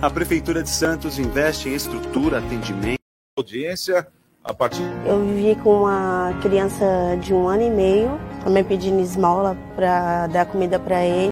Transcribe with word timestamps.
A 0.00 0.10
Prefeitura 0.10 0.62
de 0.62 0.68
Santos 0.68 1.18
investe 1.18 1.70
em 1.70 1.74
estrutura, 1.74 2.38
atendimento. 2.38 3.00
Audiência 3.34 4.06
a 4.44 4.52
partir. 4.52 4.82
Eu 5.06 5.24
vivi 5.24 5.56
com 5.62 5.80
uma 5.80 6.38
criança 6.42 6.84
de 7.22 7.32
um 7.32 7.48
ano 7.48 7.62
e 7.62 7.70
meio, 7.70 8.10
também 8.44 8.62
pedindo 8.62 9.00
esmola 9.00 9.56
para 9.74 10.26
dar 10.26 10.44
comida 10.44 10.78
para 10.78 11.02
ele. 11.02 11.30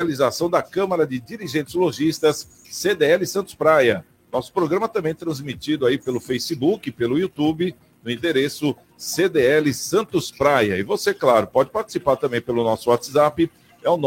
Realização 0.00 0.48
da 0.48 0.62
Câmara 0.62 1.06
de 1.06 1.20
Dirigentes 1.20 1.74
Logistas, 1.74 2.64
CDL 2.70 3.26
Santos 3.26 3.54
Praia. 3.54 4.02
Nosso 4.32 4.50
programa 4.50 4.88
também 4.88 5.14
transmitido 5.14 5.84
aí 5.84 5.98
pelo 5.98 6.18
Facebook, 6.18 6.90
pelo 6.92 7.18
YouTube, 7.18 7.76
no 8.02 8.10
endereço 8.10 8.74
CDL 8.96 9.72
Santos 9.74 10.30
Praia. 10.30 10.78
E 10.78 10.82
você, 10.82 11.12
claro, 11.12 11.46
pode 11.46 11.68
participar 11.68 12.16
também 12.16 12.40
pelo 12.40 12.64
nosso 12.64 12.88
WhatsApp, 12.88 13.50
é 13.82 13.90
o 13.90 13.98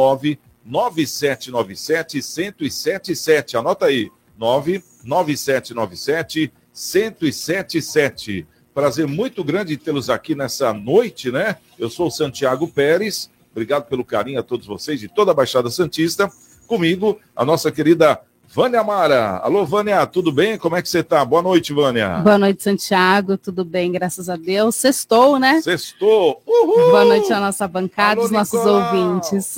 99797 0.66 2.18
1077. 2.18 3.58
Anota 3.58 3.88
aí, 3.88 4.12
99797 4.38 6.52
1077. 6.74 8.48
Prazer 8.74 9.08
muito 9.08 9.44
grande 9.44 9.78
tê-los 9.78 10.10
aqui 10.10 10.36
nessa 10.36 10.74
noite, 10.74 11.32
né? 11.32 11.58
Eu 11.78 11.90
sou 11.90 12.08
o 12.08 12.12
Santiago 12.12 12.68
Pérez. 12.68 13.30
Obrigado 13.52 13.86
pelo 13.86 14.06
carinho 14.06 14.40
a 14.40 14.44
todos 14.44 14.66
vocês 14.66 15.00
de 15.00 15.08
toda 15.08 15.32
a 15.32 15.34
Baixada 15.34 15.70
Santista. 15.70 16.32
Comigo, 16.68 17.20
a 17.36 17.44
nossa 17.44 17.72
querida 17.72 18.22
Vânia 18.52 18.84
Mara. 18.84 19.38
Alô, 19.38 19.66
Vânia, 19.66 20.06
tudo 20.08 20.32
bem? 20.32 20.58
Como 20.58 20.76
é 20.76 20.82
que 20.82 20.90
você 20.90 21.04
tá? 21.04 21.24
Boa 21.24 21.42
noite, 21.42 21.72
Vânia. 21.72 22.20
Boa 22.20 22.38
noite, 22.38 22.64
Santiago. 22.64 23.38
Tudo 23.38 23.64
bem, 23.64 23.92
graças 23.92 24.28
a 24.28 24.36
Deus. 24.36 24.76
Sextou, 24.76 25.38
né? 25.38 25.62
Sextou. 25.62 26.42
Uhul! 26.48 26.90
Boa 26.90 27.06
noite 27.06 27.32
à 27.32 27.40
nossa 27.40 27.68
bancada, 27.68 28.22
os 28.22 28.32
nossos 28.32 28.66
ouvintes. 28.66 29.56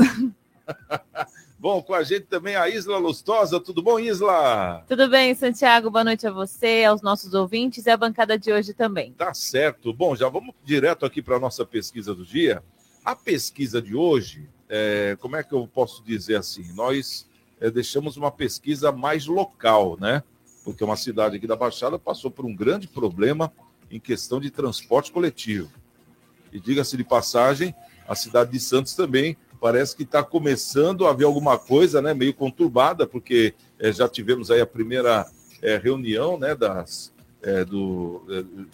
Bom, 1.60 1.82
com 1.82 1.94
a 1.94 2.04
gente 2.04 2.26
também 2.26 2.56
a 2.56 2.68
Isla 2.68 2.98
Lustosa. 2.98 3.60
Tudo 3.60 3.82
bom, 3.82 4.00
Isla? 4.00 4.84
Tudo 4.88 5.10
bem, 5.10 5.34
Santiago. 5.36 5.90
Boa 5.90 6.04
noite 6.04 6.26
a 6.26 6.32
você, 6.32 6.84
aos 6.84 7.02
nossos 7.02 7.34
ouvintes 7.34 7.86
e 7.86 7.90
à 7.90 7.98
bancada 7.98 8.38
de 8.38 8.52
hoje 8.52 8.74
também. 8.74 9.14
Tá 9.14 9.34
certo. 9.34 9.94
Bom, 9.94 10.16
já 10.16 10.28
vamos 10.28 10.56
direto 10.64 11.06
aqui 11.06 11.22
para 11.22 11.36
a 11.36 11.40
nossa 11.40 11.66
pesquisa 11.66 12.16
do 12.16 12.26
dia. 12.26 12.64
A 13.04 13.16
pesquisa 13.16 13.82
de 13.82 13.96
hoje, 13.96 14.50
é, 14.70 15.18
como 15.20 15.36
é 15.36 15.44
que 15.44 15.54
eu 15.54 15.68
posso 15.68 16.04
dizer 16.04 16.36
assim? 16.36 16.72
Nós 16.74 17.28
é, 17.60 17.70
deixamos 17.70 18.18
uma 18.18 18.32
pesquisa 18.32 18.92
mais 18.92 19.26
local, 19.28 19.98
né? 20.00 20.24
Porque 20.64 20.84
uma 20.84 20.96
cidade 20.96 21.38
aqui 21.38 21.48
da 21.48 21.56
Baixada 21.56 21.98
passou 21.98 22.30
por 22.30 22.46
um 22.46 22.56
grande 22.56 22.88
problema 22.88 23.52
em 23.90 24.00
questão 24.00 24.40
de 24.40 24.50
transporte 24.50 25.12
coletivo. 25.12 25.72
E 26.52 26.60
diga-se 26.60 26.98
de 26.98 27.04
passagem, 27.04 27.74
a 28.08 28.16
cidade 28.16 28.52
de 28.52 28.60
Santos 28.60 28.94
também 28.94 29.38
parece 29.62 29.96
que 29.96 30.02
está 30.02 30.24
começando 30.24 31.06
a 31.06 31.12
haver 31.12 31.26
alguma 31.26 31.56
coisa, 31.56 32.02
né? 32.02 32.16
Meio 32.16 32.34
conturbada, 32.34 33.06
porque 33.06 33.54
é, 33.80 33.94
já 33.94 34.10
tivemos 34.10 34.50
aí 34.50 34.60
a 34.60 34.66
primeira 34.66 35.28
é, 35.62 35.78
reunião, 35.78 36.38
né? 36.38 36.56
Das, 36.56 37.14
é, 37.44 37.64
do, 37.64 38.24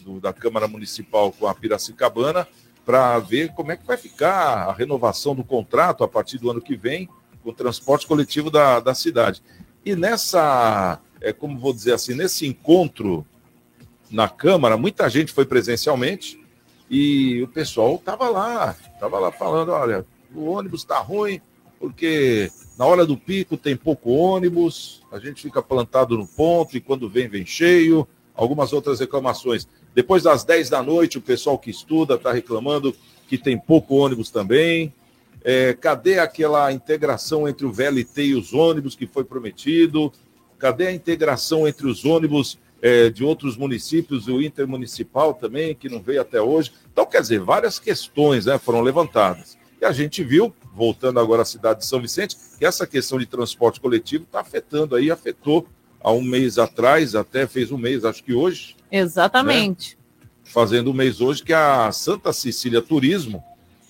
do, 0.03 0.21
da 0.21 0.31
Câmara 0.31 0.65
Municipal 0.65 1.31
com 1.33 1.45
a 1.45 1.53
Piracicabana 1.53 2.47
para 2.85 3.19
ver 3.19 3.53
como 3.53 3.73
é 3.73 3.75
que 3.75 3.85
vai 3.85 3.97
ficar 3.97 4.69
a 4.69 4.71
renovação 4.71 5.35
do 5.35 5.43
contrato 5.43 6.05
a 6.05 6.07
partir 6.07 6.37
do 6.37 6.49
ano 6.49 6.61
que 6.61 6.77
vem 6.77 7.09
o 7.43 7.51
transporte 7.51 8.07
coletivo 8.07 8.49
da, 8.49 8.79
da 8.79 8.95
cidade. 8.95 9.43
E 9.85 9.93
nessa, 9.93 11.01
é, 11.19 11.33
como 11.33 11.59
vou 11.59 11.73
dizer 11.73 11.93
assim, 11.93 12.13
nesse 12.13 12.47
encontro 12.47 13.25
na 14.09 14.29
Câmara, 14.29 14.77
muita 14.77 15.09
gente 15.09 15.33
foi 15.33 15.45
presencialmente 15.45 16.41
e 16.89 17.41
o 17.43 17.47
pessoal 17.49 17.95
estava 17.95 18.29
lá, 18.29 18.73
estava 18.93 19.19
lá 19.19 19.33
falando, 19.33 19.73
olha, 19.73 20.05
o 20.33 20.45
ônibus 20.45 20.81
está 20.81 20.99
ruim, 20.99 21.41
porque 21.79 22.51
na 22.77 22.85
hora 22.85 23.05
do 23.05 23.17
pico 23.17 23.57
tem 23.57 23.75
pouco 23.75 24.11
ônibus, 24.11 25.03
a 25.11 25.19
gente 25.19 25.41
fica 25.41 25.61
plantado 25.61 26.17
no 26.17 26.27
ponto 26.27 26.75
e 26.75 26.81
quando 26.81 27.09
vem, 27.09 27.27
vem 27.27 27.45
cheio. 27.45 28.07
Algumas 28.35 28.71
outras 28.71 28.99
reclamações. 28.99 29.67
Depois 29.95 30.21
das 30.21 30.43
10 30.43 30.69
da 30.69 30.83
noite, 30.83 31.17
o 31.17 31.21
pessoal 31.21 31.57
que 31.57 31.71
estuda 31.71 32.13
está 32.15 32.31
reclamando 32.31 32.95
que 33.27 33.37
tem 33.37 33.57
pouco 33.57 33.95
ônibus 33.95 34.29
também. 34.29 34.93
É, 35.43 35.73
cadê 35.73 36.19
aquela 36.19 36.71
integração 36.71 37.47
entre 37.47 37.65
o 37.65 37.71
VLT 37.71 38.25
e 38.25 38.35
os 38.35 38.53
ônibus 38.53 38.95
que 38.95 39.07
foi 39.07 39.23
prometido? 39.23 40.11
Cadê 40.59 40.87
a 40.87 40.93
integração 40.93 41.67
entre 41.67 41.87
os 41.87 42.05
ônibus 42.05 42.57
é, 42.81 43.09
de 43.09 43.23
outros 43.23 43.57
municípios 43.57 44.27
o 44.27 44.41
intermunicipal 44.41 45.33
também, 45.33 45.73
que 45.73 45.89
não 45.89 46.01
veio 46.01 46.21
até 46.21 46.41
hoje? 46.41 46.71
Então, 46.91 47.05
quer 47.05 47.21
dizer, 47.21 47.39
várias 47.39 47.79
questões 47.79 48.45
né, 48.45 48.57
foram 48.57 48.81
levantadas. 48.81 49.56
E 49.81 49.85
a 49.85 49.91
gente 49.91 50.23
viu, 50.23 50.53
voltando 50.73 51.19
agora 51.19 51.43
à 51.43 51.45
cidade 51.45 51.79
de 51.79 51.85
São 51.85 52.01
Vicente, 52.01 52.35
que 52.57 52.65
essa 52.65 52.87
questão 52.87 53.19
de 53.19 53.25
transporte 53.25 53.79
coletivo 53.79 54.23
está 54.23 54.41
afetando 54.41 54.95
aí, 54.95 55.11
afetou 55.11 55.67
há 56.01 56.11
um 56.11 56.21
mês 56.21 56.57
atrás, 56.57 57.15
até 57.15 57.45
fez 57.45 57.71
um 57.71 57.77
mês, 57.77 58.03
acho 58.03 58.23
que 58.23 58.33
hoje. 58.33 58.75
Exatamente. 58.91 59.97
Né? 59.97 60.27
Fazendo 60.43 60.91
um 60.91 60.93
mês 60.93 61.21
hoje 61.21 61.43
que 61.43 61.53
a 61.53 61.91
Santa 61.91 62.33
Cecília 62.33 62.81
Turismo 62.81 63.43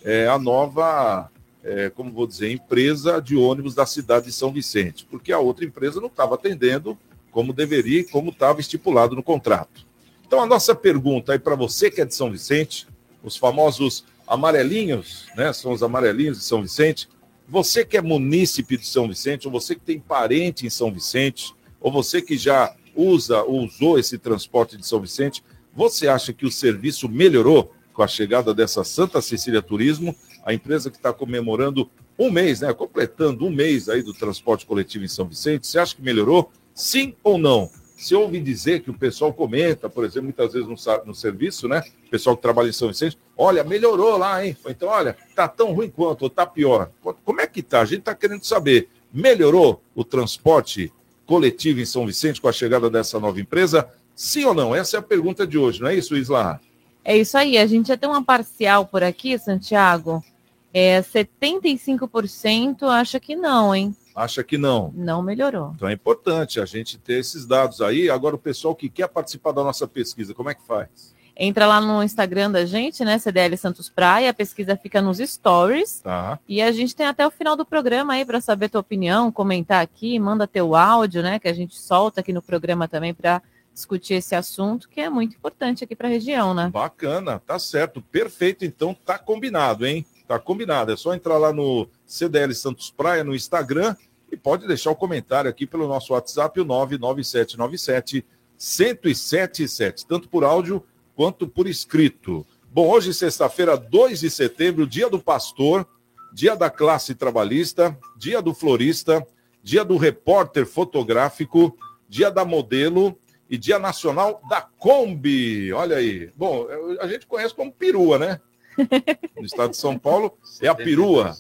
é 0.04 0.28
a 0.28 0.38
nova 0.38 1.30
é, 1.68 1.90
como 1.90 2.12
vou 2.14 2.26
dizer, 2.26 2.50
empresa 2.50 3.22
de 3.22 3.36
ônibus 3.36 3.76
da 3.76 3.86
cidade 3.86 4.28
de 4.28 4.32
São 4.32 4.54
Vicente, 4.54 5.06
porque 5.12 5.34
a 5.34 5.40
outra 5.40 5.66
empresa 5.66 6.00
não 6.00 6.08
estava 6.08 6.36
atendendo 6.36 6.98
como 7.30 7.52
deveria 7.52 8.00
e 8.00 8.04
como 8.06 8.30
estava 8.30 8.62
estipulado 8.62 9.16
no 9.18 9.22
contrato. 9.22 9.86
Então, 10.26 10.42
a 10.42 10.46
nossa 10.46 10.74
pergunta 10.74 11.34
aí 11.34 11.40
para 11.40 11.56
você 11.56 11.92
que 11.92 12.00
é 12.00 12.06
de 12.06 12.16
São 12.16 12.32
Vicente, 12.32 12.88
os 13.22 13.36
famosos 13.36 14.06
amarelinhos, 14.28 15.26
né? 15.36 15.54
São 15.54 15.72
os 15.72 15.82
amarelinhos 15.82 16.38
de 16.38 16.44
São 16.44 16.62
Vicente. 16.62 17.08
Você 17.48 17.86
que 17.86 17.98
é 17.98 18.02
munícipe 18.02 18.78
de 18.78 18.86
São 18.86 19.08
Vicente, 19.08 19.48
ou 19.48 19.52
você 19.52 19.74
que 19.74 19.82
tem 19.82 20.00
parente 20.00 20.66
em 20.66 20.70
São 20.70 20.92
Vicente, 20.92 21.56
ou 21.80 21.92
você 21.92 22.22
que 22.22 22.38
já 22.38 22.76
usa 22.96 23.42
ou 23.44 23.64
usou 23.64 23.98
esse 23.98 24.18
transporte 24.18 24.76
de 24.76 24.86
São 24.86 25.00
Vicente, 25.00 25.44
você 25.74 26.08
acha 26.08 26.34
que 26.34 26.46
o 26.46 26.52
serviço 26.52 27.08
melhorou 27.08 27.74
com 27.94 28.04
a 28.04 28.08
chegada 28.08 28.54
dessa 28.54 28.84
Santa 28.84 29.22
Cecília 29.22 29.62
Turismo? 29.62 30.16
a 30.48 30.54
empresa 30.54 30.90
que 30.90 30.96
está 30.96 31.12
comemorando 31.12 31.90
um 32.18 32.32
mês, 32.32 32.62
né? 32.62 32.74
Completando 32.74 33.46
um 33.46 33.50
mês 33.50 33.90
aí 33.90 34.02
do 34.02 34.14
transporte 34.14 34.66
coletivo 34.66 35.04
em 35.04 35.10
São 35.10 35.28
Vicente. 35.28 35.68
Você 35.68 35.78
acha 35.78 35.94
que 35.94 36.02
melhorou? 36.02 36.50
Sim 36.74 37.14
ou 37.22 37.38
não? 37.38 37.70
Se 37.98 38.14
ouve 38.14 38.40
dizer 38.40 38.84
que 38.84 38.92
o 38.92 38.94
pessoal 38.94 39.34
comenta, 39.34 39.90
por 39.90 40.06
exemplo, 40.06 40.26
muitas 40.26 40.54
vezes 40.54 40.68
no, 40.68 40.76
no 41.04 41.16
serviço, 41.16 41.68
né? 41.68 41.82
O 42.06 42.10
pessoal 42.12 42.36
que 42.36 42.44
trabalha 42.44 42.70
em 42.70 42.72
São 42.72 42.90
Vicente, 42.90 43.18
olha, 43.36 43.64
melhorou 43.64 44.18
lá, 44.18 44.46
hein? 44.46 44.56
Então, 44.68 44.88
olha, 44.88 45.18
tá 45.36 45.48
tão 45.48 45.74
ruim 45.74 45.90
quanto, 45.90 46.22
ou 46.22 46.30
tá 46.30 46.46
pior. 46.46 46.92
Como 47.26 47.42
é 47.42 47.48
que 47.48 47.64
tá? 47.64 47.82
A 47.82 47.86
gente 47.86 48.00
está 48.00 48.14
querendo 48.14 48.44
saber. 48.44 48.88
Melhorou 49.12 49.82
o 49.96 50.04
transporte 50.04 50.94
coletivo 51.26 51.80
em 51.80 51.86
São 51.86 52.06
Vicente 52.06 52.40
com 52.40 52.48
a 52.48 52.54
chegada 52.54 52.88
dessa 52.88 53.20
nova 53.20 53.42
empresa? 53.42 53.90
Sim 54.16 54.46
ou 54.46 54.54
não? 54.54 54.76
Essa 54.76 54.98
é 54.98 55.00
a 55.00 55.04
pergunta 55.04 55.48
de 55.48 55.58
hoje, 55.58 55.82
não 55.82 55.90
é 55.90 55.96
isso, 55.96 56.16
Isla? 56.16 56.62
É 57.04 57.18
isso 57.18 57.36
aí. 57.36 57.58
A 57.58 57.66
gente 57.66 57.88
já 57.88 57.98
tem 57.98 58.08
uma 58.08 58.24
parcial 58.24 58.86
por 58.86 59.02
aqui, 59.02 59.40
Santiago. 59.40 60.24
É, 60.72 61.02
75% 61.02 62.84
acha 62.84 63.20
que 63.20 63.36
não, 63.36 63.74
hein? 63.74 63.96
Acha 64.18 64.44
que 64.44 64.58
não. 64.58 64.92
Não 64.96 65.22
melhorou. 65.22 65.74
Então 65.76 65.88
é 65.88 65.94
importante 65.94 66.60
a 66.60 66.66
gente 66.66 66.98
ter 66.98 67.20
esses 67.20 67.46
dados 67.46 67.82
aí. 67.82 68.10
Agora, 68.10 68.36
o 68.36 68.40
pessoal 68.40 68.74
que 68.74 68.90
quer 68.90 69.08
participar 69.08 69.52
da 69.52 69.64
nossa 69.64 69.88
pesquisa, 69.88 70.34
como 70.34 70.50
é 70.50 70.56
que 70.56 70.66
faz? 70.66 71.14
Entra 71.36 71.68
lá 71.68 71.80
no 71.80 72.02
Instagram 72.02 72.50
da 72.50 72.66
gente, 72.66 73.06
né? 73.06 73.20
CDL 73.20 73.56
Santos 73.56 73.90
Praia, 73.90 74.32
a 74.32 74.34
pesquisa 74.34 74.76
fica 74.76 75.04
nos 75.04 75.20
stories. 75.20 76.00
Tá. 76.00 76.40
E 76.48 76.64
a 76.64 76.72
gente 76.72 76.96
tem 76.96 77.06
até 77.06 77.28
o 77.28 77.30
final 77.30 77.56
do 77.56 77.64
programa 77.64 78.14
aí 78.14 78.26
para 78.26 78.42
saber 78.42 78.70
tua 78.70 78.82
opinião, 78.82 79.32
comentar 79.32 79.84
aqui, 79.84 80.18
manda 80.18 80.48
teu 80.48 80.76
áudio, 80.76 81.22
né? 81.22 81.38
Que 81.38 81.48
a 81.48 81.54
gente 81.54 81.78
solta 81.78 82.22
aqui 82.22 82.34
no 82.34 82.42
programa 82.42 82.88
também 82.88 83.14
para 83.14 83.40
discutir 83.72 84.16
esse 84.16 84.34
assunto, 84.34 84.90
que 84.90 85.00
é 85.00 85.12
muito 85.12 85.36
importante 85.36 85.84
aqui 85.84 85.96
para 85.96 86.08
a 86.08 86.12
região, 86.12 86.56
né? 86.56 86.72
Bacana, 86.74 87.40
tá 87.46 87.60
certo, 87.60 88.02
perfeito. 88.02 88.66
Então 88.66 88.96
tá 89.06 89.20
combinado, 89.20 89.86
hein? 89.86 90.04
Tá 90.28 90.40
combinado. 90.40 90.92
É 90.92 90.98
só 90.98 91.14
entrar 91.14 91.38
lá 91.38 91.54
no 91.54 91.88
CDL 92.04 92.56
Santos 92.56 92.90
Praia 92.90 93.24
no 93.24 93.36
Instagram 93.36 93.96
e 94.32 94.38
pode 94.38 94.68
deixar 94.68 94.92
o 94.92 94.96
comentário 94.96 95.50
aqui 95.50 95.66
pelo 95.66 95.88
nosso 95.88 96.14
WhatsApp, 96.14 96.60
o 96.60 96.66
99797 96.66 98.26
1077, 98.58 100.06
tanto 100.06 100.28
por 100.28 100.44
áudio 100.44 100.84
quanto 101.16 101.48
por 101.48 101.68
escrito. 101.68 102.46
Bom, 102.72 102.90
hoje, 102.90 103.14
sexta-feira, 103.14 103.78
2 103.78 104.20
de 104.20 104.30
setembro, 104.30 104.88
dia 104.88 105.10
do 105.10 105.20
pastor, 105.20 105.88
dia 106.34 106.56
da 106.56 106.70
classe 106.70 107.16
trabalhista, 107.16 107.98
dia 108.18 108.42
do 108.42 108.54
florista, 108.54 109.26
dia 109.64 109.84
do 109.84 109.98
repórter 109.98 110.66
fotográfico, 110.66 111.78
dia 112.08 112.30
da 112.30 112.44
modelo 112.44 113.18
e 113.50 113.58
dia 113.58 113.80
nacional 113.80 114.42
da 114.50 114.62
Kombi. 114.62 115.72
Olha 115.74 115.98
aí. 115.98 116.32
Bom, 116.36 116.68
a 117.00 117.08
gente 117.08 117.26
conhece 117.26 117.54
como 117.54 117.72
perua, 117.72 118.20
né? 118.20 118.42
no 119.36 119.46
estado 119.46 119.72
de 119.72 119.78
São 119.78 119.98
Paulo, 119.98 120.38
é 120.62 120.68
a 120.68 120.76
perua, 120.76 121.36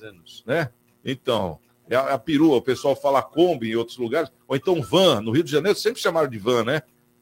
né? 0.46 0.72
Então, 1.06 1.60
é 1.90 1.96
a, 1.96 2.14
a, 2.14 2.20
perua, 2.20 2.58
o 2.58 2.62
pessoal 2.62 2.96
fala 2.96 3.22
Kombi 3.22 3.72
em 3.72 3.76
outros 3.76 3.98
lugares, 3.98 4.32
ou 4.48 4.56
então 4.56 4.82
van, 4.82 5.22
no 5.22 5.32
Rio 5.32 5.44
de 5.44 5.52
Janeiro 5.52 5.78
sempre 5.78 6.02
chamaram 6.02 6.30
de 6.30 6.38
van, 6.38 6.64
né? 6.64 6.82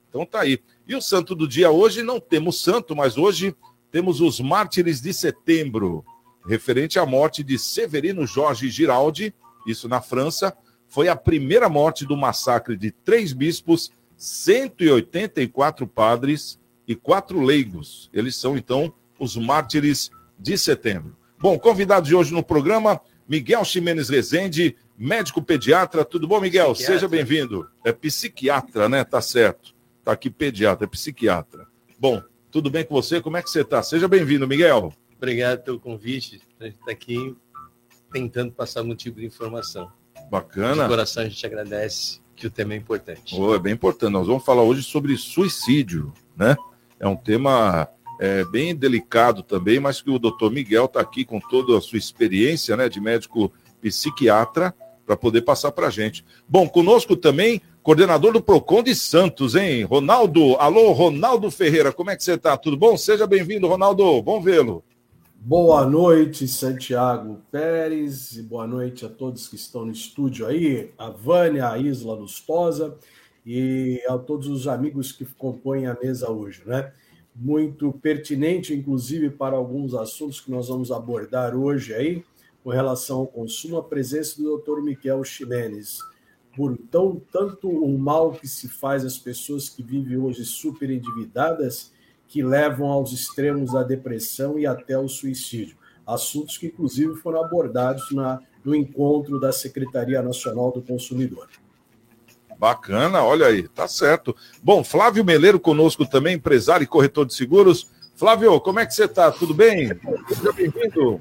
Então 0.09 0.25
tá 0.25 0.41
aí. 0.41 0.59
E 0.87 0.95
o 0.95 1.01
santo 1.01 1.35
do 1.35 1.47
dia 1.47 1.71
hoje, 1.71 2.01
não 2.01 2.19
temos 2.19 2.61
santo, 2.61 2.95
mas 2.95 3.17
hoje 3.17 3.55
temos 3.91 4.21
os 4.21 4.39
mártires 4.39 5.01
de 5.01 5.13
setembro, 5.13 6.03
referente 6.45 6.99
à 6.99 7.05
morte 7.05 7.43
de 7.43 7.57
Severino 7.57 8.25
Jorge 8.25 8.69
Giraldi, 8.69 9.33
isso 9.65 9.87
na 9.87 10.01
França, 10.01 10.55
foi 10.87 11.07
a 11.07 11.15
primeira 11.15 11.67
morte 11.67 12.05
do 12.05 12.15
massacre 12.15 12.77
de 12.77 12.91
três 12.91 13.33
bispos, 13.33 13.91
184 14.17 15.87
padres 15.87 16.59
e 16.87 16.95
quatro 16.95 17.41
leigos. 17.41 18.09
Eles 18.13 18.35
são, 18.35 18.55
então, 18.55 18.93
os 19.19 19.35
mártires 19.35 20.11
de 20.37 20.57
setembro. 20.57 21.15
Bom, 21.39 21.57
convidado 21.59 22.07
de 22.07 22.15
hoje 22.15 22.33
no 22.33 22.43
programa, 22.43 23.01
Miguel 23.27 23.65
Ximenes 23.65 24.09
Rezende, 24.09 24.75
médico 24.97 25.41
pediatra. 25.41 26.05
Tudo 26.05 26.27
bom, 26.27 26.39
Miguel? 26.39 26.73
Psiquiatra. 26.73 26.93
Seja 26.93 27.07
bem-vindo. 27.07 27.69
É 27.83 27.91
psiquiatra, 27.91 28.87
né? 28.87 29.03
Tá 29.03 29.21
certo. 29.21 29.73
Tá 30.03 30.11
aqui 30.11 30.29
pediatra, 30.29 30.85
é 30.85 30.87
psiquiatra. 30.87 31.67
Bom, 31.97 32.21
tudo 32.51 32.69
bem 32.69 32.85
com 32.85 32.93
você? 32.93 33.19
Como 33.19 33.37
é 33.37 33.41
que 33.41 33.49
você 33.49 33.61
está? 33.61 33.81
Seja 33.81 34.07
bem-vindo, 34.07 34.47
Miguel. 34.47 34.93
Obrigado 35.17 35.63
pelo 35.63 35.79
convite. 35.79 36.41
A 36.59 36.65
gente 36.65 36.77
está 36.79 36.91
aqui 36.91 37.35
tentando 38.11 38.51
passar 38.51 38.81
algum 38.81 38.95
tipo 38.95 39.19
de 39.19 39.25
informação. 39.25 39.91
Bacana. 40.29 40.83
De 40.83 40.89
coração 40.89 41.23
a 41.23 41.27
gente 41.27 41.45
agradece 41.45 42.21
que 42.35 42.45
o 42.45 42.51
tema 42.51 42.73
é 42.73 42.77
importante. 42.77 43.35
Oh, 43.35 43.55
é 43.55 43.59
bem 43.59 43.73
importante. 43.73 44.11
Nós 44.11 44.27
vamos 44.27 44.45
falar 44.45 44.61
hoje 44.61 44.83
sobre 44.83 45.17
suicídio, 45.17 46.13
né? 46.35 46.55
É 46.99 47.07
um 47.07 47.15
tema 47.15 47.89
é, 48.19 48.43
bem 48.45 48.75
delicado 48.75 49.43
também, 49.43 49.79
mas 49.79 50.01
que 50.01 50.09
o 50.09 50.19
doutor 50.19 50.51
Miguel 50.51 50.85
está 50.85 51.01
aqui 51.01 51.25
com 51.25 51.39
toda 51.39 51.77
a 51.77 51.81
sua 51.81 51.97
experiência 51.97 52.75
né, 52.77 52.87
de 52.87 52.99
médico 52.99 53.51
psiquiatra 53.81 54.73
para 55.05 55.15
poder 55.15 55.41
passar 55.41 55.71
para 55.71 55.87
a 55.87 55.91
gente. 55.91 56.25
Bom, 56.47 56.67
conosco 56.67 57.15
também, 57.15 57.61
coordenador 57.83 58.33
do 58.33 58.41
PROCON 58.41 58.81
de 58.81 58.95
Santos, 58.95 59.55
hein? 59.55 59.83
Ronaldo. 59.83 60.55
Alô, 60.55 60.91
Ronaldo 60.91 61.51
Ferreira, 61.51 61.91
como 61.93 62.09
é 62.09 62.15
que 62.15 62.23
você 62.23 62.33
está? 62.33 62.57
Tudo 62.57 62.75
bom? 62.75 62.97
Seja 62.97 63.27
bem-vindo, 63.27 63.67
Ronaldo. 63.67 64.21
Bom 64.21 64.41
vê-lo. 64.41 64.83
Boa 65.35 65.85
noite, 65.85 66.47
Santiago 66.47 67.39
Pérez, 67.51 68.35
e 68.35 68.41
boa 68.41 68.65
noite 68.65 69.05
a 69.05 69.09
todos 69.09 69.47
que 69.47 69.55
estão 69.55 69.85
no 69.85 69.91
estúdio 69.91 70.47
aí, 70.47 70.91
a 70.97 71.11
Vânia, 71.11 71.69
a 71.69 71.77
Isla 71.77 72.15
Lustosa 72.15 72.97
e 73.45 74.01
a 74.09 74.17
todos 74.17 74.47
os 74.47 74.67
amigos 74.67 75.11
que 75.11 75.23
compõem 75.23 75.85
a 75.85 75.95
mesa 76.01 76.31
hoje, 76.31 76.63
né? 76.65 76.91
Muito 77.35 77.91
pertinente, 77.91 78.73
inclusive, 78.73 79.29
para 79.29 79.57
alguns 79.57 79.93
assuntos 79.93 80.39
que 80.39 80.49
nós 80.49 80.69
vamos 80.69 80.89
abordar 80.89 81.53
hoje 81.53 81.93
aí, 81.93 82.23
com 82.63 82.69
relação 82.69 83.17
ao 83.19 83.27
consumo, 83.27 83.77
a 83.77 83.83
presença 83.83 84.41
do 84.41 84.57
Dr. 84.57 84.81
Miquel 84.81 85.23
Ximenes. 85.23 85.99
Por 86.55 86.77
tão, 86.89 87.21
tanto 87.31 87.69
o 87.69 87.97
mal 87.99 88.31
que 88.31 88.47
se 88.47 88.69
faz 88.69 89.03
às 89.03 89.17
pessoas 89.17 89.67
que 89.67 89.83
vivem 89.83 90.17
hoje 90.17 90.45
super 90.45 90.89
endividadas, 90.89 91.91
que 92.27 92.41
levam 92.41 92.87
aos 92.87 93.11
extremos 93.11 93.73
da 93.73 93.83
depressão 93.83 94.57
e 94.57 94.65
até 94.65 94.97
o 94.97 95.07
suicídio. 95.09 95.77
Assuntos 96.07 96.57
que, 96.57 96.67
inclusive, 96.67 97.15
foram 97.15 97.43
abordados 97.43 98.11
na, 98.11 98.41
no 98.63 98.73
encontro 98.73 99.39
da 99.39 99.51
Secretaria 99.51 100.21
Nacional 100.21 100.71
do 100.71 100.81
Consumidor. 100.81 101.49
Bacana, 102.57 103.21
olha 103.23 103.47
aí, 103.47 103.67
tá 103.67 103.87
certo. 103.87 104.35
Bom, 104.63 104.83
Flávio 104.83 105.25
Meleiro 105.25 105.59
conosco 105.59 106.05
também, 106.05 106.35
empresário 106.35 106.83
e 106.83 106.87
corretor 106.87 107.25
de 107.25 107.33
seguros. 107.33 107.87
Flávio, 108.15 108.59
como 108.61 108.79
é 108.79 108.85
que 108.85 108.93
você 108.93 109.05
está? 109.05 109.31
Tudo 109.31 109.53
bem? 109.53 109.89
Seja 110.29 110.53
bem-vindo. 110.53 111.19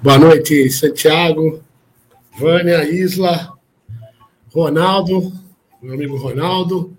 Boa 0.00 0.18
noite, 0.18 0.70
Santiago, 0.70 1.62
Vânia, 2.38 2.88
Isla, 2.88 3.52
Ronaldo, 4.52 5.32
meu 5.82 5.94
amigo 5.94 6.16
Ronaldo, 6.16 6.96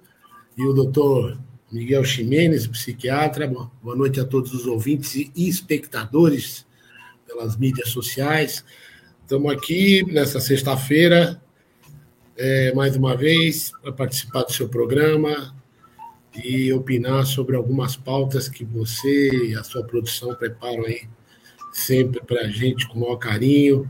e 0.57 0.63
o 0.65 0.73
doutor 0.73 1.37
Miguel 1.71 2.03
Ximenes, 2.03 2.67
psiquiatra. 2.67 3.51
Boa 3.81 3.95
noite 3.95 4.19
a 4.19 4.25
todos 4.25 4.53
os 4.53 4.65
ouvintes 4.65 5.15
e 5.15 5.49
espectadores 5.49 6.65
pelas 7.27 7.57
mídias 7.57 7.89
sociais. 7.89 8.63
Estamos 9.21 9.51
aqui 9.51 10.03
nessa 10.11 10.39
sexta-feira, 10.39 11.41
é, 12.37 12.73
mais 12.73 12.95
uma 12.95 13.15
vez, 13.15 13.71
para 13.81 13.91
participar 13.91 14.43
do 14.43 14.51
seu 14.51 14.67
programa 14.67 15.55
e 16.43 16.71
opinar 16.73 17.25
sobre 17.25 17.55
algumas 17.55 17.95
pautas 17.95 18.49
que 18.49 18.65
você 18.65 19.29
e 19.29 19.55
a 19.55 19.63
sua 19.63 19.83
produção 19.83 20.35
preparam 20.35 20.85
aí 20.85 21.07
sempre 21.71 22.21
para 22.21 22.41
a 22.41 22.47
gente 22.47 22.87
com 22.87 22.97
o 22.97 23.01
maior 23.01 23.17
carinho. 23.17 23.89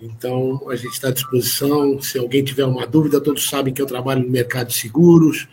Então, 0.00 0.68
a 0.68 0.76
gente 0.76 0.92
está 0.92 1.08
à 1.08 1.12
disposição. 1.12 2.00
Se 2.00 2.18
alguém 2.18 2.44
tiver 2.44 2.64
uma 2.64 2.86
dúvida, 2.86 3.20
todos 3.20 3.48
sabem 3.48 3.72
que 3.72 3.80
eu 3.80 3.86
trabalho 3.86 4.22
no 4.22 4.30
mercado 4.30 4.68
de 4.68 4.74
seguros. 4.74 5.48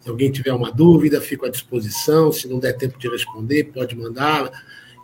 Se 0.00 0.08
alguém 0.08 0.30
tiver 0.30 0.52
uma 0.52 0.72
dúvida, 0.72 1.20
fico 1.20 1.46
à 1.46 1.48
disposição. 1.48 2.32
Se 2.32 2.48
não 2.48 2.58
der 2.58 2.72
tempo 2.72 2.98
de 2.98 3.08
responder, 3.08 3.64
pode 3.64 3.94
mandar, 3.96 4.50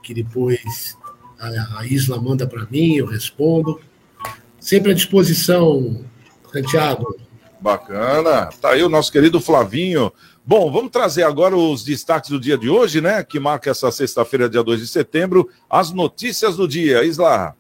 que 0.03 0.15
depois 0.15 0.97
a, 1.39 1.87
Isla 1.87 2.21
manda 2.21 2.47
para 2.47 2.67
mim, 2.67 2.97
eu 2.97 3.07
respondo. 3.07 3.81
Sempre 4.59 4.93
à 4.93 4.95
disposição, 4.95 6.05
Santiago. 6.53 7.17
Bacana. 7.61 8.51
Tá 8.61 8.71
aí 8.71 8.83
o 8.83 8.89
nosso 8.89 9.11
querido 9.11 9.41
Flavinho. 9.41 10.13
Bom, 10.45 10.71
vamos 10.71 10.91
trazer 10.91 11.25
agora 11.25 11.57
os 11.57 11.85
destaques 11.85 12.31
do 12.31 12.41
dia 12.41 12.57
de 12.57 12.71
hoje, 12.71 13.01
né? 13.01 13.23
Que 13.23 13.41
marca 13.41 13.71
essa 13.71 13.91
sexta-feira, 13.91 14.49
dia 14.49 14.63
2 14.63 14.81
de 14.81 14.87
setembro. 14.87 15.49
As 15.69 15.91
notícias 15.91 16.57
do 16.57 16.69
dia. 16.69 17.05
Isla. 17.05 17.55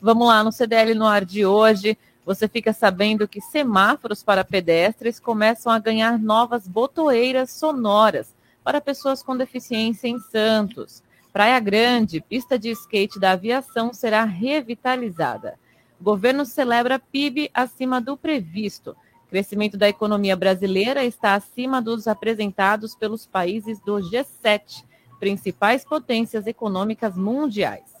Vamos 0.00 0.28
lá, 0.28 0.44
no 0.44 0.52
CDL 0.52 0.94
no 0.94 1.06
ar 1.06 1.24
de 1.24 1.44
hoje 1.44 1.96
você 2.24 2.46
fica 2.46 2.72
sabendo 2.72 3.26
que 3.26 3.40
semáforos 3.40 4.22
para 4.22 4.44
pedestres 4.44 5.18
começam 5.18 5.72
a 5.72 5.80
ganhar 5.80 6.18
novas 6.18 6.68
botoeiras 6.68 7.50
sonoras 7.50 8.34
para 8.62 8.80
pessoas 8.80 9.20
com 9.20 9.36
deficiência 9.36 10.06
em 10.06 10.18
Santos. 10.20 11.02
Praia 11.32 11.58
Grande, 11.58 12.20
pista 12.20 12.58
de 12.58 12.70
skate 12.70 13.18
da 13.18 13.32
aviação 13.32 13.92
será 13.92 14.24
revitalizada. 14.24 15.58
Governo 16.00 16.46
celebra 16.46 16.98
PIB 16.98 17.50
acima 17.52 18.00
do 18.00 18.16
previsto. 18.16 18.96
crescimento 19.28 19.76
da 19.76 19.86
economia 19.86 20.34
brasileira 20.34 21.04
está 21.04 21.34
acima 21.34 21.80
dos 21.80 22.08
apresentados 22.08 22.94
pelos 22.94 23.26
países 23.26 23.78
do 23.80 23.96
G7, 23.98 24.82
principais 25.20 25.84
potências 25.84 26.46
econômicas 26.46 27.16
mundiais. 27.16 27.94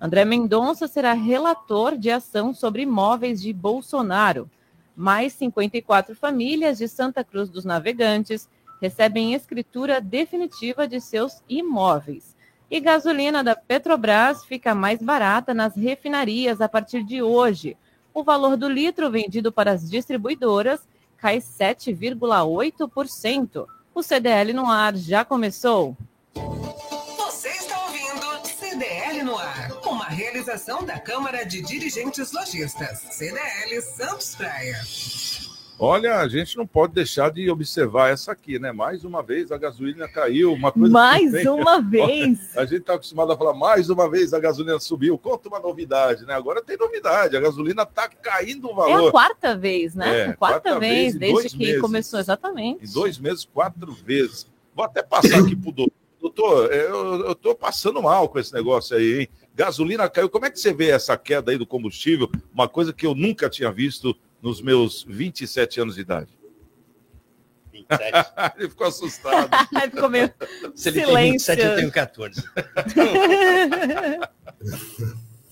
André 0.00 0.24
Mendonça 0.24 0.88
será 0.88 1.12
relator 1.12 1.96
de 1.96 2.10
ação 2.10 2.52
sobre 2.52 2.82
imóveis 2.82 3.40
de 3.40 3.52
Bolsonaro. 3.52 4.50
Mais 4.96 5.32
54 5.34 6.14
famílias 6.16 6.76
de 6.76 6.88
Santa 6.88 7.22
Cruz 7.22 7.48
dos 7.48 7.64
Navegantes 7.64 8.48
recebem 8.80 9.32
escritura 9.32 10.00
definitiva 10.00 10.88
de 10.88 11.00
seus 11.00 11.40
imóveis. 11.48 12.33
E 12.74 12.80
gasolina 12.80 13.44
da 13.44 13.54
Petrobras 13.54 14.44
fica 14.44 14.74
mais 14.74 15.00
barata 15.00 15.54
nas 15.54 15.76
refinarias 15.76 16.60
a 16.60 16.68
partir 16.68 17.04
de 17.04 17.22
hoje. 17.22 17.76
O 18.12 18.24
valor 18.24 18.56
do 18.56 18.68
litro 18.68 19.08
vendido 19.08 19.52
para 19.52 19.70
as 19.70 19.88
distribuidoras 19.88 20.80
cai 21.16 21.38
7,8%. 21.38 23.68
O 23.94 24.02
CDL 24.02 24.52
no 24.52 24.68
ar 24.68 24.96
já 24.96 25.24
começou. 25.24 25.96
realização 30.10 30.84
da 30.84 30.98
Câmara 30.98 31.44
de 31.44 31.62
Dirigentes 31.62 32.32
Lojistas, 32.32 32.98
CDL 33.10 33.80
Santos 33.82 34.34
Praia. 34.34 34.80
Olha, 35.78 36.20
a 36.20 36.28
gente 36.28 36.56
não 36.56 36.66
pode 36.66 36.94
deixar 36.94 37.30
de 37.30 37.50
observar 37.50 38.12
essa 38.12 38.30
aqui, 38.30 38.58
né? 38.60 38.70
Mais 38.70 39.04
uma 39.04 39.22
vez 39.22 39.50
a 39.50 39.58
gasolina 39.58 40.08
caiu, 40.08 40.52
uma 40.52 40.70
coisa 40.70 40.92
Mais 40.92 41.32
uma 41.46 41.80
vez. 41.82 42.56
A 42.56 42.64
gente 42.64 42.80
está 42.80 42.94
acostumado 42.94 43.32
a 43.32 43.36
falar 43.36 43.54
mais 43.54 43.90
uma 43.90 44.08
vez 44.08 44.32
a 44.32 44.38
gasolina 44.38 44.78
subiu. 44.78 45.18
Conta 45.18 45.48
uma 45.48 45.58
novidade, 45.58 46.24
né? 46.24 46.34
Agora 46.34 46.62
tem 46.62 46.76
novidade, 46.76 47.36
a 47.36 47.40
gasolina 47.40 47.82
está 47.82 48.08
caindo 48.08 48.70
o 48.70 48.74
valor. 48.74 49.04
É 49.04 49.08
a 49.08 49.10
quarta 49.10 49.56
vez, 49.56 49.94
né? 49.96 50.20
É, 50.20 50.24
a 50.26 50.36
quarta, 50.36 50.60
quarta 50.60 50.80
vez, 50.80 51.16
vez 51.16 51.34
desde 51.34 51.58
que 51.58 51.64
meses. 51.64 51.80
começou, 51.80 52.20
exatamente. 52.20 52.84
Em 52.84 52.92
dois 52.92 53.18
meses, 53.18 53.44
quatro 53.44 53.92
vezes. 53.92 54.46
Vou 54.74 54.84
até 54.84 55.02
passar 55.02 55.40
aqui 55.40 55.56
para 55.56 55.68
o 55.70 55.72
doutor. 55.72 56.04
Doutor, 56.24 56.72
eu 56.72 57.32
estou 57.32 57.54
passando 57.54 58.00
mal 58.02 58.30
com 58.30 58.38
esse 58.38 58.50
negócio 58.54 58.96
aí, 58.96 59.20
hein? 59.20 59.28
Gasolina 59.54 60.08
caiu. 60.08 60.30
Como 60.30 60.46
é 60.46 60.50
que 60.50 60.58
você 60.58 60.72
vê 60.72 60.88
essa 60.88 61.18
queda 61.18 61.52
aí 61.52 61.58
do 61.58 61.66
combustível? 61.66 62.30
Uma 62.52 62.66
coisa 62.66 62.94
que 62.94 63.04
eu 63.04 63.14
nunca 63.14 63.50
tinha 63.50 63.70
visto 63.70 64.16
nos 64.44 64.60
meus 64.60 65.02
27 65.04 65.80
anos 65.80 65.94
de 65.94 66.02
idade. 66.02 66.38
27. 67.72 68.12
ele 68.60 68.68
ficou 68.68 68.86
assustado. 68.86 69.48
ele 69.72 69.90
ficou 69.90 70.10
meio 70.10 70.30
Se 70.74 70.90
ele 70.90 71.00
Silêncio. 71.00 71.56
tem 71.56 71.56
27, 71.56 71.62
eu 71.62 71.76
tenho 71.76 71.90
14. 71.90 72.42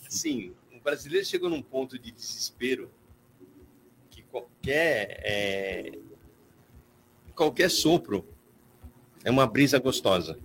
Sim, 0.10 0.54
o 0.74 0.80
brasileiro 0.80 1.24
chegou 1.24 1.48
num 1.48 1.62
ponto 1.62 1.98
de 1.98 2.12
desespero 2.12 2.90
que 4.10 4.20
qualquer 4.24 5.22
é, 5.24 5.98
qualquer 7.34 7.70
sopro 7.70 8.28
é 9.24 9.30
uma 9.30 9.46
brisa 9.46 9.78
gostosa. 9.78 10.38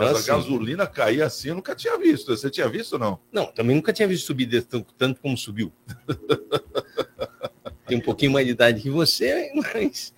Mas 0.00 0.16
assim, 0.16 0.30
a 0.30 0.34
gasolina 0.36 0.86
cair 0.86 1.22
assim 1.22 1.48
eu 1.48 1.54
nunca 1.56 1.74
tinha 1.74 1.98
visto. 1.98 2.34
Você 2.34 2.48
tinha 2.50 2.68
visto 2.68 2.94
ou 2.94 2.98
não? 2.98 3.20
Não, 3.30 3.46
também 3.46 3.76
nunca 3.76 3.92
tinha 3.92 4.08
visto 4.08 4.26
subir 4.26 4.62
tanto, 4.62 4.92
tanto 4.96 5.20
como 5.20 5.36
subiu. 5.36 5.72
Tem 7.86 7.98
um 7.98 8.00
pouquinho 8.00 8.32
mais 8.32 8.46
de 8.46 8.52
idade 8.52 8.80
que 8.80 8.90
você, 8.90 9.50
mas. 9.54 10.14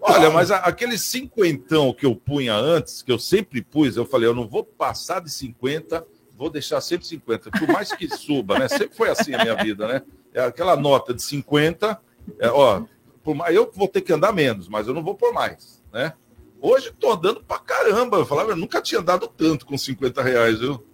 Olha, 0.00 0.30
mas 0.30 0.50
aquele 0.50 0.96
cinquentão 0.96 1.92
que 1.92 2.06
eu 2.06 2.14
punha 2.14 2.54
antes, 2.54 3.02
que 3.02 3.10
eu 3.10 3.18
sempre 3.18 3.60
pus, 3.60 3.96
eu 3.96 4.06
falei, 4.06 4.28
eu 4.28 4.34
não 4.34 4.46
vou 4.46 4.62
passar 4.62 5.20
de 5.20 5.30
50, 5.30 6.06
vou 6.36 6.48
deixar 6.48 6.80
sempre 6.80 7.06
50, 7.06 7.50
por 7.50 7.66
mais 7.66 7.92
que 7.92 8.08
suba, 8.16 8.58
né? 8.58 8.68
Sempre 8.68 8.94
foi 8.94 9.08
assim 9.08 9.34
a 9.34 9.42
minha 9.42 9.56
vida, 9.56 9.88
né? 9.88 10.02
É 10.32 10.42
aquela 10.42 10.76
nota 10.76 11.12
de 11.12 11.22
50, 11.22 11.98
é, 12.38 12.48
ó, 12.48 12.84
por 13.24 13.34
mais, 13.34 13.54
eu 13.54 13.70
vou 13.74 13.88
ter 13.88 14.02
que 14.02 14.12
andar 14.12 14.32
menos, 14.32 14.68
mas 14.68 14.86
eu 14.86 14.94
não 14.94 15.02
vou 15.02 15.14
por 15.14 15.32
mais, 15.32 15.82
né? 15.92 16.12
Hoje 16.60 16.88
estou 16.88 17.12
andando 17.12 17.42
pra 17.42 17.58
caramba. 17.58 18.18
Eu 18.18 18.26
falava, 18.26 18.50
eu 18.50 18.56
nunca 18.56 18.80
tinha 18.80 19.00
andado 19.00 19.28
tanto 19.28 19.66
com 19.66 19.76
50 19.76 20.22
reais, 20.22 20.58
viu? 20.58 20.84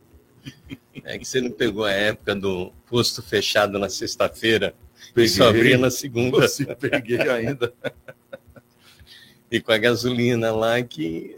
É 1.04 1.18
que 1.18 1.24
você 1.24 1.40
não 1.40 1.50
pegou 1.50 1.84
a 1.84 1.92
época 1.92 2.34
do 2.34 2.72
posto 2.86 3.22
fechado 3.22 3.78
na 3.78 3.88
sexta-feira 3.88 4.74
Peguei. 5.14 5.24
e 5.24 5.28
só 5.28 5.48
abria 5.48 5.78
na 5.78 5.90
segunda. 5.90 6.46
Se 6.48 6.64
peguei 6.76 7.20
ainda. 7.28 7.72
E 9.50 9.60
com 9.60 9.72
a 9.72 9.78
gasolina 9.78 10.52
lá 10.52 10.82
que 10.82 11.36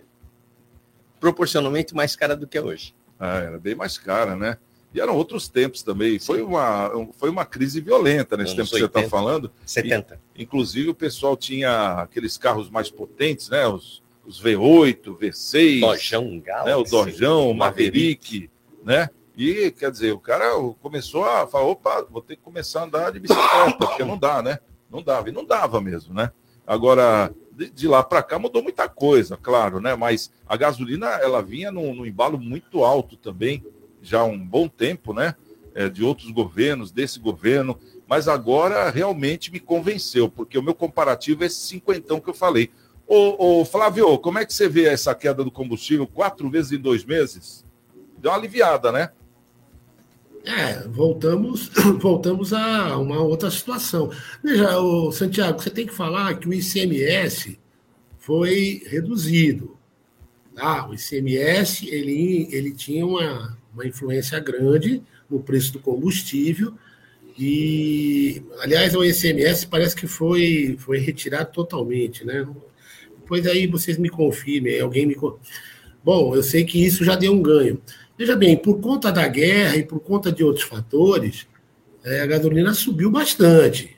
proporcionalmente 1.21 1.95
mais 1.95 2.15
cara 2.15 2.37
do 2.37 2.47
que 2.47 2.59
é 2.59 2.63
hoje. 2.63 2.95
Ah, 3.19 3.39
era 3.39 3.59
bem 3.59 3.75
mais 3.75 3.97
cara, 3.97 4.37
né? 4.37 4.59
E 4.93 5.01
eram 5.01 5.17
outros 5.17 5.49
tempos 5.49 5.83
também. 5.83 6.21
Foi 6.21 6.41
uma, 6.41 6.91
foi 7.19 7.29
uma 7.29 7.45
crise 7.45 7.81
violenta 7.81 8.37
nesse 8.37 8.53
Anos 8.53 8.71
tempo 8.71 8.77
que 8.77 8.79
você 8.79 8.85
está 8.85 9.01
80. 9.01 9.11
falando. 9.11 9.51
70. 9.67 10.21
Inclusive, 10.37 10.91
o 10.91 10.95
pessoal 10.95 11.37
tinha 11.37 12.03
aqueles 12.03 12.39
carros 12.39 12.71
mais 12.71 12.91
potentes, 12.91 13.49
né? 13.49 13.67
Os, 13.67 14.04
os 14.27 14.43
V8, 14.43 15.19
V6, 15.19 15.81
Dojão, 15.81 16.41
Galaxy. 16.41 16.67
né? 16.69 16.77
o 16.77 16.83
Dojão, 16.85 17.51
o 17.51 17.55
Maverick, 17.55 18.51
né? 18.83 19.09
E, 19.37 19.71
quer 19.73 19.91
dizer, 19.91 20.13
o 20.13 20.19
cara 20.19 20.51
começou 20.81 21.25
a 21.25 21.47
falar, 21.47 21.65
opa, 21.65 22.07
vou 22.09 22.23
ter 22.23 22.37
que 22.37 22.43
começar 22.43 22.81
a 22.81 22.85
andar 22.85 23.11
de 23.11 23.19
bicicleta, 23.19 23.77
porque 23.79 24.05
não 24.05 24.17
dá, 24.17 24.41
né? 24.43 24.59
Não 24.89 25.03
dava, 25.03 25.29
e 25.29 25.33
não 25.33 25.45
dava 25.45 25.81
mesmo, 25.81 26.15
né? 26.15 26.31
Agora, 26.65 27.35
de, 27.53 27.69
de 27.69 27.89
lá 27.89 28.03
para 28.03 28.23
cá 28.23 28.39
mudou 28.39 28.63
muita 28.63 28.89
coisa, 28.89 29.37
claro, 29.37 29.81
né? 29.81 29.97
Mas 29.97 30.31
a 30.47 30.57
gasolina, 30.57 31.09
ela 31.09 31.43
vinha 31.43 31.73
num, 31.73 31.93
num 31.95 32.07
embalo 32.07 32.39
muito 32.39 32.85
alto 32.85 33.17
também, 33.17 33.65
já 34.01 34.21
há 34.21 34.25
um 34.25 34.39
bom 34.39 34.69
tempo, 34.69 35.13
né? 35.13 35.35
É, 35.75 35.89
de 35.89 36.05
outros 36.05 36.31
governos, 36.31 36.93
desse 36.93 37.19
governo, 37.19 37.77
mas 38.07 38.29
agora 38.29 38.89
realmente 38.91 39.51
me 39.51 39.59
convenceu, 39.59 40.29
porque 40.29 40.57
o 40.57 40.63
meu 40.63 40.75
comparativo 40.75 41.43
é 41.43 41.47
esse 41.47 41.61
cinquentão 41.67 42.21
que 42.21 42.31
eu 42.31 42.35
falei. 42.35 42.71
Ô, 43.07 43.61
ô, 43.61 43.65
Flávio, 43.65 44.19
como 44.19 44.39
é 44.39 44.47
que 44.47 44.55
você 44.55 44.69
vê 44.69 44.85
essa 44.85 45.15
queda 45.15 45.45
do 45.45 45.51
combustível 45.51 46.07
quatro 46.07 46.49
vezes 46.49 46.73
em 46.73 46.79
dois 46.79 47.05
meses? 47.05 47.65
Deu 48.19 48.31
uma 48.31 48.39
aliviada, 48.39 48.91
né? 48.91 49.11
É, 50.45 50.87
voltamos, 50.89 51.71
voltamos 52.01 52.53
a 52.53 52.99
uma 52.99 53.21
outra 53.21 53.51
situação. 53.51 54.11
Veja, 54.43 54.79
o 54.79 55.11
Santiago, 55.13 55.61
você 55.61 55.71
tem 55.71 55.87
que 55.87 55.95
falar 55.95 56.39
que 56.39 56.49
o 56.49 56.53
ICMS 56.53 57.59
foi 58.19 58.83
reduzido. 58.87 59.77
Tá? 60.55 60.89
O 60.89 60.95
ICMS 60.95 61.89
ele, 61.89 62.49
ele 62.51 62.73
tinha 62.73 63.07
uma, 63.07 63.57
uma 63.73 63.87
influência 63.87 64.39
grande 64.39 65.03
no 65.29 65.41
preço 65.41 65.73
do 65.73 65.81
combustível. 65.81 66.75
E, 67.39 68.43
aliás, 68.61 68.95
o 68.95 69.05
ICMS 69.05 69.67
parece 69.67 69.97
que 69.97 70.07
foi, 70.07 70.77
foi 70.79 70.99
retirado 70.99 71.51
totalmente, 71.51 72.25
né? 72.25 72.47
Depois 73.25 73.47
aí 73.47 73.67
vocês 73.67 73.97
me 73.97 74.11
confirmem, 74.11 74.79
alguém 74.79 75.07
me. 75.07 75.17
Bom, 76.05 76.37
eu 76.37 76.43
sei 76.43 76.63
que 76.63 76.85
isso 76.85 77.03
já 77.03 77.17
deu 77.17 77.33
um 77.33 77.41
ganho. 77.43 77.81
Veja 78.19 78.37
bem, 78.37 78.55
por 78.55 78.81
conta 78.83 79.11
da 79.11 79.27
guerra 79.27 79.79
e 79.79 79.83
por 79.83 79.99
conta 79.99 80.31
de 80.31 80.45
outros 80.45 80.67
fatores, 80.67 81.47
eh, 82.05 82.21
a 82.21 82.27
gasolina 82.27 82.75
subiu 82.75 83.11
bastante. 83.11 83.97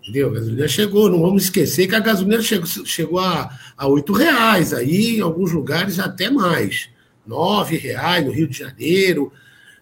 Entendeu? 0.00 0.30
A 0.30 0.32
gasolina 0.32 0.66
chegou, 0.66 1.10
não 1.10 1.20
vamos 1.20 1.44
esquecer 1.44 1.86
que 1.86 1.94
a 1.94 2.00
gasolina 2.00 2.40
chegou, 2.40 2.66
chegou 2.66 3.18
a, 3.18 3.56
a 3.76 3.86
R$ 3.86 4.02
reais, 4.16 4.72
aí 4.72 5.18
em 5.18 5.20
alguns 5.20 5.52
lugares 5.52 5.98
até 5.98 6.30
mais. 6.30 6.88
R$ 7.28 7.76
reais 7.76 8.24
no 8.24 8.32
Rio 8.32 8.48
de 8.48 8.58
Janeiro, 8.58 9.30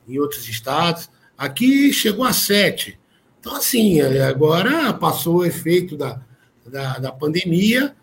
em 0.09 0.19
outros 0.19 0.49
estados. 0.49 1.09
Aqui 1.39 1.93
chegou 1.93 2.25
a 2.25 2.33
sete. 2.33 2.99
Então, 3.39 3.55
assim, 3.55 4.01
eh, 4.01 4.21
agora 4.25 4.93
passou 4.93 5.37
o 5.37 5.45
efeito 5.45 5.97
da, 5.97 6.21
da, 6.67 6.99
da 6.99 7.13
pandemia, 7.13 7.95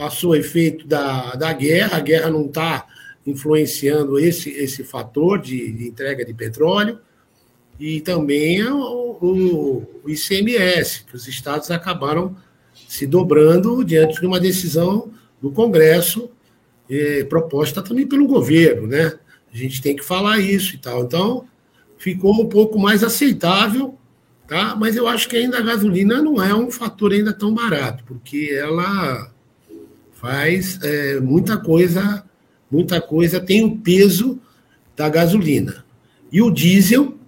passou 0.00 0.34
efeito 0.34 0.88
da, 0.88 1.34
da 1.34 1.52
guerra, 1.52 1.98
a 1.98 2.00
guerra 2.00 2.30
não 2.30 2.46
está 2.46 2.86
influenciando 3.26 4.18
esse, 4.18 4.48
esse 4.48 4.82
fator 4.82 5.38
de, 5.38 5.70
de 5.72 5.88
entrega 5.88 6.24
de 6.24 6.32
petróleo, 6.32 6.98
e 7.78 8.00
também 8.00 8.66
o, 8.66 9.18
o, 9.20 10.00
o 10.02 10.08
ICMS, 10.08 11.04
que 11.04 11.14
os 11.14 11.28
estados 11.28 11.70
acabaram 11.70 12.34
se 12.88 13.06
dobrando 13.06 13.84
diante 13.84 14.18
de 14.18 14.26
uma 14.26 14.40
decisão 14.40 15.10
do 15.38 15.50
Congresso, 15.50 16.30
eh, 16.88 17.24
proposta 17.24 17.82
também 17.82 18.06
pelo 18.06 18.26
governo, 18.26 18.86
né? 18.86 19.18
A 19.52 19.56
gente 19.56 19.82
tem 19.82 19.94
que 19.94 20.02
falar 20.02 20.38
isso 20.38 20.76
e 20.76 20.78
tal. 20.78 21.02
Então, 21.04 21.44
ficou 21.98 22.32
um 22.40 22.48
pouco 22.48 22.78
mais 22.78 23.04
aceitável, 23.04 23.98
tá? 24.48 24.74
Mas 24.74 24.96
eu 24.96 25.06
acho 25.06 25.28
que 25.28 25.36
ainda 25.36 25.58
a 25.58 25.62
gasolina 25.62 26.22
não 26.22 26.42
é 26.42 26.54
um 26.54 26.70
fator 26.70 27.12
ainda 27.12 27.34
tão 27.34 27.52
barato, 27.52 28.02
porque 28.04 28.50
ela 28.50 29.30
faz 30.20 30.78
é, 30.82 31.18
muita 31.18 31.56
coisa, 31.56 32.24
muita 32.70 33.00
coisa 33.00 33.40
tem 33.40 33.64
o 33.64 33.78
peso 33.78 34.38
da 34.94 35.08
gasolina. 35.08 35.84
E 36.30 36.42
o 36.42 36.50
diesel 36.50 37.18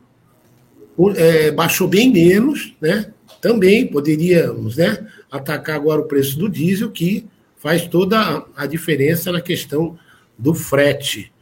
é, 1.16 1.50
baixou 1.50 1.88
bem 1.88 2.12
menos, 2.12 2.74
né? 2.80 3.12
Também 3.40 3.86
poderíamos, 3.86 4.76
né, 4.76 5.04
atacar 5.30 5.74
agora 5.74 6.02
o 6.02 6.04
preço 6.04 6.38
do 6.38 6.48
diesel, 6.48 6.90
que 6.90 7.26
faz 7.56 7.88
toda 7.88 8.44
a- 8.54 8.66
diferença 8.66 9.32
na 9.32 9.40
questão 9.40 9.98
do 10.38 10.54
frete. 10.54 11.32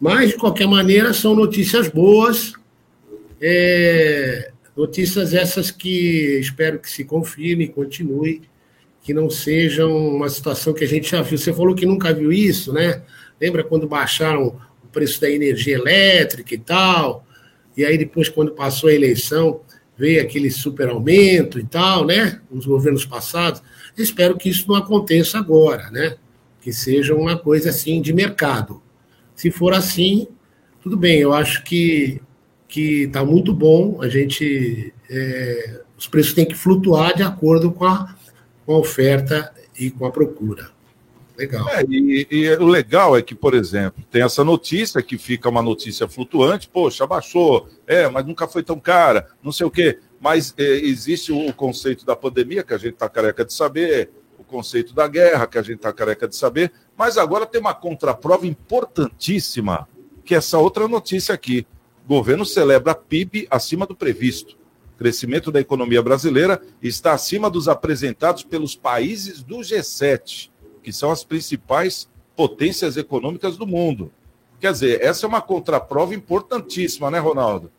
Mas, 0.00 0.30
de 0.30 0.36
qualquer 0.36 0.66
maneira, 0.66 1.12
são 1.12 1.34
notícias 1.34 1.88
boas, 1.88 2.54
é, 3.40 4.50
notícias 4.76 5.34
essas 5.34 5.70
que 5.70 6.38
espero 6.38 6.78
que 6.78 6.88
se 6.90 7.04
confirme 7.04 7.68
continue, 7.68 8.42
que 9.06 9.14
não 9.14 9.30
sejam 9.30 9.96
uma 9.96 10.28
situação 10.28 10.74
que 10.74 10.82
a 10.82 10.88
gente 10.88 11.08
já 11.08 11.22
viu. 11.22 11.38
Você 11.38 11.52
falou 11.52 11.76
que 11.76 11.86
nunca 11.86 12.12
viu 12.12 12.32
isso, 12.32 12.72
né? 12.72 13.04
Lembra 13.40 13.62
quando 13.62 13.86
baixaram 13.86 14.58
o 14.82 14.88
preço 14.88 15.20
da 15.20 15.30
energia 15.30 15.76
elétrica 15.76 16.52
e 16.52 16.58
tal? 16.58 17.24
E 17.76 17.84
aí, 17.84 17.96
depois, 17.96 18.28
quando 18.28 18.50
passou 18.50 18.90
a 18.90 18.92
eleição, 18.92 19.60
veio 19.96 20.20
aquele 20.20 20.50
super 20.50 20.88
aumento 20.88 21.60
e 21.60 21.62
tal, 21.62 22.04
né? 22.04 22.40
Nos 22.50 22.66
governos 22.66 23.04
passados. 23.04 23.62
Espero 23.96 24.36
que 24.36 24.48
isso 24.48 24.66
não 24.66 24.74
aconteça 24.74 25.38
agora, 25.38 25.88
né? 25.92 26.16
Que 26.60 26.72
seja 26.72 27.14
uma 27.14 27.38
coisa 27.38 27.70
assim 27.70 28.02
de 28.02 28.12
mercado. 28.12 28.82
Se 29.36 29.52
for 29.52 29.72
assim, 29.72 30.26
tudo 30.82 30.96
bem. 30.96 31.20
Eu 31.20 31.32
acho 31.32 31.62
que 31.62 32.20
que 32.66 33.04
está 33.04 33.24
muito 33.24 33.54
bom. 33.54 34.02
A 34.02 34.08
gente 34.08 34.92
é, 35.08 35.80
os 35.96 36.08
preços 36.08 36.32
têm 36.32 36.44
que 36.44 36.56
flutuar 36.56 37.14
de 37.14 37.22
acordo 37.22 37.70
com 37.70 37.84
a, 37.84 38.16
com 38.66 38.74
a 38.74 38.78
oferta 38.78 39.54
e 39.78 39.90
com 39.90 40.04
a 40.04 40.10
procura. 40.10 40.70
Legal. 41.38 41.68
É, 41.68 41.84
e, 41.88 42.26
e 42.30 42.50
o 42.56 42.66
legal 42.66 43.16
é 43.16 43.22
que, 43.22 43.34
por 43.34 43.54
exemplo, 43.54 44.02
tem 44.10 44.22
essa 44.22 44.42
notícia 44.42 45.02
que 45.02 45.18
fica 45.18 45.48
uma 45.48 45.62
notícia 45.62 46.08
flutuante, 46.08 46.68
poxa, 46.68 47.06
baixou, 47.06 47.68
é, 47.86 48.08
mas 48.08 48.26
nunca 48.26 48.48
foi 48.48 48.62
tão 48.62 48.80
cara, 48.80 49.28
não 49.42 49.52
sei 49.52 49.66
o 49.66 49.70
quê. 49.70 49.98
Mas 50.18 50.54
é, 50.56 50.62
existe 50.62 51.32
o 51.32 51.52
conceito 51.52 52.06
da 52.06 52.16
pandemia, 52.16 52.64
que 52.64 52.72
a 52.72 52.78
gente 52.78 52.94
está 52.94 53.08
careca 53.08 53.44
de 53.44 53.52
saber, 53.52 54.10
o 54.38 54.44
conceito 54.44 54.94
da 54.94 55.06
guerra, 55.06 55.46
que 55.46 55.58
a 55.58 55.62
gente 55.62 55.76
está 55.76 55.92
careca 55.92 56.26
de 56.26 56.34
saber, 56.34 56.72
mas 56.96 57.18
agora 57.18 57.44
tem 57.44 57.60
uma 57.60 57.74
contraprova 57.74 58.46
importantíssima, 58.46 59.86
que 60.24 60.34
é 60.34 60.38
essa 60.38 60.58
outra 60.58 60.88
notícia 60.88 61.34
aqui. 61.34 61.66
Governo 62.06 62.46
celebra 62.46 62.94
PIB 62.94 63.46
acima 63.50 63.86
do 63.86 63.94
previsto. 63.94 64.56
Crescimento 64.98 65.52
da 65.52 65.60
economia 65.60 66.02
brasileira 66.02 66.60
está 66.82 67.12
acima 67.12 67.50
dos 67.50 67.68
apresentados 67.68 68.42
pelos 68.42 68.74
países 68.74 69.42
do 69.42 69.58
G7 69.58 70.50
que 70.86 70.92
são 70.92 71.10
as 71.10 71.24
principais 71.24 72.08
potências 72.36 72.96
econômicas 72.96 73.56
do 73.56 73.66
mundo. 73.66 74.12
Quer 74.60 74.70
dizer, 74.70 75.02
essa 75.02 75.26
é 75.26 75.28
uma 75.28 75.42
contraprova 75.42 76.14
importantíssima, 76.14 77.10
né, 77.10 77.18
Ronaldo? 77.18 77.72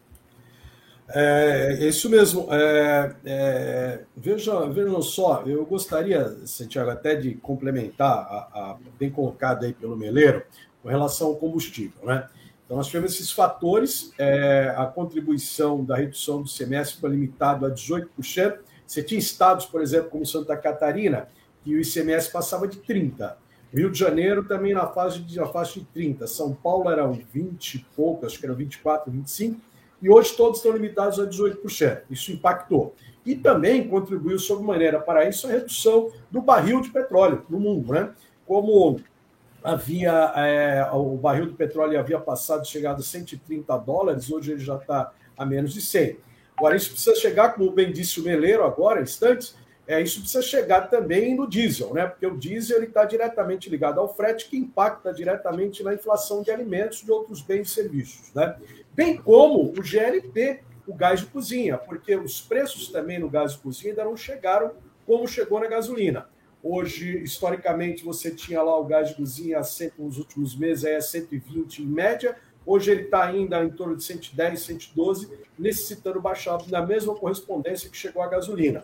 É, 1.07 1.77
é 1.79 1.87
isso 1.87 2.09
mesmo. 2.09 2.49
É, 2.51 3.15
é, 3.23 3.99
veja, 4.13 4.65
vejam 4.65 5.01
só, 5.01 5.43
eu 5.45 5.65
gostaria, 5.65 6.35
Santiago, 6.45 6.89
até 6.89 7.15
de 7.15 7.35
complementar 7.35 8.09
a, 8.09 8.49
a 8.53 8.77
bem 8.99 9.09
colocado 9.09 9.63
aí 9.63 9.71
pelo 9.71 9.95
Meleiro 9.95 10.43
com 10.83 10.89
relação 10.89 11.27
ao 11.27 11.37
combustível, 11.37 12.05
né? 12.05 12.27
Então, 12.67 12.75
nós 12.75 12.87
tivemos 12.87 13.13
esses 13.13 13.31
fatores, 13.31 14.11
é, 14.17 14.75
a 14.75 14.85
contribuição 14.85 15.85
da 15.85 15.95
redução 15.95 16.41
do 16.41 16.49
semestre 16.49 16.99
foi 16.99 17.11
limitado 17.11 17.65
a 17.65 17.71
18%. 17.71 18.59
Você 18.85 19.01
tinha 19.01 19.17
estados, 19.17 19.65
por 19.65 19.81
exemplo, 19.81 20.09
como 20.09 20.25
Santa 20.25 20.55
Catarina, 20.57 21.29
que 21.63 21.73
o 21.73 21.79
ICMS 21.79 22.29
passava 22.29 22.67
de 22.67 22.77
30%. 22.79 23.35
Rio 23.73 23.89
de 23.89 23.97
Janeiro 23.97 24.43
também 24.43 24.73
na 24.73 24.85
faixa 24.85 25.19
de, 25.19 25.37
na 25.37 25.45
faixa 25.45 25.79
de 25.79 25.87
30%. 25.95 26.27
São 26.27 26.53
Paulo 26.53 26.89
era 26.89 27.07
20 27.07 27.75
e 27.75 27.85
pouco, 27.95 28.25
acho 28.25 28.37
que 28.37 28.45
era 28.45 28.53
24%, 28.53 29.05
25%. 29.11 29.55
E 30.01 30.09
hoje 30.09 30.35
todos 30.35 30.57
estão 30.57 30.73
limitados 30.73 31.19
a 31.21 31.25
18%. 31.25 32.01
Isso 32.09 32.33
impactou. 32.33 32.93
E 33.25 33.33
também 33.33 33.87
contribuiu 33.87 34.37
sobremaneira 34.39 34.99
para 34.99 35.27
isso 35.27 35.47
a 35.47 35.51
redução 35.51 36.11
do 36.29 36.41
barril 36.41 36.81
de 36.81 36.89
petróleo 36.89 37.45
no 37.49 37.61
mundo. 37.61 37.93
Né? 37.93 38.09
Como 38.45 38.99
havia 39.67 40.31
é, 40.35 40.89
o 40.93 41.17
barril 41.17 41.47
do 41.47 41.53
petróleo 41.53 41.99
havia 41.99 42.19
passado, 42.19 42.65
chegado 42.65 43.01
a 43.01 43.03
130 43.03 43.77
dólares, 43.79 44.31
hoje 44.31 44.53
ele 44.53 44.61
já 44.63 44.77
está 44.77 45.11
a 45.37 45.45
menos 45.45 45.73
de 45.73 45.81
100. 45.81 46.17
Agora, 46.55 46.75
isso 46.75 46.91
precisa 46.91 47.15
chegar, 47.15 47.53
como 47.53 47.71
bem 47.71 47.91
disse 47.91 48.19
o 48.19 48.23
Meleiro 48.23 48.63
agora, 48.63 49.01
instantes, 49.01 49.55
é, 49.85 50.01
isso 50.01 50.21
precisa 50.21 50.41
chegar 50.41 50.89
também 50.89 51.35
no 51.35 51.47
diesel, 51.47 51.93
né? 51.93 52.07
Porque 52.07 52.25
o 52.25 52.37
diesel 52.37 52.83
está 52.83 53.05
diretamente 53.05 53.69
ligado 53.69 53.99
ao 53.99 54.13
frete, 54.13 54.49
que 54.49 54.57
impacta 54.57 55.13
diretamente 55.13 55.83
na 55.83 55.93
inflação 55.93 56.41
de 56.41 56.49
alimentos 56.49 57.01
e 57.01 57.05
de 57.05 57.11
outros 57.11 57.41
bens 57.41 57.69
e 57.69 57.73
serviços, 57.73 58.33
né? 58.33 58.55
Bem 58.93 59.17
como 59.17 59.69
o 59.69 59.81
GLP, 59.81 60.61
o 60.87 60.93
gás 60.93 61.19
de 61.19 61.27
cozinha, 61.27 61.77
porque 61.77 62.15
os 62.15 62.41
preços 62.41 62.89
também 62.89 63.19
no 63.19 63.29
gás 63.29 63.53
de 63.53 63.59
cozinha 63.59 63.91
ainda 63.91 64.05
não 64.05 64.17
chegaram 64.17 64.71
como 65.05 65.27
chegou 65.27 65.59
na 65.59 65.67
gasolina. 65.67 66.27
Hoje, 66.63 67.23
historicamente, 67.23 68.03
você 68.03 68.31
tinha 68.31 68.61
lá 68.61 68.77
o 68.79 68.85
gás 68.85 69.09
de 69.09 69.15
cozinha 69.15 69.63
sempre 69.63 70.03
nos 70.03 70.17
últimos 70.17 70.55
meses 70.55 70.83
é 70.83 70.99
120 70.99 71.83
em 71.83 71.85
média. 71.85 72.35
Hoje 72.65 72.91
ele 72.91 73.03
está 73.03 73.25
ainda 73.25 73.63
em 73.63 73.69
torno 73.69 73.95
de 73.95 74.03
110, 74.03 74.59
112, 74.59 75.29
necessitando 75.57 76.19
baixar 76.19 76.59
na 76.67 76.85
mesma 76.85 77.15
correspondência 77.15 77.89
que 77.89 77.95
chegou 77.95 78.21
a 78.21 78.27
gasolina. 78.27 78.83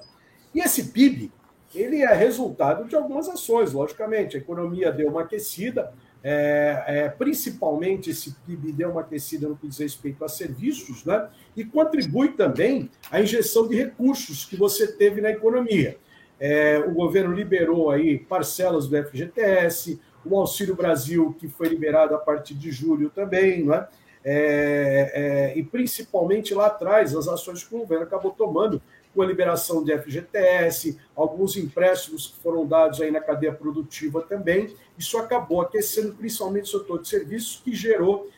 E 0.55 0.61
esse 0.61 0.85
PIB, 0.85 1.31
ele 1.75 2.01
é 2.01 2.13
resultado 2.13 2.87
de 2.87 2.95
algumas 2.95 3.27
ações, 3.27 3.73
logicamente. 3.73 4.37
A 4.37 4.39
economia 4.39 4.91
deu 4.91 5.09
uma 5.09 5.23
aquecida, 5.23 5.91
é, 6.23 6.83
é, 6.87 7.09
principalmente 7.09 8.11
esse 8.11 8.33
PIB 8.45 8.71
deu 8.71 8.91
uma 8.91 9.01
aquecida 9.01 9.49
no 9.49 9.57
que 9.57 9.67
diz 9.67 9.79
respeito 9.79 10.23
a 10.23 10.29
serviços, 10.29 11.03
né? 11.03 11.27
E 11.57 11.65
contribui 11.65 12.29
também 12.29 12.89
a 13.11 13.19
injeção 13.19 13.67
de 13.67 13.75
recursos 13.75 14.45
que 14.45 14.55
você 14.55 14.87
teve 14.87 15.19
na 15.19 15.31
economia. 15.31 15.97
É, 16.45 16.77
o 16.79 16.91
governo 16.91 17.33
liberou 17.33 17.89
aí 17.89 18.19
parcelas 18.19 18.85
do 18.85 19.01
FGTS, 19.01 19.97
o 20.25 20.37
Auxílio 20.37 20.75
Brasil, 20.75 21.33
que 21.39 21.47
foi 21.47 21.69
liberado 21.69 22.13
a 22.13 22.17
partir 22.17 22.53
de 22.53 22.69
julho 22.69 23.09
também, 23.09 23.63
né? 23.63 23.87
É, 24.25 25.53
é, 25.53 25.57
e 25.57 25.63
principalmente 25.63 26.53
lá 26.53 26.65
atrás, 26.65 27.15
as 27.15 27.29
ações 27.29 27.63
que 27.63 27.73
o 27.73 27.79
governo 27.79 28.03
acabou 28.03 28.31
tomando 28.31 28.81
com 29.15 29.21
a 29.21 29.25
liberação 29.25 29.85
de 29.85 29.97
FGTS, 29.97 30.99
alguns 31.15 31.55
empréstimos 31.55 32.27
que 32.27 32.43
foram 32.43 32.67
dados 32.67 32.99
aí 32.99 33.09
na 33.09 33.21
cadeia 33.21 33.53
produtiva 33.53 34.21
também. 34.21 34.75
Isso 34.97 35.17
acabou 35.17 35.61
aquecendo 35.61 36.13
principalmente 36.13 36.75
o 36.75 36.79
setor 36.79 37.01
de 37.01 37.07
serviços, 37.07 37.61
que 37.63 37.73
gerou 37.73 38.29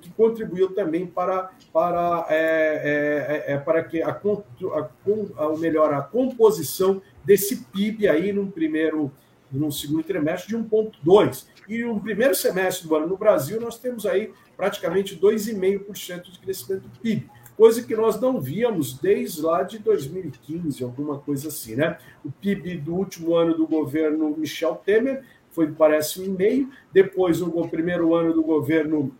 que 0.00 0.10
contribuiu 0.10 0.74
também 0.74 1.06
para, 1.06 1.50
para, 1.72 2.26
é, 2.28 3.44
é, 3.46 3.54
é, 3.54 3.58
para 3.58 3.82
que 3.82 4.02
a, 4.02 4.10
a, 4.10 5.44
a, 5.44 5.56
melhor, 5.58 5.92
a 5.92 6.02
composição 6.02 7.00
desse 7.24 7.64
PIB 7.64 8.08
aí 8.08 8.32
no 8.32 8.50
primeiro, 8.50 9.10
no 9.50 9.70
segundo 9.72 10.02
trimestre 10.02 10.48
de 10.48 10.56
1,2. 10.56 11.46
E 11.68 11.84
no 11.84 12.00
primeiro 12.00 12.34
semestre 12.34 12.88
do 12.88 12.96
ano 12.96 13.06
no 13.06 13.16
Brasil, 13.16 13.60
nós 13.60 13.78
temos 13.78 14.04
aí 14.04 14.32
praticamente 14.56 15.16
2,5% 15.16 16.30
de 16.30 16.38
crescimento 16.38 16.82
do 16.82 16.98
PIB 17.00 17.28
coisa 17.56 17.82
que 17.82 17.94
nós 17.94 18.20
não 18.20 18.40
víamos 18.40 18.98
desde 18.98 19.40
lá 19.42 19.62
de 19.62 19.78
2015, 19.78 20.82
alguma 20.82 21.18
coisa 21.18 21.48
assim, 21.48 21.76
né? 21.76 21.98
O 22.24 22.30
PIB 22.30 22.78
do 22.78 22.94
último 22.94 23.34
ano 23.34 23.54
do 23.54 23.66
governo 23.66 24.34
Michel 24.36 24.74
Temer 24.84 25.22
foi, 25.50 25.70
parece, 25.70 26.20
um 26.20 26.24
e 26.24 26.28
meio. 26.28 26.70
Depois, 26.92 27.40
o 27.40 27.68
primeiro 27.68 28.14
ano 28.14 28.32
do 28.32 28.42
governo 28.42 29.14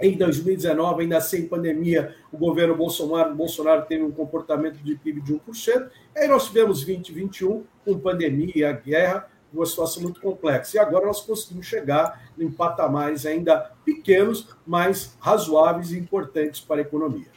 em 0.00 0.16
2019, 0.16 1.02
ainda 1.02 1.20
sem 1.20 1.46
pandemia, 1.46 2.14
o 2.32 2.36
governo 2.36 2.74
Bolsonaro, 2.74 3.34
Bolsonaro 3.34 3.86
teve 3.86 4.02
um 4.02 4.10
comportamento 4.10 4.76
de 4.76 4.96
PIB 4.96 5.20
de 5.20 5.34
1%. 5.34 5.88
Aí 6.16 6.28
nós 6.28 6.46
tivemos 6.46 6.84
2021, 6.84 7.64
com 7.84 7.98
pandemia, 7.98 8.72
guerra, 8.72 9.28
uma 9.52 9.64
situação 9.64 10.02
muito 10.02 10.20
complexa. 10.20 10.76
E 10.76 10.80
agora 10.80 11.06
nós 11.06 11.20
conseguimos 11.20 11.66
chegar 11.66 12.28
em 12.38 12.50
patamares 12.50 13.24
ainda 13.24 13.70
pequenos, 13.84 14.48
mas 14.66 15.16
razoáveis 15.20 15.92
e 15.92 15.98
importantes 15.98 16.60
para 16.60 16.80
a 16.80 16.82
economia. 16.82 17.28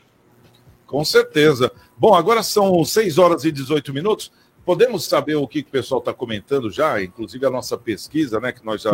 Com 0.88 1.04
certeza. 1.06 1.72
Bom, 1.98 2.16
agora 2.16 2.42
são 2.42 2.84
6 2.84 3.18
horas 3.18 3.44
e 3.44 3.52
18 3.52 3.94
minutos. 3.94 4.32
Podemos 4.66 5.06
saber 5.06 5.36
o 5.36 5.48
que, 5.48 5.62
que 5.62 5.70
o 5.70 5.72
pessoal 5.72 6.00
está 6.00 6.14
comentando 6.14 6.72
já, 6.72 7.02
inclusive 7.02 7.46
a 7.46 7.50
nossa 7.50 7.78
pesquisa, 7.78 8.40
né? 8.40 8.52
Que 8.52 8.66
nós 8.66 8.82
já 8.82 8.92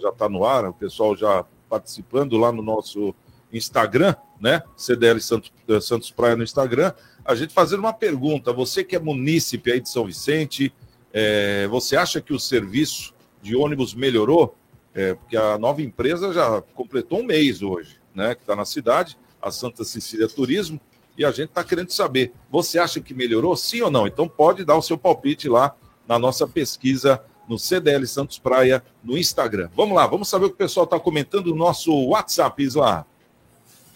já 0.00 0.08
está 0.08 0.28
no 0.28 0.44
ar, 0.44 0.64
o 0.64 0.72
pessoal 0.72 1.14
já 1.14 1.44
participando 1.70 2.36
lá 2.36 2.50
no 2.50 2.60
nosso 2.60 3.14
Instagram, 3.52 4.14
né? 4.40 4.62
CDL 4.76 5.20
Santos, 5.20 5.52
eh, 5.68 5.80
Santos 5.80 6.10
Praia 6.10 6.36
no 6.36 6.42
Instagram. 6.42 6.92
A 7.24 7.34
gente 7.34 7.54
fazendo 7.54 7.80
uma 7.80 7.92
pergunta: 7.92 8.52
você 8.52 8.82
que 8.82 8.96
é 8.96 8.98
munícipe 8.98 9.70
aí 9.70 9.80
de 9.80 9.88
São 9.88 10.04
Vicente, 10.04 10.72
é, 11.12 11.66
você 11.68 11.96
acha 11.96 12.20
que 12.20 12.32
o 12.32 12.38
serviço 12.38 13.14
de 13.40 13.54
ônibus 13.54 13.94
melhorou? 13.94 14.56
É, 14.92 15.14
porque 15.14 15.36
a 15.36 15.56
nova 15.56 15.80
empresa 15.80 16.32
já 16.32 16.60
completou 16.74 17.20
um 17.20 17.24
mês 17.24 17.62
hoje, 17.62 18.00
né? 18.14 18.34
Que 18.34 18.42
está 18.42 18.56
na 18.56 18.64
cidade, 18.64 19.16
a 19.40 19.50
Santa 19.50 19.84
Cecília 19.84 20.28
Turismo 20.28 20.80
e 21.16 21.24
a 21.24 21.30
gente 21.30 21.50
está 21.50 21.62
querendo 21.62 21.90
saber. 21.90 22.32
Você 22.50 22.78
acha 22.78 23.00
que 23.00 23.14
melhorou, 23.14 23.56
sim 23.56 23.82
ou 23.82 23.90
não? 23.90 24.06
Então 24.06 24.28
pode 24.28 24.64
dar 24.64 24.76
o 24.76 24.82
seu 24.82 24.96
palpite 24.96 25.48
lá 25.48 25.74
na 26.08 26.18
nossa 26.18 26.46
pesquisa 26.46 27.22
no 27.50 27.58
CDL 27.58 28.06
Santos 28.06 28.38
Praia 28.38 28.82
no 29.02 29.18
Instagram. 29.18 29.68
Vamos 29.76 29.96
lá, 29.96 30.06
vamos 30.06 30.28
saber 30.28 30.46
o 30.46 30.48
que 30.48 30.54
o 30.54 30.58
pessoal 30.58 30.84
está 30.84 31.00
comentando 31.00 31.46
no 31.46 31.56
nosso 31.56 31.92
WhatsApp, 32.06 32.62
Isla. 32.62 33.04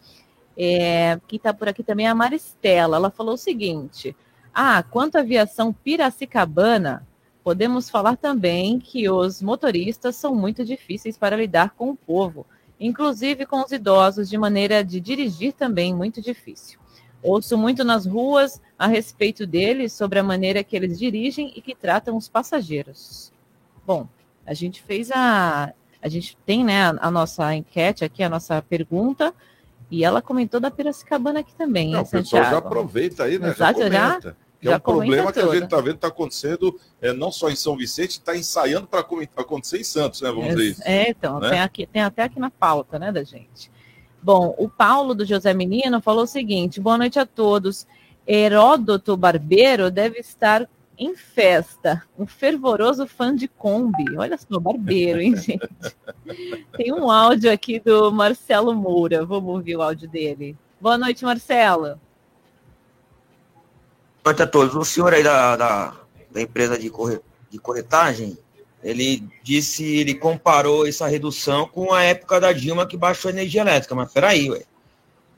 É, 0.58 1.20
quem 1.28 1.38
está 1.38 1.54
por 1.54 1.68
aqui 1.68 1.84
também 1.84 2.08
é 2.08 2.10
a 2.10 2.16
Maristela, 2.16 2.98
ela 2.98 3.12
falou 3.12 3.36
o 3.36 3.38
seguinte: 3.38 4.16
ah, 4.54 4.82
quanto 4.82 5.18
à 5.18 5.20
aviação 5.20 5.72
Piracicabana, 5.72 7.08
podemos 7.44 7.90
falar 7.90 8.18
também 8.18 8.80
que 8.80 9.08
os 9.10 9.42
motoristas 9.42 10.16
são 10.16 10.34
muito 10.34 10.66
difíceis 10.66 11.18
para 11.18 11.38
lidar 11.38 11.76
com 11.76 11.92
o 11.92 11.96
povo, 11.96 12.46
inclusive 12.80 13.46
com 13.46 13.62
os 13.62 13.72
idosos, 13.72 14.30
de 14.30 14.38
maneira 14.38 14.84
de 14.84 15.00
dirigir 15.00 15.54
também 15.54 15.94
muito 15.94 16.22
difícil. 16.22 16.80
Ouço 17.22 17.58
muito 17.58 17.84
nas 17.84 18.06
ruas 18.06 18.62
a 18.78 18.88
respeito 18.88 19.46
deles, 19.46 19.94
sobre 19.94 20.20
a 20.20 20.24
maneira 20.24 20.64
que 20.64 20.76
eles 20.76 20.98
dirigem 20.98 21.52
e 21.56 21.62
que 21.62 21.76
tratam 21.76 22.16
os 22.16 22.28
passageiros. 22.28 23.32
Bom, 23.86 24.08
a 24.46 24.54
gente 24.54 24.82
fez 24.82 25.12
a. 25.12 25.74
A 26.08 26.10
gente 26.10 26.38
tem 26.46 26.64
né, 26.64 26.88
a, 27.00 27.12
nossa 27.12 27.54
enquete 27.54 28.04
aqui, 28.04 28.24
a 28.24 28.30
nossa 28.30 28.62
pergunta, 28.62 29.34
e 29.92 30.04
ela 30.04 30.22
comentou 30.22 30.60
da 30.60 30.72
Piracicabana 30.72 31.42
aqui 31.42 31.54
também. 31.56 31.92
Não, 31.92 32.00
hein, 32.00 32.06
o 32.06 32.06
pessoal 32.06 32.44
Santiago? 32.44 32.50
já 32.52 32.58
aproveita 32.58 33.24
aí, 33.24 33.38
né? 33.38 33.50
Exato, 33.50 33.80
já 33.82 33.90
já- 33.90 34.10
comenta. 34.10 34.38
Que 34.60 34.68
é 34.70 34.76
um 34.76 34.80
problema 34.80 35.18
comenta 35.18 35.34
que 35.34 35.40
a 35.40 35.54
gente 35.54 35.64
está 35.66 35.78
vendo 35.78 35.96
está 35.96 36.08
acontecendo, 36.08 36.80
é, 37.00 37.14
não 37.14 37.32
só 37.32 37.48
em 37.48 37.56
São 37.56 37.78
Vicente, 37.78 38.12
está 38.12 38.36
ensaiando 38.36 38.88
para 38.88 39.02
acontecer 39.02 39.80
em 39.80 39.84
Santos, 39.84 40.20
né? 40.20 40.32
Vamos 40.32 40.48
dizer 40.48 40.64
isso. 40.72 40.82
É, 40.84 41.12
então, 41.12 41.40
né? 41.40 41.50
tem, 41.52 41.62
aqui, 41.62 41.86
tem 41.86 42.02
até 42.02 42.24
aqui 42.24 42.40
na 42.40 42.50
pauta, 42.50 42.98
né, 42.98 43.12
da 43.12 43.24
gente. 43.24 43.70
Bom, 44.22 44.56
o 44.58 44.68
Paulo 44.68 45.14
do 45.14 45.24
José 45.24 45.54
Menino 45.54 46.02
falou 46.02 46.24
o 46.24 46.28
seguinte: 46.28 46.82
boa 46.82 46.98
noite 46.98 47.20
a 47.20 47.26
todos. 47.26 47.86
Heródoto 48.28 49.16
Barbeiro 49.16 49.90
deve 49.90 50.20
estar 50.20 50.68
em 50.98 51.16
festa, 51.16 52.04
um 52.18 52.26
fervoroso 52.26 53.06
fã 53.06 53.36
de 53.36 53.48
Kombi. 53.48 54.18
Olha 54.18 54.38
só, 54.38 54.60
Barbeiro, 54.60 55.22
hein, 55.22 55.36
gente? 55.38 55.68
Tem 56.76 56.92
um 56.92 57.12
áudio 57.12 57.52
aqui 57.52 57.80
do 57.80 58.12
Marcelo 58.12 58.74
Moura. 58.74 59.26
Vamos 59.26 59.54
ouvir 59.54 59.76
o 59.76 59.82
áudio 59.82 60.10
dele. 60.10 60.58
Boa 60.82 60.98
noite, 60.98 61.24
Marcelo. 61.24 62.00
Boa 64.24 64.34
noite 64.34 64.42
a 64.42 64.48
todos. 64.48 64.76
O 64.76 64.84
senhor 64.84 65.14
aí 65.14 65.24
da, 65.24 65.56
da, 65.56 65.96
da 66.32 66.42
empresa 66.42 66.78
de, 66.78 66.90
corre, 66.90 67.20
de 67.50 67.60
corretagem, 67.60 68.38
ele 68.84 69.24
disse, 69.44 69.84
ele 69.84 70.16
comparou 70.16 70.88
essa 70.88 71.08
redução 71.08 71.68
com 71.68 71.94
a 71.94 72.04
época 72.04 72.40
da 72.40 72.52
Dilma 72.52 72.88
que 72.88 72.98
baixou 72.98 73.30
a 73.30 73.34
energia 73.34 73.62
elétrica. 73.62 73.94
Mas 73.94 74.12
peraí, 74.12 74.50
ué. 74.50 74.64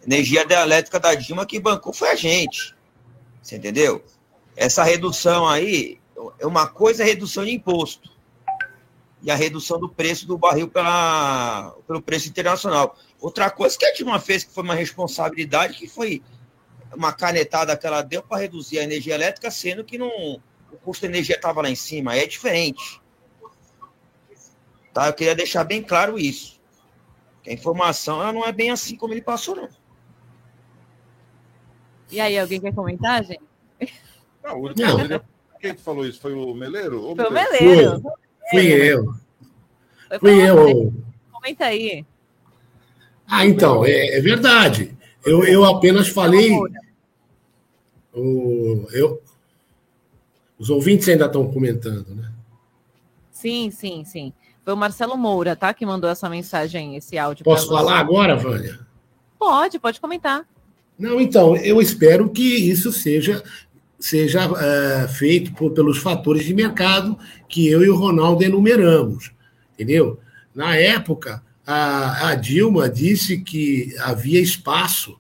Energia 0.05 0.45
elétrica 0.49 0.99
da 0.99 1.13
Dilma 1.13 1.45
que 1.45 1.59
bancou 1.59 1.91
foi 1.91 2.09
a 2.09 2.15
gente. 2.15 2.73
Você 3.41 3.57
entendeu? 3.57 4.01
Essa 4.59 4.83
redução 4.83 5.47
aí, 5.47 6.01
é 6.37 6.45
uma 6.45 6.67
coisa 6.67 7.01
é 7.01 7.05
redução 7.05 7.45
de 7.45 7.51
imposto. 7.51 8.11
E 9.21 9.31
a 9.31 9.35
redução 9.35 9.79
do 9.79 9.87
preço 9.87 10.27
do 10.27 10.37
barril 10.37 10.67
pela, 10.67 11.73
pelo 11.87 12.01
preço 12.01 12.27
internacional. 12.27 12.97
Outra 13.21 13.49
coisa 13.49 13.77
que 13.77 13.85
a 13.85 13.93
Dilma 13.93 14.19
fez, 14.19 14.43
que 14.43 14.53
foi 14.53 14.63
uma 14.63 14.75
responsabilidade, 14.75 15.75
que 15.77 15.87
foi 15.87 16.21
uma 16.93 17.13
canetada 17.13 17.77
que 17.77 17.87
ela 17.87 18.01
deu 18.01 18.21
para 18.21 18.41
reduzir 18.41 18.79
a 18.79 18.83
energia 18.83 19.15
elétrica, 19.15 19.49
sendo 19.49 19.81
que 19.81 19.97
não, 19.97 20.41
o 20.73 20.77
custo 20.83 21.03
da 21.03 21.07
energia 21.07 21.37
estava 21.37 21.61
lá 21.61 21.69
em 21.69 21.75
cima. 21.75 22.17
É 22.17 22.27
diferente. 22.27 23.01
Tá? 24.93 25.07
Eu 25.07 25.13
queria 25.13 25.35
deixar 25.35 25.63
bem 25.63 25.81
claro 25.81 26.19
isso. 26.19 26.59
Que 27.43 27.49
a 27.49 27.53
informação 27.53 28.21
ela 28.21 28.33
não 28.33 28.45
é 28.45 28.51
bem 28.51 28.71
assim 28.71 28.97
como 28.97 29.13
ele 29.13 29.21
passou, 29.21 29.55
não. 29.55 29.69
E 32.11 32.19
aí, 32.19 32.37
alguém 32.37 32.59
quer 32.59 32.75
comentar, 32.75 33.23
gente? 33.23 33.47
Não, 34.43 34.57
o 34.57 34.65
único 34.65 34.81
Não. 34.81 35.21
Quem 35.59 35.75
que 35.75 35.81
falou 35.81 36.05
isso? 36.05 36.21
Foi 36.21 36.33
o 36.33 36.53
Meleiro? 36.53 37.13
Foi 37.15 37.25
o 37.25 37.31
Meleiro? 37.31 38.01
Fui 38.49 38.65
eu. 38.65 39.13
Foi 40.07 40.19
Fui 40.19 40.49
eu. 40.49 40.93
Comenta 41.31 41.65
aí. 41.65 42.05
Ah, 43.27 43.45
então, 43.45 43.85
é, 43.85 44.17
é 44.17 44.21
verdade. 44.21 44.97
Eu, 45.25 45.43
eu 45.43 45.65
apenas 45.65 46.07
falei. 46.07 46.51
O, 48.13 48.87
eu, 48.91 49.21
os 50.57 50.69
ouvintes 50.69 51.07
ainda 51.07 51.25
estão 51.25 51.51
comentando, 51.51 52.15
né? 52.15 52.31
Sim, 53.29 53.69
sim, 53.69 54.03
sim. 54.03 54.33
Foi 54.63 54.73
o 54.73 54.77
Marcelo 54.77 55.17
Moura, 55.17 55.55
tá? 55.55 55.73
Que 55.73 55.85
mandou 55.85 56.09
essa 56.09 56.29
mensagem, 56.29 56.95
esse 56.95 57.17
áudio. 57.17 57.45
Posso 57.45 57.67
você. 57.67 57.73
falar 57.73 57.99
agora, 57.99 58.35
Vânia? 58.35 58.79
Pode, 59.37 59.79
pode 59.79 60.01
comentar. 60.01 60.45
Não, 60.97 61.21
então, 61.21 61.55
eu 61.55 61.81
espero 61.81 62.29
que 62.29 62.69
isso 62.69 62.91
seja, 62.91 63.41
seja 63.99 64.41
é, 64.43 65.07
feito 65.07 65.51
por- 65.53 65.71
pelos 65.71 65.97
fatores 65.97 66.45
de 66.45 66.53
mercado 66.53 67.17
que 67.47 67.67
eu 67.67 67.83
e 67.83 67.89
o 67.89 67.95
Ronaldo 67.95 68.43
enumeramos, 68.43 69.31
entendeu? 69.73 70.19
Na 70.55 70.75
época, 70.75 71.43
a, 71.65 72.29
a 72.29 72.35
Dilma 72.35 72.89
disse 72.89 73.39
que 73.39 73.93
havia 73.99 74.39
espaço 74.39 75.19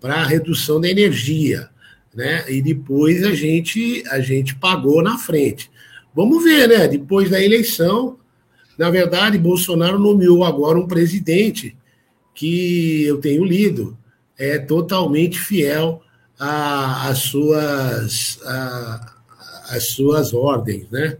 para 0.00 0.14
a 0.16 0.24
redução 0.24 0.80
da 0.80 0.88
energia, 0.88 1.68
né? 2.14 2.44
E 2.50 2.60
depois 2.60 3.24
a 3.24 3.34
gente, 3.34 4.02
a 4.10 4.20
gente 4.20 4.54
pagou 4.56 5.02
na 5.02 5.16
frente. 5.18 5.70
Vamos 6.14 6.42
ver, 6.44 6.68
né? 6.68 6.88
Depois 6.88 7.30
da 7.30 7.42
eleição, 7.42 8.18
na 8.76 8.90
verdade, 8.90 9.38
Bolsonaro 9.38 9.98
nomeou 9.98 10.44
agora 10.44 10.78
um 10.78 10.86
presidente 10.88 11.76
que 12.34 13.04
eu 13.04 13.18
tenho 13.18 13.44
lido, 13.44 13.96
é 14.38 14.58
totalmente 14.58 15.38
fiel 15.38 16.02
a- 16.40 17.08
às 17.08 17.18
suas, 17.18 18.38
a- 18.44 19.12
às 19.68 19.88
suas 19.88 20.32
ordens, 20.34 20.86
né? 20.90 21.16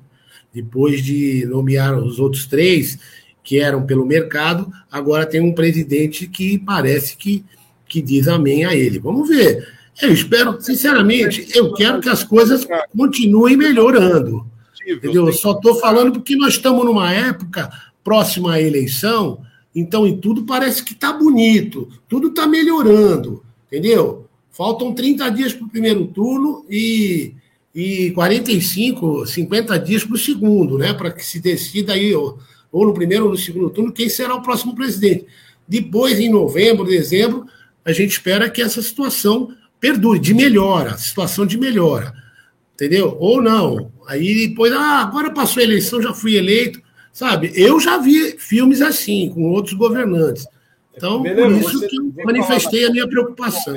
Depois 0.52 1.04
de 1.04 1.46
nomear 1.46 1.96
os 1.96 2.18
outros 2.18 2.46
três, 2.46 2.98
que 3.44 3.60
eram 3.60 3.84
pelo 3.86 4.04
mercado, 4.06 4.72
agora 4.90 5.26
tem 5.26 5.40
um 5.40 5.52
presidente 5.54 6.26
que 6.26 6.58
parece 6.58 7.16
que, 7.16 7.44
que 7.86 8.00
diz 8.02 8.26
amém 8.26 8.64
a 8.64 8.74
ele. 8.74 8.98
Vamos 8.98 9.28
ver. 9.28 9.66
Eu 10.00 10.12
espero, 10.12 10.60
sinceramente, 10.60 11.46
eu 11.54 11.72
quero 11.74 12.00
que 12.00 12.08
as 12.08 12.24
coisas 12.24 12.66
continuem 12.96 13.56
melhorando. 13.56 14.46
Entendeu? 14.86 15.26
Eu 15.26 15.32
só 15.32 15.52
estou 15.52 15.74
falando 15.76 16.12
porque 16.12 16.34
nós 16.36 16.54
estamos 16.54 16.84
numa 16.84 17.12
época 17.12 17.70
próxima 18.02 18.54
à 18.54 18.60
eleição, 18.62 19.40
então 19.74 20.06
em 20.06 20.16
tudo 20.16 20.44
parece 20.44 20.82
que 20.82 20.94
está 20.94 21.12
bonito, 21.12 21.88
tudo 22.08 22.28
está 22.28 22.46
melhorando, 22.46 23.44
entendeu? 23.66 24.26
Faltam 24.60 24.92
30 24.92 25.30
dias 25.30 25.54
para 25.54 25.64
o 25.64 25.70
primeiro 25.70 26.06
turno 26.08 26.66
e, 26.68 27.32
e 27.74 28.10
45, 28.10 29.24
50 29.24 29.78
dias 29.78 30.04
para 30.04 30.14
o 30.14 30.18
segundo, 30.18 30.76
né? 30.76 30.92
Para 30.92 31.10
que 31.10 31.24
se 31.24 31.40
decida 31.40 31.94
aí, 31.94 32.14
ou, 32.14 32.38
ou 32.70 32.84
no 32.84 32.92
primeiro 32.92 33.24
ou 33.24 33.30
no 33.30 33.38
segundo 33.38 33.70
turno, 33.70 33.90
quem 33.90 34.10
será 34.10 34.34
o 34.34 34.42
próximo 34.42 34.74
presidente. 34.74 35.24
Depois, 35.66 36.20
em 36.20 36.28
novembro, 36.28 36.84
dezembro, 36.84 37.46
a 37.82 37.90
gente 37.90 38.10
espera 38.10 38.50
que 38.50 38.60
essa 38.60 38.82
situação 38.82 39.48
perdure, 39.80 40.18
de 40.18 40.34
melhora, 40.34 40.98
situação 40.98 41.46
de 41.46 41.56
melhora 41.56 42.12
entendeu? 42.74 43.16
Ou 43.18 43.40
não. 43.40 43.90
Aí 44.06 44.48
depois, 44.48 44.74
ah, 44.74 45.00
agora 45.00 45.30
passou 45.30 45.62
a 45.62 45.64
eleição, 45.64 46.02
já 46.02 46.12
fui 46.12 46.36
eleito, 46.36 46.82
sabe? 47.14 47.50
Eu 47.54 47.80
já 47.80 47.96
vi 47.96 48.38
filmes 48.38 48.82
assim, 48.82 49.30
com 49.34 49.44
outros 49.44 49.72
governantes. 49.72 50.46
Então, 50.94 51.22
Meleiro, 51.22 51.50
por 51.50 51.60
isso 51.60 51.88
que 51.88 51.96
eu 51.96 52.24
manifestei 52.26 52.84
a 52.84 52.90
minha 52.90 53.08
preocupação. 53.08 53.74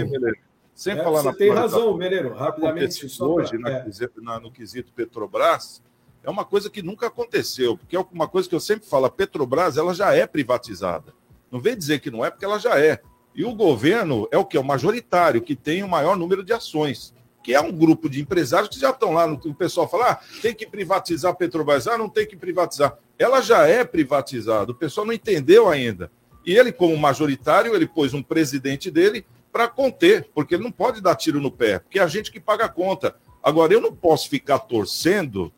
Sem 0.75 0.93
É, 0.93 1.03
falar 1.03 1.21
você 1.21 1.27
na 1.27 1.33
tem 1.35 1.49
razão, 1.51 1.95
Meleiro, 1.95 2.33
rapidamente, 2.33 3.07
pra- 3.17 3.25
hoje 3.27 3.57
na 3.57 3.69
é. 3.69 3.85
na- 4.21 4.39
no 4.39 4.51
quesito 4.51 4.91
Petrobras 4.91 5.81
é 6.23 6.29
uma 6.29 6.43
coisa 6.43 6.69
que 6.69 6.81
nunca 6.81 7.07
aconteceu, 7.07 7.77
porque 7.77 7.95
é 7.95 8.05
uma 8.11 8.27
coisa 8.27 8.49
que 8.49 8.55
eu 8.55 8.59
sempre 8.59 8.87
falo, 8.87 9.05
a 9.05 9.09
Petrobras 9.09 9.77
ela 9.77 9.93
já 9.93 10.13
é 10.15 10.25
privatizada. 10.25 11.13
Não 11.51 11.59
vem 11.59 11.77
dizer 11.77 11.99
que 11.99 12.09
não 12.09 12.25
é, 12.25 12.31
porque 12.31 12.45
ela 12.45 12.57
já 12.57 12.79
é. 12.79 12.99
E 13.35 13.45
o 13.45 13.53
governo 13.53 14.27
é 14.31 14.37
o 14.37 14.45
que? 14.45 14.57
O 14.57 14.63
majoritário, 14.63 15.41
que 15.41 15.55
tem 15.55 15.83
o 15.83 15.87
maior 15.87 16.15
número 16.17 16.43
de 16.43 16.53
ações, 16.53 17.13
que 17.43 17.53
é 17.53 17.61
um 17.61 17.71
grupo 17.71 18.09
de 18.09 18.21
empresários 18.21 18.69
que 18.69 18.79
já 18.79 18.89
estão 18.91 19.11
lá. 19.13 19.27
No, 19.27 19.35
o 19.35 19.53
pessoal 19.53 19.87
fala, 19.87 20.11
ah, 20.11 20.19
tem 20.41 20.53
que 20.55 20.65
privatizar 20.65 21.31
a 21.31 21.35
Petrobras. 21.35 21.87
Ah, 21.87 21.97
não 21.97 22.09
tem 22.09 22.25
que 22.25 22.35
privatizar. 22.35 22.97
Ela 23.19 23.41
já 23.41 23.67
é 23.67 23.83
privatizada, 23.83 24.71
o 24.71 24.75
pessoal 24.75 25.05
não 25.05 25.13
entendeu 25.13 25.67
ainda. 25.69 26.11
E 26.45 26.55
ele, 26.55 26.71
como 26.71 26.95
majoritário, 26.97 27.75
ele 27.75 27.87
pôs 27.87 28.13
um 28.13 28.23
presidente 28.23 28.89
dele 28.89 29.25
para 29.53 29.67
conter, 29.67 30.27
porque 30.33 30.55
ele 30.55 30.63
não 30.63 30.71
pode 30.71 30.99
dar 30.99 31.15
tiro 31.15 31.39
no 31.39 31.51
pé, 31.51 31.77
porque 31.77 31.99
é 31.99 32.01
a 32.01 32.07
gente 32.07 32.31
que 32.31 32.39
paga 32.39 32.65
a 32.65 32.69
conta. 32.69 33.15
Agora, 33.41 33.71
eu 33.71 33.79
não 33.79 33.93
posso 33.93 34.27
ficar 34.27 34.57
torcendo 34.57 35.53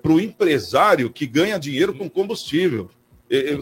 para 0.00 0.12
o 0.12 0.20
empresário 0.20 1.10
que 1.10 1.26
ganha 1.26 1.58
dinheiro 1.58 1.92
com 1.92 2.08
combustível. 2.08 2.88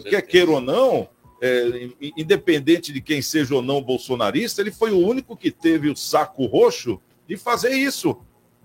Quer 0.03 0.21
queira 0.21 0.51
ou 0.51 0.61
não, 0.61 1.09
é, 1.41 1.89
in- 1.99 2.13
independente 2.17 2.93
de 2.93 3.01
quem 3.01 3.21
seja 3.21 3.55
ou 3.55 3.61
não 3.61 3.81
bolsonarista, 3.81 4.61
ele 4.61 4.71
foi 4.71 4.91
o 4.91 4.99
único 4.99 5.35
que 5.35 5.49
teve 5.49 5.89
o 5.89 5.95
saco 5.95 6.45
roxo 6.45 7.01
de 7.27 7.35
fazer 7.35 7.71
isso. 7.71 8.17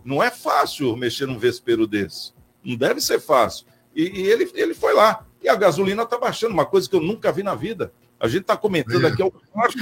Não 0.04 0.22
é 0.22 0.30
fácil 0.30 0.94
mexer 0.96 1.26
num 1.26 1.38
vespeiro 1.38 1.87
desse. 1.87 2.32
Não 2.62 2.76
deve 2.76 3.00
ser 3.00 3.20
fácil. 3.20 3.66
E, 3.94 4.02
e 4.02 4.26
ele, 4.26 4.50
ele 4.54 4.74
foi 4.74 4.92
lá. 4.92 5.24
E 5.42 5.48
a 5.48 5.54
gasolina 5.54 6.02
está 6.02 6.18
baixando, 6.18 6.52
uma 6.52 6.66
coisa 6.66 6.88
que 6.88 6.96
eu 6.96 7.00
nunca 7.00 7.30
vi 7.32 7.42
na 7.42 7.54
vida. 7.54 7.92
A 8.18 8.26
gente 8.26 8.42
está 8.42 8.56
comentando 8.56 9.06
aqui, 9.06 9.22
é 9.22 9.24
o 9.24 9.32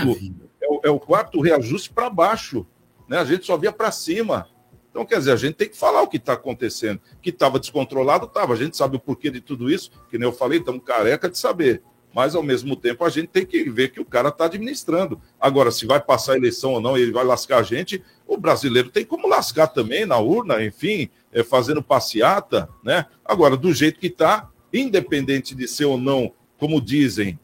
é 0.03 0.05
o, 0.05 0.43
é 0.83 0.91
o 0.91 0.99
quarto 0.99 1.41
reajuste 1.41 1.91
para 1.91 2.11
baixo. 2.11 2.67
Né? 3.09 3.19
A 3.19 3.25
gente 3.25 3.47
só 3.47 3.57
via 3.57 3.73
para 3.73 3.91
cima. 3.93 4.49
Então, 4.91 5.07
quer 5.07 5.19
dizer, 5.19 5.33
a 5.33 5.37
gente 5.37 5.55
tem 5.55 5.69
que 5.69 5.77
falar 5.77 6.03
o 6.03 6.09
que 6.09 6.19
está 6.19 6.35
acontecendo. 6.35 7.01
Que 7.23 7.31
estava 7.31 7.59
descontrolado, 7.59 8.27
estava. 8.27 8.53
A 8.53 8.57
gente 8.57 8.77
sabe 8.77 8.97
o 8.97 9.01
porquê 9.01 9.31
de 9.31 9.41
tudo 9.41 9.71
isso, 9.71 9.91
que 10.11 10.19
nem 10.19 10.29
eu 10.29 10.33
falei, 10.33 10.59
estamos 10.59 10.83
careca 10.85 11.31
de 11.31 11.39
saber. 11.39 11.83
Mas, 12.15 12.35
ao 12.35 12.43
mesmo 12.43 12.77
tempo, 12.77 13.05
a 13.05 13.09
gente 13.09 13.29
tem 13.29 13.47
que 13.47 13.71
ver 13.71 13.91
que 13.91 14.01
o 14.01 14.05
cara 14.05 14.29
está 14.29 14.45
administrando. 14.45 15.19
Agora, 15.41 15.71
se 15.71 15.87
vai 15.87 15.99
passar 15.99 16.35
a 16.35 16.37
eleição 16.37 16.73
ou 16.73 16.81
não, 16.81 16.97
ele 16.97 17.11
vai 17.11 17.25
lascar 17.25 17.59
a 17.59 17.63
gente, 17.63 18.05
o 18.27 18.37
brasileiro 18.37 18.91
tem 18.91 19.05
como 19.05 19.27
lascar 19.27 19.69
também 19.69 20.05
na 20.05 20.19
urna, 20.19 20.63
enfim, 20.63 21.09
é, 21.33 21.43
fazendo 21.43 21.83
passeata, 21.83 22.69
né? 22.85 23.07
Agora, 23.25 23.57
do 23.57 23.73
jeito 23.73 23.99
que 23.99 24.09
está, 24.09 24.51
independente 24.73 25.55
de 25.55 25.67
ser 25.67 25.87
ou 25.87 25.97
não, 25.97 26.33
como 26.59 26.83
dizem, 26.83 27.39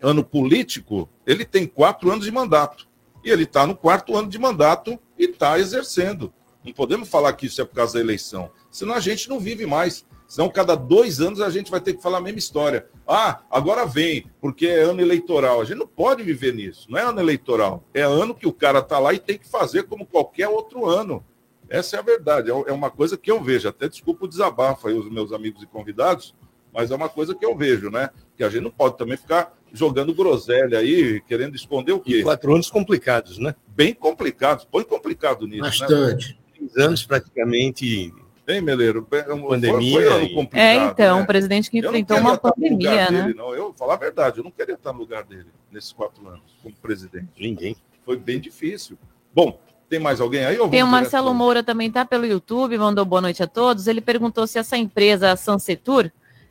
ano 0.00 0.24
político, 0.24 1.08
ele 1.30 1.44
tem 1.44 1.64
quatro 1.64 2.10
anos 2.10 2.24
de 2.24 2.32
mandato. 2.32 2.88
E 3.24 3.30
ele 3.30 3.44
está 3.44 3.66
no 3.66 3.76
quarto 3.76 4.16
ano 4.16 4.28
de 4.28 4.38
mandato 4.38 4.98
e 5.16 5.26
está 5.26 5.58
exercendo. 5.58 6.32
Não 6.64 6.72
podemos 6.72 7.08
falar 7.08 7.32
que 7.34 7.46
isso 7.46 7.60
é 7.60 7.64
por 7.64 7.74
causa 7.74 7.94
da 7.94 8.00
eleição. 8.00 8.50
Senão 8.70 8.94
a 8.94 9.00
gente 9.00 9.28
não 9.28 9.38
vive 9.38 9.64
mais. 9.64 10.04
Senão, 10.26 10.48
cada 10.48 10.74
dois 10.74 11.20
anos 11.20 11.40
a 11.40 11.50
gente 11.50 11.70
vai 11.70 11.80
ter 11.80 11.94
que 11.94 12.02
falar 12.02 12.18
a 12.18 12.20
mesma 12.20 12.38
história. 12.38 12.88
Ah, 13.06 13.40
agora 13.50 13.86
vem, 13.86 14.30
porque 14.40 14.66
é 14.66 14.82
ano 14.82 15.00
eleitoral. 15.00 15.60
A 15.60 15.64
gente 15.64 15.78
não 15.78 15.86
pode 15.86 16.22
viver 16.22 16.54
nisso. 16.54 16.90
Não 16.90 16.98
é 16.98 17.02
ano 17.02 17.20
eleitoral. 17.20 17.84
É 17.94 18.02
ano 18.02 18.34
que 18.34 18.46
o 18.46 18.52
cara 18.52 18.80
está 18.80 18.98
lá 18.98 19.12
e 19.12 19.18
tem 19.18 19.38
que 19.38 19.48
fazer 19.48 19.84
como 19.84 20.06
qualquer 20.06 20.48
outro 20.48 20.86
ano. 20.86 21.24
Essa 21.68 21.96
é 21.96 21.98
a 22.00 22.02
verdade. 22.02 22.50
É 22.50 22.54
é 22.54 22.72
uma 22.72 22.90
coisa 22.90 23.16
que 23.16 23.30
eu 23.30 23.40
vejo. 23.40 23.68
Até 23.68 23.88
desculpa 23.88 24.24
o 24.24 24.28
desabafo 24.28 24.88
aí, 24.88 24.94
os 24.94 25.08
meus 25.08 25.32
amigos 25.32 25.62
e 25.62 25.66
convidados, 25.66 26.34
mas 26.72 26.90
é 26.90 26.96
uma 26.96 27.08
coisa 27.08 27.34
que 27.34 27.44
eu 27.44 27.56
vejo, 27.56 27.90
né? 27.90 28.10
Que 28.36 28.42
a 28.42 28.48
gente 28.48 28.62
não 28.62 28.70
pode 28.70 28.96
também 28.98 29.16
ficar 29.16 29.56
jogando 29.72 30.14
groselha 30.14 30.78
aí, 30.78 31.20
querendo 31.22 31.54
esconder 31.56 31.92
o 31.92 32.00
quê? 32.00 32.22
Quatro 32.22 32.52
anos 32.54 32.70
complicados, 32.70 33.38
né? 33.38 33.54
Bem 33.68 33.94
complicados. 33.94 34.64
Põe 34.64 34.84
complicado 34.84 35.46
nisso, 35.46 35.62
Bastante. 35.62 36.28
né? 36.30 36.34
Três 36.56 36.76
anos 36.76 37.04
praticamente. 37.04 38.12
Hein, 38.48 38.60
Meleiro? 38.60 39.06
Foi- 39.08 39.22
Pandemia 39.22 39.92
Foi, 39.92 40.06
ano 40.08 40.24
e- 40.24 40.34
complicado, 40.34 40.60
É, 40.66 40.74
então, 40.86 41.16
né? 41.16 41.22
um 41.22 41.26
presidente 41.26 41.70
que 41.70 41.78
enfrentou 41.78 42.18
uma 42.18 42.36
pandemia, 42.36 43.08
né? 43.10 43.22
dele, 43.22 43.34
não. 43.34 43.54
Eu 43.54 43.64
vou 43.64 43.72
falar 43.74 43.94
a 43.94 43.98
verdade, 43.98 44.38
eu 44.38 44.44
não 44.44 44.50
queria 44.50 44.74
estar 44.74 44.92
no 44.92 44.98
lugar 44.98 45.22
dele 45.22 45.46
nesses 45.70 45.92
quatro 45.92 46.26
anos 46.26 46.42
como 46.62 46.74
presidente. 46.76 47.28
Ninguém. 47.38 47.76
Foi 48.04 48.16
bem 48.16 48.40
difícil. 48.40 48.98
Bom, 49.32 49.60
tem 49.88 50.00
mais 50.00 50.20
alguém 50.20 50.44
aí? 50.44 50.56
Tem 50.68 50.82
o 50.82 50.86
Marcelo? 50.86 51.32
Moura 51.32 51.62
também, 51.62 51.90
tá 51.92 52.04
pelo 52.04 52.26
YouTube, 52.26 52.76
mandou 52.76 53.04
boa 53.04 53.20
noite 53.20 53.40
a 53.40 53.46
todos. 53.46 53.86
Ele 53.86 54.00
perguntou 54.00 54.44
se 54.48 54.58
essa 54.58 54.76
empresa, 54.76 55.30
a 55.30 55.36
Sansetur, 55.36 56.10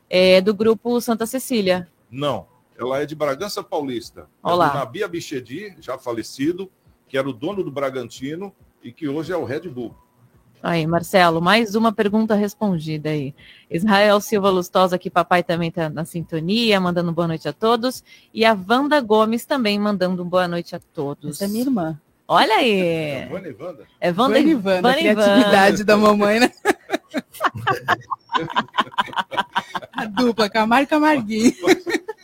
é 0.10 0.40
do 0.40 0.54
grupo 0.54 1.02
Santa 1.02 1.26
Cecília. 1.26 1.88
Não, 2.10 2.48
ela 2.80 3.02
é 3.02 3.06
de 3.06 3.14
Bragança 3.14 3.62
Paulista. 3.62 4.28
Olá. 4.42 4.72
É 4.72 4.74
Nabia 4.76 5.08
Bichedi, 5.08 5.76
já 5.82 5.98
falecido, 5.98 6.72
que 7.10 7.18
era 7.18 7.28
o 7.28 7.34
dono 7.34 7.62
do 7.62 7.70
Bragantino 7.70 8.56
e 8.82 8.92
que 8.92 9.08
hoje 9.10 9.34
é 9.34 9.38
o 9.38 9.44
Red 9.44 9.68
Bull. 9.68 9.94
Aí, 10.64 10.88
Marcelo, 10.88 11.42
mais 11.42 11.76
uma 11.76 11.92
pergunta 11.92 12.36
respondida 12.36 13.10
aí. 13.10 13.34
Israel 13.70 14.20
Silva 14.22 14.50
Lustosa, 14.50 14.98
que 14.98 15.10
papai 15.10 15.44
também 15.44 15.72
tá 15.72 15.90
na 15.90 16.06
sintonia, 16.06 16.80
mandando 16.80 17.12
boa 17.12 17.28
noite 17.28 17.48
a 17.48 17.54
todos. 17.54 18.04
E 18.34 18.46
a 18.46 18.58
Wanda 18.70 19.00
Gomes 19.02 19.46
também 19.46 19.78
mandando 19.78 20.24
boa 20.24 20.48
noite 20.48 20.76
a 20.76 20.80
todos. 20.80 21.36
Essa 21.36 21.46
é 21.46 21.48
minha 21.48 21.64
irmã. 21.64 22.00
Olha 22.28 22.56
aí. 22.56 22.80
É. 22.80 23.28
Vânia 23.30 23.50
e 23.50 23.64
Wanda? 23.64 23.88
É 24.00 24.12
Wanda 24.12 24.40
e 24.40 24.56
Wanda, 24.56 24.90
a 24.90 24.94
criatividade 24.94 25.84
da 25.84 25.98
mamãe, 25.98 26.40
né? 26.40 26.52
A 29.94 30.06
dupla, 30.06 30.50
Camargo 30.50 30.84
e 30.84 30.88
Camarguinho. 30.88 31.56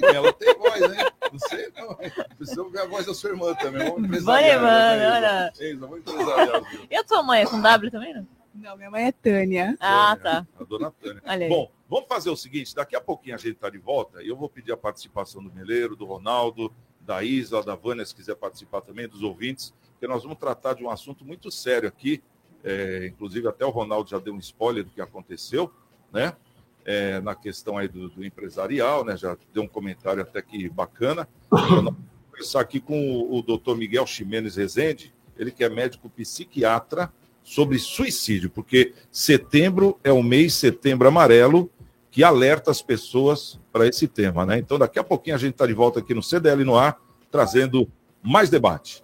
Ela 0.02 0.34
tem 0.34 0.56
voz, 0.58 0.82
né? 0.82 1.06
Não 1.32 1.40
sei, 1.40 1.72
não. 1.76 1.96
Precisa 2.38 2.64
ver 2.70 2.80
a 2.80 2.86
voz 2.86 3.06
da 3.06 3.14
sua 3.14 3.30
irmã 3.32 3.54
também. 3.56 3.88
Vamos 3.90 4.04
e 4.04 4.06
empresariar. 4.06 4.64
Olha. 4.64 5.54
Vamos 5.80 6.00
empresariar. 6.00 6.88
E 6.90 6.96
a 6.96 7.04
tua 7.04 7.24
mãe 7.24 7.42
é 7.42 7.46
com 7.46 7.62
W 7.62 7.92
também, 7.92 8.14
não? 8.14 8.28
Não, 8.54 8.78
minha 8.78 8.90
mãe 8.90 9.06
é 9.06 9.12
Tânia. 9.12 9.76
Ah, 9.80 10.18
tá. 10.22 10.48
A 10.60 10.64
dona 10.64 10.92
Tânia. 10.92 11.22
Olha 11.26 11.46
aí. 11.46 11.50
Bom, 11.50 11.70
Vamos 11.88 12.08
fazer 12.08 12.30
o 12.30 12.36
seguinte: 12.36 12.76
daqui 12.76 12.96
a 12.96 13.02
pouquinho 13.02 13.36
a 13.36 13.38
gente 13.38 13.54
está 13.54 13.70
de 13.70 13.78
volta 13.78 14.22
e 14.24 14.28
eu 14.28 14.36
vou 14.36 14.50
pedir 14.50 14.72
a 14.72 14.78
participação 14.78 15.44
do 15.44 15.52
Meleiro, 15.54 15.96
do 15.96 16.06
Ronaldo, 16.06 16.74
da 17.00 17.24
Isa, 17.24 17.62
da 17.62 17.76
Vânia, 17.76 18.06
se 18.06 18.16
quiser 18.16 18.36
participar 18.36 18.82
também, 18.82 19.08
dos 19.08 19.22
ouvintes, 19.22 19.74
porque 19.92 20.08
nós 20.08 20.24
vamos 20.24 20.40
tratar 20.40 20.74
de 20.74 20.84
um 20.84 20.90
assunto 20.90 21.24
muito 21.24 21.52
sério 21.52 21.88
aqui. 21.88 22.24
É, 22.66 23.06
inclusive, 23.06 23.48
até 23.48 23.64
o 23.64 23.70
Ronaldo 23.70 24.10
já 24.10 24.18
deu 24.18 24.34
um 24.34 24.40
spoiler 24.40 24.84
do 24.84 24.90
que 24.90 25.00
aconteceu, 25.00 25.72
né? 26.12 26.34
É, 26.84 27.20
na 27.22 27.36
questão 27.36 27.78
aí 27.78 27.88
do, 27.88 28.10
do, 28.10 28.26
empresarial, 28.26 29.06
né? 29.06 29.16
Já 29.16 29.38
deu 29.54 29.62
um 29.62 29.68
comentário 29.68 30.24
até 30.24 30.42
que 30.42 30.68
bacana. 30.68 31.28
Vou 31.50 31.96
conversar 32.32 32.62
aqui 32.62 32.80
com 32.80 33.00
o, 33.00 33.38
o 33.38 33.42
doutor 33.44 33.78
Miguel 33.78 34.08
Ximenes 34.08 34.56
Rezende, 34.56 35.14
ele 35.38 35.52
que 35.52 35.64
é 35.64 35.70
médico 35.70 36.10
psiquiatra, 36.10 37.12
sobre 37.44 37.78
suicídio, 37.78 38.50
porque 38.50 38.96
setembro 39.12 40.00
é 40.04 40.12
o 40.12 40.24
mês 40.24 40.56
setembro 40.56 41.08
amarelo 41.08 41.70
que 42.10 42.24
alerta 42.24 42.72
as 42.72 42.82
pessoas 42.82 43.60
para 43.72 43.86
esse 43.86 44.08
tema, 44.08 44.44
né? 44.44 44.58
Então, 44.58 44.80
daqui 44.80 44.98
a 44.98 45.04
pouquinho 45.04 45.36
a 45.36 45.40
gente 45.40 45.52
está 45.52 45.68
de 45.68 45.74
volta 45.74 46.00
aqui 46.00 46.16
no 46.16 46.24
CDL 46.24 46.64
no 46.64 46.76
ar, 46.76 47.00
trazendo 47.30 47.88
mais 48.24 48.50
debate. 48.50 49.04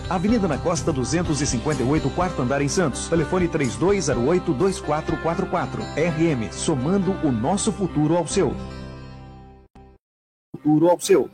Avenida 0.09 0.47
na 0.47 0.57
Costa 0.57 0.91
258, 0.91 2.09
quarto 2.09 2.41
andar 2.41 2.61
em 2.61 2.67
Santos. 2.67 3.07
Telefone 3.07 3.47
3208-2444. 3.47 5.79
RM, 5.95 6.51
somando 6.51 7.15
o 7.23 7.31
nosso 7.31 7.71
futuro 7.71 8.17
ao 8.17 8.27
seu. 8.27 8.53
Futuro 10.55 10.89
ao 10.89 10.99
seu. 10.99 11.29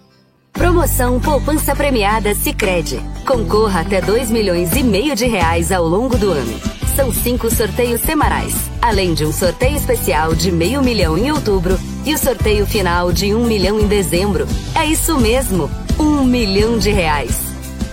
Promoção 0.54 1.20
Poupança 1.20 1.76
Premiada 1.76 2.34
Sicredi. 2.34 3.00
Concorra 3.28 3.82
até 3.82 4.02
2 4.02 4.32
milhões 4.32 4.74
e 4.76 4.82
meio 4.84 5.16
de 5.16 5.28
reais 5.28 5.72
ao 5.72 5.88
longo 5.88 6.18
do 6.18 6.32
ano. 6.32 6.60
São 6.96 7.14
cinco 7.14 7.54
sorteios 7.54 8.02
semanais, 8.02 8.56
além 8.82 9.14
de 9.14 9.24
um 9.24 9.32
sorteio 9.32 9.78
especial 9.78 10.34
de 10.34 10.52
meio 10.52 10.82
milhão 10.82 11.16
em 11.16 11.32
outubro 11.32 11.78
e 12.04 12.12
o 12.12 12.18
sorteio 12.18 12.66
final 12.66 13.14
de 13.14 13.36
um 13.36 13.46
milhão 13.46 13.80
em 13.80 13.88
dezembro. 13.88 14.48
É 14.74 14.84
isso 14.84 15.16
mesmo, 15.20 15.70
um 16.00 16.24
milhão 16.24 16.80
de 16.80 16.90
reais. 16.90 17.47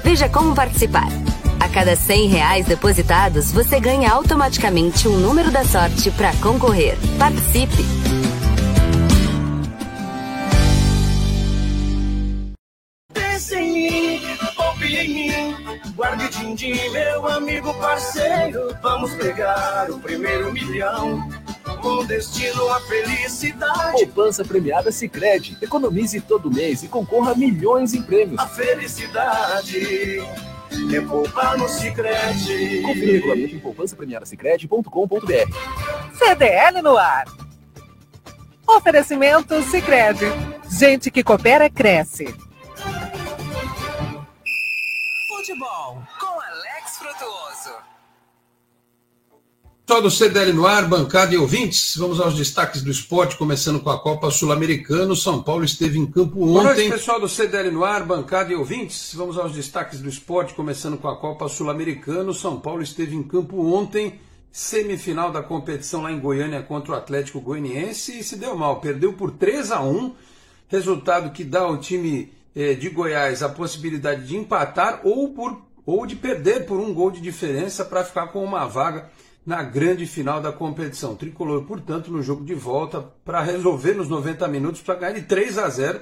Veja 0.05 0.29
como 0.29 0.55
participar. 0.55 1.09
A 1.59 1.67
cada 1.67 1.97
100 1.97 2.29
reais 2.29 2.67
depositados, 2.67 3.51
você 3.51 3.81
ganha 3.81 4.13
automaticamente 4.13 5.09
um 5.09 5.17
número 5.17 5.51
da 5.51 5.65
sorte 5.65 6.11
para 6.11 6.31
concorrer. 6.37 6.97
Participe! 7.19 7.83
Pense 13.15 13.57
em 13.57 13.73
mim, 13.73 14.21
confie 14.55 14.99
em 14.99 15.09
mim. 15.09 15.57
Guarde 15.97 16.29
din-din, 16.29 16.91
meu 16.91 17.27
amigo 17.27 17.73
parceiro. 17.75 18.77
Vamos 18.83 19.11
pegar 19.15 19.91
o 19.91 19.99
primeiro 20.01 20.53
milhão 20.53 21.27
com 21.85 22.05
destino 22.07 22.67
à 22.71 22.81
felicidade. 22.81 24.07
Poupança 24.07 24.43
premiada 24.43 24.91
Sicredi. 24.91 25.59
Economize 25.61 26.19
todo 26.23 26.51
mês 26.51 26.83
e 26.83 26.89
concorra 26.89 27.33
a 27.33 27.35
milhões 27.35 27.93
em 27.93 28.03
prêmios. 28.03 28.41
A 28.41 28.47
felicidade 28.47 30.19
é 30.95 31.01
poupar 31.03 31.59
no 31.59 31.69
Sicredi. 31.69 32.81
Confira 32.81 33.11
o 33.11 33.13
regulamento 33.13 33.55
em 33.55 33.61
poupança 33.61 33.95
premiada 33.95 34.25
CDL 34.25 34.67
no 36.83 36.97
ar. 36.97 37.27
Oferecimento 38.67 39.63
Sicredi. 39.65 40.25
Gente 40.71 41.11
que 41.11 41.23
coopera 41.23 41.69
cresce. 41.69 42.35
Futebol 45.29 46.03
Pessoal 49.87 50.01
do 50.01 50.11
CDL 50.11 50.53
no 50.55 50.67
ar, 50.67 50.89
bancada 50.89 51.35
e 51.35 51.37
ouvintes, 51.37 51.95
vamos 51.99 52.19
aos 52.19 52.35
destaques 52.35 52.81
do 52.81 52.91
esporte, 52.91 53.37
começando 53.37 53.79
com 53.79 53.91
a 53.91 54.01
Copa 54.01 54.31
Sul-Americana. 54.31 55.15
São 55.15 55.43
Paulo 55.43 55.63
esteve 55.63 55.99
em 55.99 56.07
campo 56.07 56.41
ontem. 56.41 56.53
Boa 56.53 56.65
noite, 56.65 56.91
pessoal 56.91 57.21
do 57.21 57.29
CDL 57.29 57.71
no 57.71 57.85
ar, 57.85 58.03
bancada 58.03 58.51
e 58.51 58.57
ouvintes. 58.57 59.13
Vamos 59.15 59.37
aos 59.37 59.53
destaques 59.53 60.01
do 60.01 60.09
esporte, 60.09 60.55
começando 60.55 60.97
com 60.97 61.07
a 61.07 61.15
Copa 61.15 61.51
Sul-Americana. 61.51 62.33
São 62.33 62.59
Paulo 62.59 62.81
esteve 62.81 63.15
em 63.15 63.23
campo 63.23 63.61
ontem, 63.63 64.19
semifinal 64.51 65.31
da 65.31 65.43
competição 65.43 66.01
lá 66.01 66.11
em 66.11 66.19
Goiânia 66.19 66.63
contra 66.63 66.93
o 66.93 66.97
Atlético 66.97 67.39
Goianiense 67.39 68.21
e 68.21 68.25
se 68.25 68.37
deu 68.37 68.57
mal, 68.57 68.81
perdeu 68.81 69.13
por 69.13 69.33
3 69.33 69.71
a 69.71 69.83
1 69.83 70.15
resultado 70.67 71.31
que 71.31 71.45
dá 71.45 71.61
ao 71.61 71.77
time 71.77 72.33
eh, 72.57 72.73
de 72.73 72.89
Goiás 72.89 73.43
a 73.43 73.51
possibilidade 73.51 74.27
de 74.27 74.35
empatar 74.35 75.03
ou, 75.05 75.29
por, 75.35 75.61
ou 75.85 76.07
de 76.07 76.17
perder 76.17 76.65
por 76.65 76.81
um 76.81 76.95
gol 76.95 77.11
de 77.11 77.21
diferença 77.21 77.85
para 77.85 78.03
ficar 78.03 78.29
com 78.29 78.43
uma 78.43 78.65
vaga 78.65 79.11
na 79.45 79.63
grande 79.63 80.07
final 80.07 80.41
da 80.41 80.53
competição. 80.53 81.15
Tricolor, 81.15 81.65
portanto, 81.65 82.11
no 82.11 82.23
jogo 82.23 82.45
de 82.45 82.55
volta 82.55 83.03
para 83.25 83.43
resolver 83.43 83.95
nos 83.95 84.09
90 84.09 84.49
minutos 84.49 84.81
para 84.81 84.95
ganhar 84.95 85.13
de 85.13 85.23
3 85.23 85.59
a 85.59 85.69
0. 85.69 86.01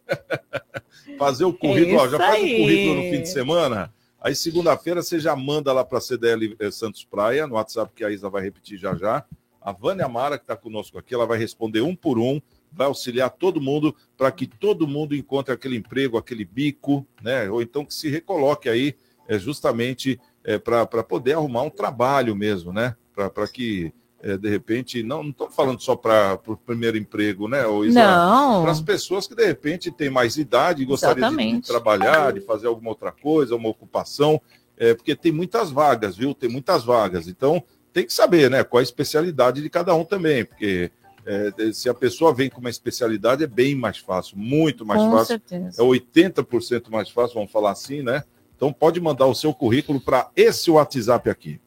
Fazer 1.19 1.45
o 1.45 1.53
currículo, 1.53 1.99
É 1.99 2.01
ó, 2.01 2.07
já 2.07 2.17
faz 2.17 2.39
o 2.39 2.41
currículo 2.41 2.95
no 2.95 3.03
fim 3.03 3.21
de 3.21 3.29
semana. 3.29 3.93
Aí, 4.21 4.35
segunda-feira, 4.35 5.01
você 5.01 5.17
já 5.17 5.33
manda 5.33 5.71
lá 5.71 5.85
para 5.85 5.97
a 5.97 6.01
CDL 6.01 6.53
eh, 6.59 6.71
Santos 6.71 7.05
Praia, 7.05 7.47
no 7.47 7.55
WhatsApp 7.55 7.93
que 7.95 8.03
a 8.03 8.11
Isa 8.11 8.29
vai 8.29 8.41
repetir 8.41 8.77
já 8.77 8.93
já. 8.93 9.25
A 9.61 9.71
Vânia 9.71 10.09
Mara, 10.09 10.37
que 10.37 10.43
está 10.43 10.57
conosco 10.57 10.97
aqui, 10.97 11.13
ela 11.13 11.25
vai 11.25 11.37
responder 11.37 11.79
um 11.79 11.95
por 11.95 12.19
um, 12.19 12.41
vai 12.71 12.87
auxiliar 12.87 13.29
todo 13.29 13.61
mundo 13.61 13.95
para 14.17 14.29
que 14.29 14.45
todo 14.45 14.85
mundo 14.85 15.15
encontre 15.15 15.53
aquele 15.53 15.77
emprego, 15.77 16.17
aquele 16.17 16.43
bico, 16.43 17.07
né? 17.21 17.49
Ou 17.49 17.61
então 17.61 17.85
que 17.85 17.93
se 17.93 18.09
recoloque 18.09 18.67
aí, 18.67 18.93
é, 19.25 19.39
justamente 19.39 20.19
para 20.63 21.03
poder 21.03 21.33
arrumar 21.33 21.61
um 21.61 21.69
trabalho 21.69 22.35
mesmo, 22.35 22.73
né? 22.73 22.95
Para 23.13 23.47
que, 23.47 23.93
é, 24.21 24.37
de 24.37 24.49
repente, 24.49 25.01
não 25.01 25.29
estou 25.29 25.49
falando 25.49 25.79
só 25.79 25.95
para 25.95 26.39
o 26.45 26.57
primeiro 26.57 26.97
emprego, 26.97 27.47
né? 27.47 27.63
Isa? 27.85 28.03
Não. 28.03 28.61
Para 28.63 28.71
as 28.71 28.81
pessoas 28.81 29.25
que, 29.27 29.35
de 29.35 29.45
repente, 29.45 29.91
têm 29.91 30.09
mais 30.09 30.37
idade 30.37 30.81
e 30.81 30.85
gostariam 30.85 31.35
de, 31.35 31.53
de 31.53 31.61
trabalhar, 31.61 32.33
de 32.33 32.41
fazer 32.41 32.67
alguma 32.67 32.89
outra 32.89 33.11
coisa, 33.11 33.55
uma 33.55 33.69
ocupação, 33.69 34.41
é, 34.77 34.93
porque 34.93 35.15
tem 35.15 35.31
muitas 35.31 35.71
vagas, 35.71 36.17
viu? 36.17 36.33
Tem 36.33 36.49
muitas 36.49 36.83
vagas. 36.83 37.27
Então, 37.27 37.63
tem 37.93 38.05
que 38.05 38.13
saber, 38.13 38.49
né? 38.49 38.63
Qual 38.63 38.79
a 38.79 38.83
especialidade 38.83 39.61
de 39.61 39.69
cada 39.69 39.95
um 39.95 40.03
também, 40.03 40.43
porque 40.43 40.91
é, 41.25 41.71
se 41.71 41.87
a 41.87 41.93
pessoa 41.93 42.33
vem 42.33 42.49
com 42.49 42.59
uma 42.59 42.69
especialidade, 42.69 43.43
é 43.43 43.47
bem 43.47 43.75
mais 43.75 43.97
fácil, 43.97 44.37
muito 44.37 44.85
mais 44.85 45.01
Com 45.01 45.11
fácil. 45.11 45.25
certeza. 45.27 45.81
É 45.81 45.85
80% 45.85 46.89
mais 46.89 47.09
fácil, 47.09 47.35
vamos 47.35 47.51
falar 47.51 47.71
assim, 47.71 48.01
né? 48.01 48.23
Então, 48.55 48.73
pode 48.73 48.99
mandar 48.99 49.25
o 49.27 49.33
seu 49.33 49.53
currículo 49.53 50.01
para 50.01 50.29
esse 50.35 50.69
WhatsApp 50.69 51.29
aqui. 51.29 51.61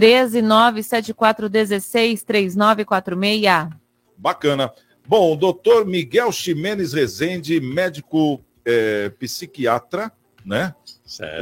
13 0.00 0.42
97416 0.42 2.22
3946. 2.22 3.70
Bacana. 4.14 4.70
Bom, 5.08 5.32
o 5.32 5.36
doutor 5.36 5.86
Miguel 5.86 6.30
Ximenes 6.30 6.92
Rezende, 6.92 7.58
médico 7.62 8.44
é, 8.62 9.08
psiquiatra, 9.18 10.12
né? 10.44 10.74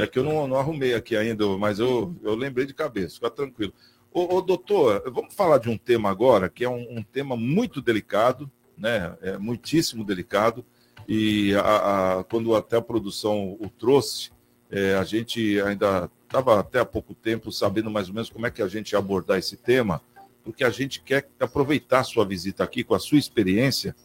É 0.03 0.07
que 0.07 0.17
eu 0.19 0.23
não, 0.23 0.47
não 0.47 0.55
arrumei 0.57 0.93
aqui 0.93 1.17
ainda, 1.17 1.45
mas 1.57 1.79
eu, 1.79 2.15
eu 2.23 2.33
lembrei 2.33 2.65
de 2.65 2.73
cabeça, 2.73 3.15
fica 3.15 3.29
tranquilo. 3.29 3.73
Ô, 4.13 4.35
ô, 4.37 4.41
doutor, 4.41 5.03
vamos 5.11 5.33
falar 5.33 5.57
de 5.57 5.67
um 5.69 5.77
tema 5.77 6.09
agora, 6.09 6.47
que 6.47 6.63
é 6.63 6.69
um, 6.69 6.99
um 6.99 7.03
tema 7.03 7.35
muito 7.35 7.81
delicado, 7.81 8.49
né? 8.77 9.17
É 9.21 9.37
muitíssimo 9.37 10.01
delicado. 10.05 10.63
E 11.09 11.53
a, 11.55 12.19
a- 12.19 12.23
quando 12.23 12.55
até 12.55 12.77
a 12.77 12.81
produção 12.81 13.57
o 13.59 13.69
trouxe, 13.69 14.29
é, 14.75 14.93
a 14.95 15.05
gente 15.05 15.61
ainda 15.61 16.11
estava 16.25 16.59
até 16.59 16.81
há 16.81 16.85
pouco 16.85 17.13
tempo 17.13 17.49
sabendo 17.49 17.89
mais 17.89 18.09
ou 18.09 18.13
menos 18.13 18.29
como 18.29 18.45
é 18.45 18.51
que 18.51 18.61
a 18.61 18.67
gente 18.67 18.91
ia 18.91 18.99
abordar 18.99 19.39
esse 19.39 19.55
tema, 19.55 20.01
porque 20.43 20.65
a 20.65 20.69
gente 20.69 20.99
quer 21.01 21.29
aproveitar 21.39 22.01
a 22.01 22.03
sua 22.03 22.25
visita 22.25 22.61
aqui 22.61 22.83
com 22.83 22.93
a 22.93 22.99
sua 22.99 23.17
experiência 23.17 23.95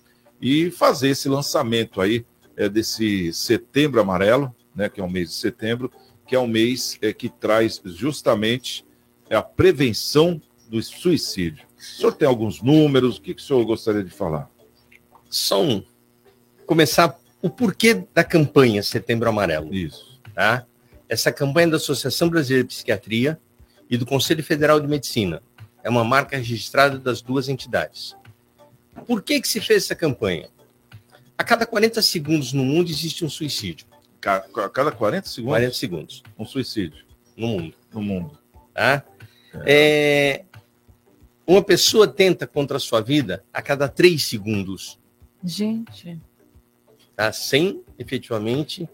e 0.40 0.70
fazer 0.70 1.08
esse 1.08 1.28
lançamento 1.28 2.00
aí 2.00 2.24
é, 2.56 2.68
desse 2.68 3.32
setembro 3.32 4.00
amarelo, 4.00 4.54
né, 4.72 4.88
que 4.88 5.00
é 5.00 5.04
o 5.04 5.10
mês 5.10 5.30
de 5.30 5.34
setembro, 5.34 5.90
que 6.24 6.36
é 6.36 6.38
um 6.38 6.46
mês 6.46 6.96
é, 7.02 7.12
que 7.12 7.28
traz 7.28 7.82
justamente 7.84 8.84
é, 9.28 9.34
a 9.34 9.42
prevenção 9.42 10.40
do 10.68 10.80
suicídio. 10.80 11.66
O 11.76 11.82
senhor 11.82 12.12
tem 12.12 12.28
alguns 12.28 12.62
números? 12.62 13.16
O 13.16 13.20
que, 13.20 13.34
que 13.34 13.42
o 13.42 13.44
senhor 13.44 13.64
gostaria 13.64 14.04
de 14.04 14.10
falar? 14.10 14.48
Só 15.28 15.60
um. 15.60 15.84
Começar 16.64 17.18
o 17.42 17.50
porquê 17.50 18.04
da 18.14 18.22
campanha 18.22 18.84
Setembro 18.84 19.28
Amarelo. 19.28 19.74
Isso. 19.74 20.09
Tá? 20.40 20.64
Essa 21.06 21.30
campanha 21.30 21.68
da 21.68 21.76
Associação 21.76 22.30
Brasileira 22.30 22.66
de 22.66 22.72
Psiquiatria 22.74 23.38
e 23.90 23.98
do 23.98 24.06
Conselho 24.06 24.42
Federal 24.42 24.80
de 24.80 24.86
Medicina. 24.86 25.42
É 25.84 25.90
uma 25.90 26.02
marca 26.02 26.34
registrada 26.38 26.98
das 26.98 27.20
duas 27.20 27.46
entidades. 27.50 28.16
Por 29.06 29.20
que, 29.22 29.38
que 29.38 29.46
se 29.46 29.60
fez 29.60 29.84
essa 29.84 29.94
campanha? 29.94 30.48
A 31.36 31.44
cada 31.44 31.66
40 31.66 32.00
segundos 32.00 32.54
no 32.54 32.64
mundo 32.64 32.88
existe 32.90 33.22
um 33.22 33.28
suicídio. 33.28 33.86
Ca- 34.18 34.46
A 34.56 34.68
cada 34.70 34.90
40 34.90 35.28
segundos? 35.28 35.50
40 35.52 35.74
segundos. 35.74 36.22
Um 36.38 36.46
suicídio. 36.46 37.04
No 37.36 37.46
mundo. 37.48 37.74
No 37.92 38.00
mundo. 38.00 38.38
Tá? 38.72 39.04
É, 39.66 40.44
Uma 41.46 41.62
pessoa 41.62 42.08
tenta 42.08 42.46
contra 42.46 42.78
a 42.78 42.80
sua 42.80 43.02
vida 43.02 43.44
a 43.52 43.60
cada 43.60 43.86
3 43.88 44.24
segundos. 44.24 44.98
Gente. 45.44 46.18
Tá? 47.14 47.30
Sem 47.30 47.84
efetivamente 47.98 48.88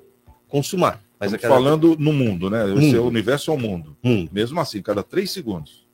consumar. 0.48 1.05
Mas 1.18 1.32
cada... 1.32 1.48
falando 1.48 1.96
no 1.98 2.12
mundo, 2.12 2.50
né? 2.50 2.64
O 2.64 2.68
Mundo. 2.78 2.90
seu 2.90 3.06
universo 3.06 3.50
é 3.50 3.54
o 3.54 3.58
mundo. 3.58 3.96
Mundo. 4.02 4.30
Mesmo 4.32 4.60
assim, 4.60 4.82
cada 4.82 5.02
três 5.02 5.30
segundos. 5.30 5.86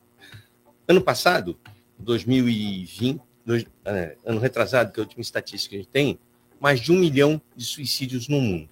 Ano 0.88 1.00
passado, 1.00 1.56
2020, 1.98 3.20
dois- 3.46 3.66
é, 3.84 4.16
ano 4.24 4.40
retrasado, 4.40 4.92
que 4.92 4.98
é 4.98 5.02
a 5.02 5.04
última 5.06 5.22
estatística 5.22 5.70
que 5.70 5.76
a 5.76 5.78
gente 5.78 5.90
tem, 5.90 6.18
mais 6.60 6.80
de 6.80 6.90
um 6.92 6.98
milhão 6.98 7.40
de 7.56 7.64
suicídios 7.64 8.28
no 8.28 8.40
mundo. 8.40 8.68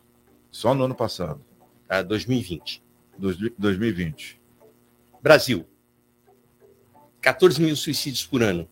Só 0.50 0.74
no 0.74 0.84
ano 0.84 0.94
passado. 0.94 1.40
Tá? 1.86 2.02
2020. 2.02 2.82
Dois- 3.16 3.36
2020. 3.56 4.40
Brasil. 5.22 5.66
14 7.20 7.60
mil 7.60 7.76
suicídios 7.76 8.24
por 8.26 8.42
ano. 8.42 8.68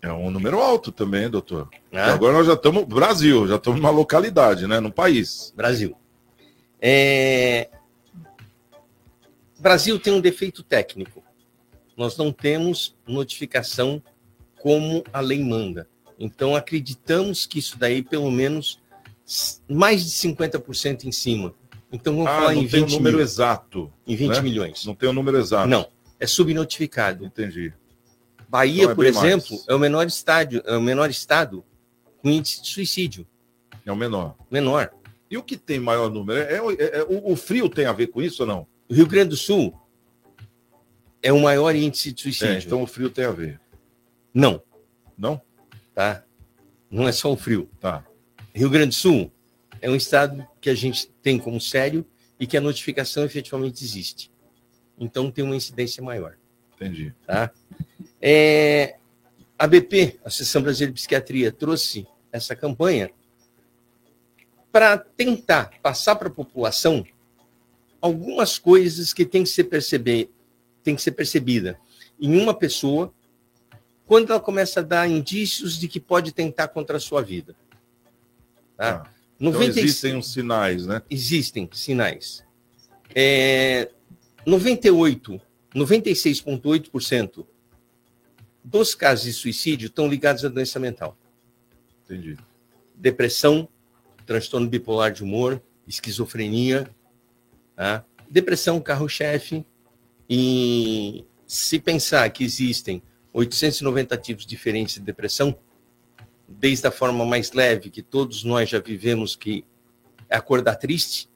É 0.00 0.12
um 0.12 0.30
número 0.30 0.60
alto 0.60 0.90
também, 0.90 1.30
doutor. 1.30 1.68
Ah. 1.92 2.12
Agora 2.12 2.32
nós 2.32 2.46
já 2.46 2.54
estamos. 2.54 2.84
Brasil, 2.84 3.46
já 3.46 3.54
estamos 3.56 3.80
numa 3.80 3.90
localidade, 3.90 4.66
né? 4.66 4.80
Num 4.80 4.90
país. 4.90 5.52
Brasil. 5.56 5.96
É... 6.84 7.68
Brasil 9.58 9.98
tem 10.00 10.12
um 10.12 10.20
defeito 10.20 10.62
técnico. 10.64 11.22
Nós 11.96 12.16
não 12.16 12.32
temos 12.32 12.96
notificação 13.06 14.02
como 14.60 15.04
a 15.12 15.20
lei 15.20 15.42
manda. 15.42 15.88
Então, 16.18 16.56
acreditamos 16.56 17.46
que 17.46 17.58
isso 17.60 17.78
daí, 17.78 18.02
pelo 18.02 18.30
menos, 18.30 18.80
mais 19.68 20.04
de 20.04 20.10
50% 20.10 21.04
em 21.04 21.12
cima. 21.12 21.54
Então, 21.92 22.14
vamos 22.16 22.30
Ah, 22.30 22.36
falar 22.40 22.54
não 22.54 22.62
em 22.62 22.68
tem 22.68 22.80
o 22.82 22.86
20 22.86 22.92
número 22.96 23.16
mil. 23.18 23.24
exato. 23.24 23.92
Em 24.06 24.16
20 24.16 24.30
né? 24.36 24.40
milhões. 24.40 24.84
Não 24.84 24.94
tem 24.94 25.08
o 25.08 25.12
número 25.12 25.38
exato. 25.38 25.68
Não, 25.68 25.88
é 26.18 26.26
subnotificado. 26.26 27.24
Entendi. 27.24 27.72
Bahia, 28.48 28.82
Então 28.82 28.92
é 28.92 28.94
por 28.94 29.06
exemplo, 29.06 29.50
mais. 29.50 29.68
é 29.68 29.74
o 29.74 29.78
menor 29.78 30.06
estádio, 30.06 30.62
é 30.66 30.76
o 30.76 30.80
menor 30.82 31.10
estado 31.10 31.64
com 32.20 32.28
índice 32.30 32.62
de 32.62 32.68
suicídio. 32.68 33.26
É 33.84 33.92
o 33.92 33.96
menor. 33.96 34.34
Menor. 34.50 34.92
E 35.32 35.36
o 35.38 35.42
que 35.42 35.56
tem 35.56 35.80
maior 35.80 36.10
número? 36.10 36.40
É, 36.40 36.56
é- 36.56 36.98
é- 36.98 37.02
o, 37.04 37.32
o 37.32 37.36
frio 37.36 37.66
tem 37.66 37.86
a 37.86 37.92
ver 37.94 38.08
com 38.08 38.20
isso 38.20 38.42
ou 38.42 38.46
não? 38.46 38.66
O 38.86 38.92
Rio 38.92 39.06
Grande 39.06 39.30
do 39.30 39.36
Sul 39.36 39.74
é 41.22 41.32
o 41.32 41.40
maior 41.40 41.74
índice 41.74 42.12
de 42.12 42.20
suicídio. 42.20 42.54
É, 42.54 42.58
então 42.58 42.82
o 42.82 42.86
frio 42.86 43.08
tem 43.08 43.24
a 43.24 43.30
ver. 43.30 43.58
Não. 44.34 44.62
Não? 45.16 45.40
Tá? 45.94 46.22
Não 46.90 47.08
é 47.08 47.12
só 47.12 47.32
o 47.32 47.36
frio. 47.36 47.66
Tá. 47.80 48.04
Rio 48.54 48.68
Grande 48.68 48.88
do 48.88 48.94
Sul 48.94 49.32
é 49.80 49.88
um 49.88 49.96
estado 49.96 50.46
que 50.60 50.68
a 50.68 50.74
gente 50.74 51.08
tem 51.22 51.38
como 51.38 51.58
sério 51.58 52.04
e 52.38 52.46
que 52.46 52.58
a 52.58 52.60
notificação 52.60 53.24
efetivamente 53.24 53.82
existe. 53.82 54.30
Então 54.98 55.30
tem 55.30 55.42
uma 55.42 55.56
incidência 55.56 56.02
maior. 56.02 56.36
Entendi. 56.74 57.14
Tá? 57.26 57.50
É, 58.20 58.98
a 59.58 59.66
BP, 59.66 60.20
a 60.22 60.28
Associação 60.28 60.60
Brasileira 60.60 60.92
de 60.92 61.00
Psiquiatria, 61.00 61.50
trouxe 61.50 62.06
essa 62.30 62.54
campanha 62.54 63.10
para 64.72 64.96
tentar 64.96 65.70
passar 65.82 66.16
para 66.16 66.28
a 66.28 66.32
população 66.32 67.04
algumas 68.00 68.58
coisas 68.58 69.12
que 69.12 69.24
tem 69.24 69.44
que 69.44 69.50
ser 69.50 69.64
perceber, 69.64 70.30
tem 70.82 70.96
que 70.96 71.02
ser 71.02 71.12
percebida 71.12 71.78
em 72.18 72.36
uma 72.36 72.54
pessoa 72.54 73.12
quando 74.06 74.30
ela 74.30 74.40
começa 74.40 74.80
a 74.80 74.82
dar 74.82 75.08
indícios 75.08 75.78
de 75.78 75.86
que 75.86 76.00
pode 76.00 76.32
tentar 76.32 76.68
contra 76.68 76.96
a 76.96 77.00
sua 77.00 77.22
vida. 77.22 77.54
Tá? 78.76 79.12
Então 79.36 79.52
96 79.52 79.84
existem 79.84 80.16
uns 80.16 80.32
sinais, 80.32 80.86
né? 80.86 81.02
Existem 81.10 81.68
sinais. 81.72 82.44
É, 83.14 83.90
98, 84.46 85.40
96,8% 85.74 87.46
dos 88.64 88.94
casos 88.94 89.24
de 89.24 89.32
suicídio 89.32 89.86
estão 89.86 90.08
ligados 90.08 90.44
à 90.44 90.48
doença 90.48 90.78
mental. 90.78 91.16
Entendi. 92.04 92.36
Depressão, 92.94 93.68
transtorno 94.26 94.68
bipolar 94.68 95.12
de 95.12 95.22
humor, 95.22 95.60
esquizofrenia. 95.86 96.88
tá? 97.76 98.04
Depressão, 98.30 98.80
carro-chefe. 98.80 99.64
E 100.28 101.24
se 101.46 101.78
pensar 101.78 102.28
que 102.30 102.44
existem 102.44 103.02
890 103.32 104.16
tipos 104.16 104.46
diferentes 104.46 104.94
de 104.94 105.00
depressão, 105.00 105.56
desde 106.48 106.86
a 106.86 106.90
forma 106.90 107.24
mais 107.24 107.52
leve, 107.52 107.90
que 107.90 108.02
todos 108.02 108.44
nós 108.44 108.68
já 108.68 108.78
vivemos, 108.78 109.36
que 109.36 109.64
é 110.28 110.36
acordar 110.36 110.76
triste. 110.76 111.28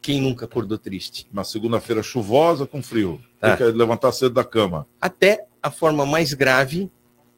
Quem 0.00 0.20
nunca 0.20 0.44
acordou 0.44 0.78
triste? 0.78 1.26
Uma 1.32 1.44
segunda-feira 1.44 2.02
chuvosa 2.02 2.66
com 2.66 2.82
frio. 2.82 3.20
Ah. 3.40 3.56
Tem 3.56 3.66
que 3.66 3.76
levantar 3.76 4.12
cedo 4.12 4.34
da 4.34 4.44
cama. 4.44 4.86
Até 5.00 5.46
a 5.62 5.70
forma 5.70 6.06
mais 6.06 6.32
grave, 6.34 6.90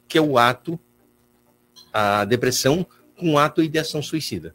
que 0.07 0.19
é 0.19 0.21
o 0.21 0.37
ato, 0.37 0.79
a 1.93 2.25
depressão, 2.25 2.87
com 3.21 3.39
ato 3.39 3.63
e 3.63 3.67
ideação 3.67 4.03
suicida. 4.03 4.55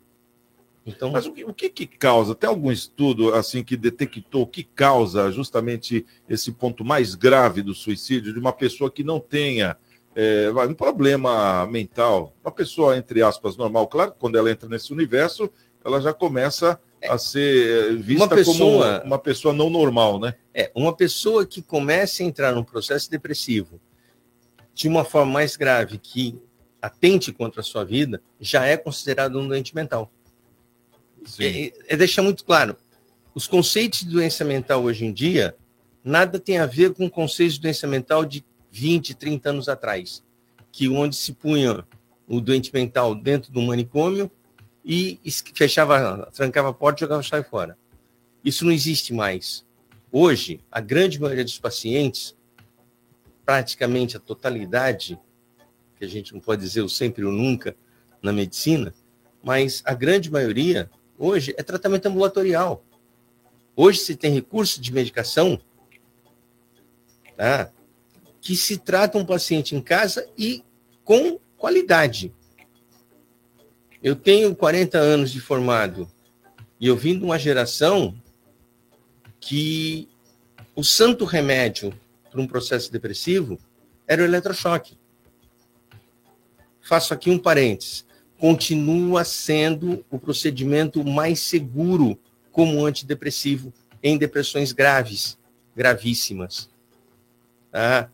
Então, 0.86 1.12
Mas 1.12 1.26
o 1.26 1.32
que, 1.32 1.44
o 1.44 1.54
que 1.54 1.70
que 1.70 1.88
causa? 1.88 2.36
Tem 2.36 2.48
algum 2.48 2.72
estudo 2.72 3.34
assim 3.34 3.64
que 3.64 3.76
detectou 3.76 4.44
o 4.44 4.48
que 4.48 4.64
causa 4.64 5.32
justamente 5.32 6.06
esse 6.30 6.52
ponto 6.52 6.84
mais 6.86 7.16
grave 7.16 7.62
do 7.64 7.74
suicídio 7.74 8.34
de 8.34 8.40
uma 8.40 8.54
pessoa 8.54 8.92
que 8.92 9.04
não 9.04 9.20
tenha 9.20 9.78
é, 10.16 10.52
um 10.70 10.74
problema 10.76 11.66
mental, 11.66 12.36
uma 12.44 12.52
pessoa 12.52 12.96
entre 12.98 13.24
aspas 13.24 13.58
normal, 13.58 13.88
claro, 13.88 14.12
que 14.12 14.20
quando 14.20 14.38
ela 14.38 14.52
entra 14.52 14.70
nesse 14.70 14.94
universo, 14.94 15.50
ela 15.84 16.00
já 16.00 16.14
começa 16.14 16.80
a 17.10 17.18
ser 17.18 17.92
é, 17.92 17.96
vista 17.96 18.28
pessoa- 18.30 19.00
como 19.00 19.08
uma 19.08 19.20
pessoa 19.20 19.54
não 19.54 19.70
normal, 19.70 20.20
né? 20.20 20.36
É, 20.54 20.72
uma 20.76 20.96
pessoa 20.96 21.46
que 21.46 21.62
começa 21.64 22.22
a 22.22 22.26
entrar 22.26 22.54
num 22.54 22.64
processo 22.64 23.10
depressivo 23.10 23.82
de 24.74 24.88
uma 24.88 25.04
forma 25.04 25.32
mais 25.32 25.56
grave, 25.56 25.98
que 25.98 26.38
atente 26.86 27.32
contra 27.32 27.62
a 27.62 27.64
sua 27.64 27.84
vida, 27.84 28.22
já 28.40 28.66
é 28.66 28.78
considerado 28.78 29.40
um 29.40 29.48
doente 29.48 29.74
mental. 29.76 30.12
É, 31.40 31.74
é 31.88 31.98
deixar 31.98 32.22
muito 32.22 32.44
claro, 32.44 32.78
os 33.34 33.48
conceitos 33.48 34.00
de 34.00 34.10
doença 34.10 34.46
mental 34.46 34.84
hoje 34.84 35.06
em 35.06 35.12
dia, 35.12 35.56
nada 36.04 36.40
tem 36.40 36.58
a 36.58 36.66
ver 36.66 36.94
com 36.94 37.10
conceitos 37.10 37.56
de 37.56 37.62
doença 37.62 37.88
mental 37.88 38.24
de 38.24 38.46
20, 38.72 39.16
30 39.16 39.50
anos 39.50 39.70
atrás, 39.70 40.24
que 40.72 40.88
onde 40.88 41.16
se 41.16 41.34
punha 41.34 41.86
o 42.28 42.40
doente 42.40 42.74
mental 42.74 43.16
dentro 43.16 43.52
do 43.52 43.62
manicômio 43.62 44.30
e 44.84 45.20
fechava, 45.54 46.30
trancava 46.34 46.70
a 46.70 46.74
porta 46.74 47.00
e 47.00 47.02
jogava 47.02 47.20
a 47.20 47.24
chave 47.24 47.48
fora. 47.50 47.78
Isso 48.44 48.64
não 48.64 48.72
existe 48.72 49.14
mais. 49.14 49.66
Hoje, 50.12 50.62
a 50.72 50.80
grande 50.80 51.20
maioria 51.20 51.44
dos 51.44 51.60
pacientes, 51.60 52.36
praticamente 53.46 54.16
a 54.16 54.20
totalidade, 54.20 55.20
que 55.98 56.06
a 56.06 56.08
gente 56.08 56.34
não 56.34 56.40
pode 56.40 56.62
dizer 56.62 56.82
o 56.82 56.90
sempre 56.90 57.24
ou 57.24 57.32
nunca 57.32 57.76
na 58.22 58.34
medicina, 58.34 58.94
mas 59.44 59.82
a 59.86 59.94
grande 59.94 60.32
maioria 60.32 60.90
hoje 61.18 61.54
é 61.58 61.64
tratamento 61.64 62.08
ambulatorial. 62.08 62.84
Hoje 63.76 64.00
se 64.00 64.16
tem 64.16 64.34
recurso 64.34 64.82
de 64.82 64.92
medicação 64.92 65.60
tá, 67.36 67.72
que 68.42 68.56
se 68.56 68.78
trata 68.78 69.18
um 69.18 69.26
paciente 69.26 69.76
em 69.76 69.82
casa 69.82 70.28
e 70.38 70.64
com 71.04 71.40
qualidade. 71.58 72.34
Eu 74.02 74.16
tenho 74.16 74.56
40 74.56 74.98
anos 74.98 75.32
de 75.32 75.40
formado 75.40 76.10
e 76.80 76.88
eu 76.88 76.96
vim 76.96 77.18
de 77.18 77.24
uma 77.24 77.40
geração 77.40 78.16
que 79.40 80.08
o 80.76 80.84
santo 80.84 81.26
remédio 81.26 81.94
para 82.30 82.42
um 82.42 82.48
processo 82.48 82.92
depressivo 82.92 83.58
era 84.08 84.22
o 84.22 84.26
eletrochoque. 84.26 84.98
Faço 86.86 87.16
aqui 87.16 87.32
um 87.32 87.40
parênteses. 87.40 88.06
Continua 88.40 89.24
sendo 89.24 90.06
o 90.10 90.20
procedimento 90.20 91.04
mais 91.04 91.40
seguro 91.40 92.18
como 92.52 92.86
antidepressivo 92.86 93.74
em 94.04 94.18
depressões 94.18 94.72
graves, 94.72 95.36
gravíssimas. 95.76 96.70
Tá? 97.72 98.10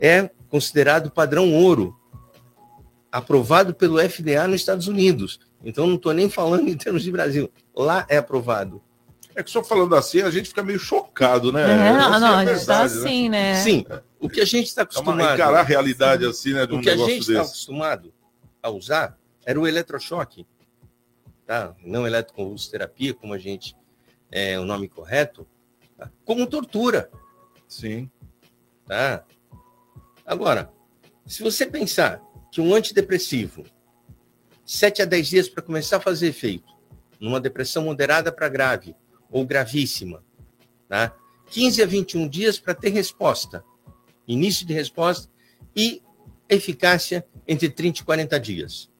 É 0.00 0.28
considerado 0.48 1.10
padrão 1.10 1.54
ouro, 1.54 1.96
aprovado 3.12 3.72
pelo 3.72 3.98
FDA 3.98 4.46
nos 4.48 4.60
Estados 4.60 4.88
Unidos. 4.88 5.38
Então, 5.64 5.86
não 5.86 5.94
estou 5.94 6.12
nem 6.12 6.28
falando 6.28 6.68
em 6.68 6.76
termos 6.76 7.04
de 7.04 7.12
Brasil. 7.12 7.48
Lá 7.74 8.04
é 8.08 8.16
aprovado. 8.16 8.82
É 9.36 9.42
que 9.42 9.50
só 9.50 9.62
falando 9.62 9.94
assim, 9.94 10.20
a 10.20 10.30
gente 10.30 10.48
fica 10.48 10.62
meio 10.62 10.78
chocado, 10.78 11.52
né? 11.52 11.62
É, 11.62 11.92
não, 11.92 12.08
Essa 12.08 12.20
não, 12.20 12.34
a 12.34 12.38
a 12.38 12.44
gente 12.44 12.66
tá 12.66 12.84
verdade, 12.84 12.98
assim, 12.98 13.28
né? 13.28 13.54
Sim, 13.56 13.84
o 14.20 14.28
que 14.28 14.40
a 14.40 14.44
gente 14.44 14.66
está 14.66 14.82
É 14.82 14.84
uma- 14.84 14.90
acostumado. 14.90 15.34
encarar 15.34 15.60
a 15.60 15.62
realidade 15.62 16.24
assim, 16.24 16.52
né, 16.52 16.66
de 16.66 16.74
um 16.74 16.78
o 16.78 16.82
que 16.82 16.90
a 16.90 16.96
gente 16.96 17.20
está 17.30 17.42
acostumado 17.42 18.12
a 18.62 18.70
usar 18.70 19.18
era 19.44 19.60
o 19.60 19.66
eletrochoque, 19.66 20.46
tá? 21.46 21.74
Não 21.84 22.06
eletroconvulsoterapia, 22.06 23.12
como 23.14 23.34
a 23.34 23.38
gente 23.38 23.76
é 24.30 24.58
o 24.58 24.64
nome 24.64 24.88
correto, 24.88 25.46
tá? 25.96 26.10
como 26.24 26.46
tortura. 26.46 27.10
Sim. 27.68 28.10
Tá? 28.86 29.24
Agora, 30.26 30.70
se 31.26 31.42
você 31.42 31.66
pensar 31.66 32.20
que 32.50 32.60
um 32.60 32.74
antidepressivo, 32.74 33.64
7 34.64 35.02
a 35.02 35.04
10 35.04 35.26
dias 35.28 35.48
para 35.48 35.62
começar 35.62 35.98
a 35.98 36.00
fazer 36.00 36.28
efeito, 36.28 36.72
numa 37.20 37.40
depressão 37.40 37.84
moderada 37.84 38.32
para 38.32 38.48
grave 38.48 38.94
ou 39.30 39.44
gravíssima, 39.44 40.24
tá? 40.88 41.14
15 41.50 41.82
a 41.82 41.86
21 41.86 42.26
dias 42.28 42.58
para 42.58 42.74
ter 42.74 42.88
resposta, 42.90 43.62
início 44.26 44.66
de 44.66 44.72
resposta 44.72 45.30
e 45.74 46.02
eficácia 46.48 47.26
entre 47.46 47.68
30 47.68 48.00
e 48.00 48.04
40 48.04 48.40
dias. 48.40 48.90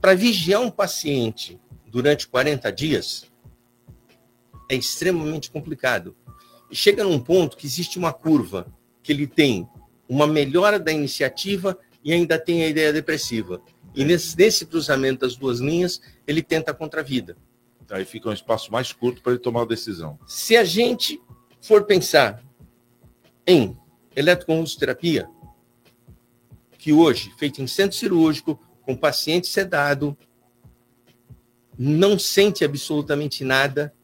Para 0.00 0.14
vigiar 0.14 0.60
um 0.60 0.70
paciente 0.70 1.60
durante 1.86 2.26
40 2.26 2.70
dias 2.72 3.24
é 4.68 4.74
extremamente 4.74 5.50
complicado. 5.50 6.16
Chega 6.70 7.04
num 7.04 7.20
ponto 7.20 7.56
que 7.56 7.66
existe 7.66 7.98
uma 7.98 8.12
curva 8.12 8.66
que 9.02 9.12
ele 9.12 9.26
tem 9.26 9.68
uma 10.08 10.26
melhora 10.26 10.78
da 10.78 10.92
iniciativa 10.92 11.78
e 12.02 12.12
ainda 12.12 12.38
tem 12.38 12.64
a 12.64 12.68
ideia 12.68 12.92
depressiva. 12.92 13.60
E 13.94 14.04
nesse, 14.04 14.36
nesse 14.36 14.64
cruzamento 14.66 15.20
das 15.20 15.36
duas 15.36 15.60
linhas, 15.60 16.00
ele 16.26 16.42
tenta 16.42 16.70
a 16.70 16.74
contravida. 16.74 17.36
Aí 17.90 18.06
fica 18.06 18.30
um 18.30 18.32
espaço 18.32 18.72
mais 18.72 18.90
curto 18.90 19.20
para 19.20 19.32
ele 19.32 19.40
tomar 19.40 19.62
a 19.62 19.66
decisão. 19.66 20.18
Se 20.26 20.56
a 20.56 20.64
gente 20.64 21.20
for 21.60 21.84
pensar 21.84 22.42
em 23.46 23.76
eletroconvulsoterapia, 24.14 25.28
que 26.78 26.92
hoje, 26.92 27.32
feito 27.36 27.62
em 27.62 27.66
centro 27.66 27.96
cirúrgico, 27.96 28.60
com 28.82 28.96
paciente 28.96 29.46
sedado, 29.46 30.16
não 31.78 32.18
sente 32.18 32.64
absolutamente 32.64 33.44
nada, 33.44 33.94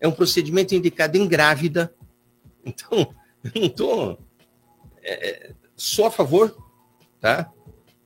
é 0.00 0.08
um 0.08 0.12
procedimento 0.12 0.74
indicado 0.74 1.16
em 1.16 1.26
grávida. 1.26 1.94
Então, 2.64 3.12
eu 3.42 3.60
não 3.60 3.66
estou 3.66 4.18
é, 5.02 5.52
só 5.74 6.06
a 6.06 6.10
favor, 6.12 6.56
tá? 7.20 7.52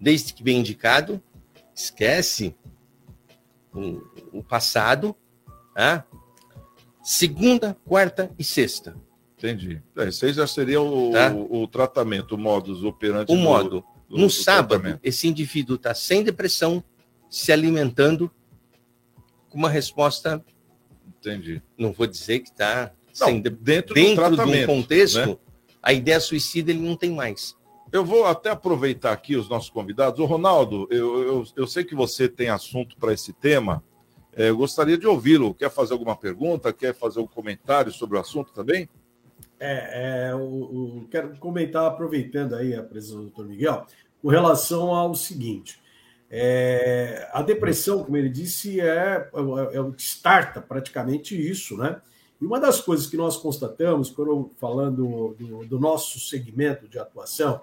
Desde 0.00 0.32
que 0.32 0.42
bem 0.42 0.60
indicado, 0.60 1.22
esquece 1.74 2.56
o, 3.74 4.38
o 4.38 4.42
passado, 4.42 5.14
tá? 5.74 6.06
Segunda, 7.02 7.76
quarta 7.84 8.30
e 8.38 8.42
sexta. 8.42 8.96
Entendi. 9.38 9.82
É, 9.96 10.08
esse 10.08 10.24
aí 10.26 10.32
já 10.32 10.46
seria 10.46 10.80
o, 10.80 11.12
Tá. 11.12 11.30
o, 11.32 11.62
o 11.62 11.68
tratamento, 11.68 12.34
o 12.34 12.38
modus 12.38 12.82
operandi. 12.82 13.32
O 13.32 13.36
do- 13.36 13.42
modo. 13.42 13.84
do- 14.08 14.16
no 14.16 14.26
do 14.26 14.30
sábado, 14.30 14.68
tratamento. 14.80 15.00
esse 15.02 15.26
indivíduo 15.26 15.74
está 15.76 15.92
sem 15.94 16.22
depressão, 16.22 16.82
se 17.28 17.50
alimentando, 17.52 18.30
com 19.50 19.58
uma 19.58 19.68
resposta. 19.68 20.42
Entendi. 21.18 21.60
Não 21.76 21.92
vou 21.92 22.06
dizer 22.06 22.38
que 22.40 22.50
está 22.50 22.92
sem 23.12 23.40
de- 23.42 23.50
dentro 23.50 23.94
do 23.94 24.00
dentro 24.00 24.36
de 24.36 24.42
um 24.42 24.66
contexto, 24.66 25.18
né? 25.26 25.36
a 25.82 25.92
ideia 25.92 26.20
suicida 26.20 26.70
ele 26.70 26.80
não 26.80 26.96
tem 26.96 27.10
mais. 27.10 27.56
Eu 27.92 28.04
vou 28.04 28.26
até 28.26 28.50
aproveitar 28.50 29.12
aqui 29.12 29.36
os 29.36 29.48
nossos 29.48 29.70
convidados. 29.70 30.18
Ô, 30.20 30.24
Ronaldo, 30.24 30.86
eu, 30.90 31.22
eu, 31.22 31.44
eu 31.56 31.66
sei 31.66 31.84
que 31.84 31.94
você 31.94 32.28
tem 32.28 32.48
assunto 32.48 32.96
para 32.96 33.12
esse 33.12 33.32
tema. 33.32 33.82
É, 34.32 34.48
eu 34.50 34.56
gostaria 34.56 34.98
de 34.98 35.06
ouvi-lo. 35.06 35.54
Quer 35.54 35.70
fazer 35.70 35.92
alguma 35.94 36.14
pergunta? 36.16 36.72
Quer 36.72 36.94
fazer 36.94 37.20
um 37.20 37.26
comentário 37.26 37.92
sobre 37.92 38.16
o 38.18 38.20
assunto 38.20 38.52
também? 38.52 38.88
É, 39.58 40.28
é, 40.28 40.34
o, 40.34 40.38
o- 40.40 41.08
quero 41.10 41.36
comentar, 41.38 41.86
aproveitando 41.86 42.54
aí 42.54 42.74
a 42.74 42.82
presença 42.82 43.14
do 43.16 43.22
doutor 43.22 43.46
Miguel, 43.46 43.86
com 44.20 44.28
relação 44.28 44.94
ao 44.94 45.14
seguinte: 45.14 45.80
é, 46.30 47.28
a 47.32 47.42
depressão, 47.42 48.04
como 48.04 48.16
ele 48.16 48.28
disse, 48.28 48.80
é, 48.80 49.28
é, 49.32 49.76
é 49.76 49.80
o 49.80 49.92
que 49.92 50.02
starta 50.02 50.60
praticamente 50.60 51.34
isso, 51.34 51.76
né? 51.76 52.00
E 52.40 52.44
uma 52.44 52.60
das 52.60 52.80
coisas 52.82 53.06
que 53.06 53.16
nós 53.16 53.38
constatamos, 53.38 54.10
quando 54.10 54.50
falando 54.58 55.34
do, 55.38 55.64
do 55.64 55.80
nosso 55.80 56.20
segmento 56.20 56.86
de 56.86 56.98
atuação, 56.98 57.62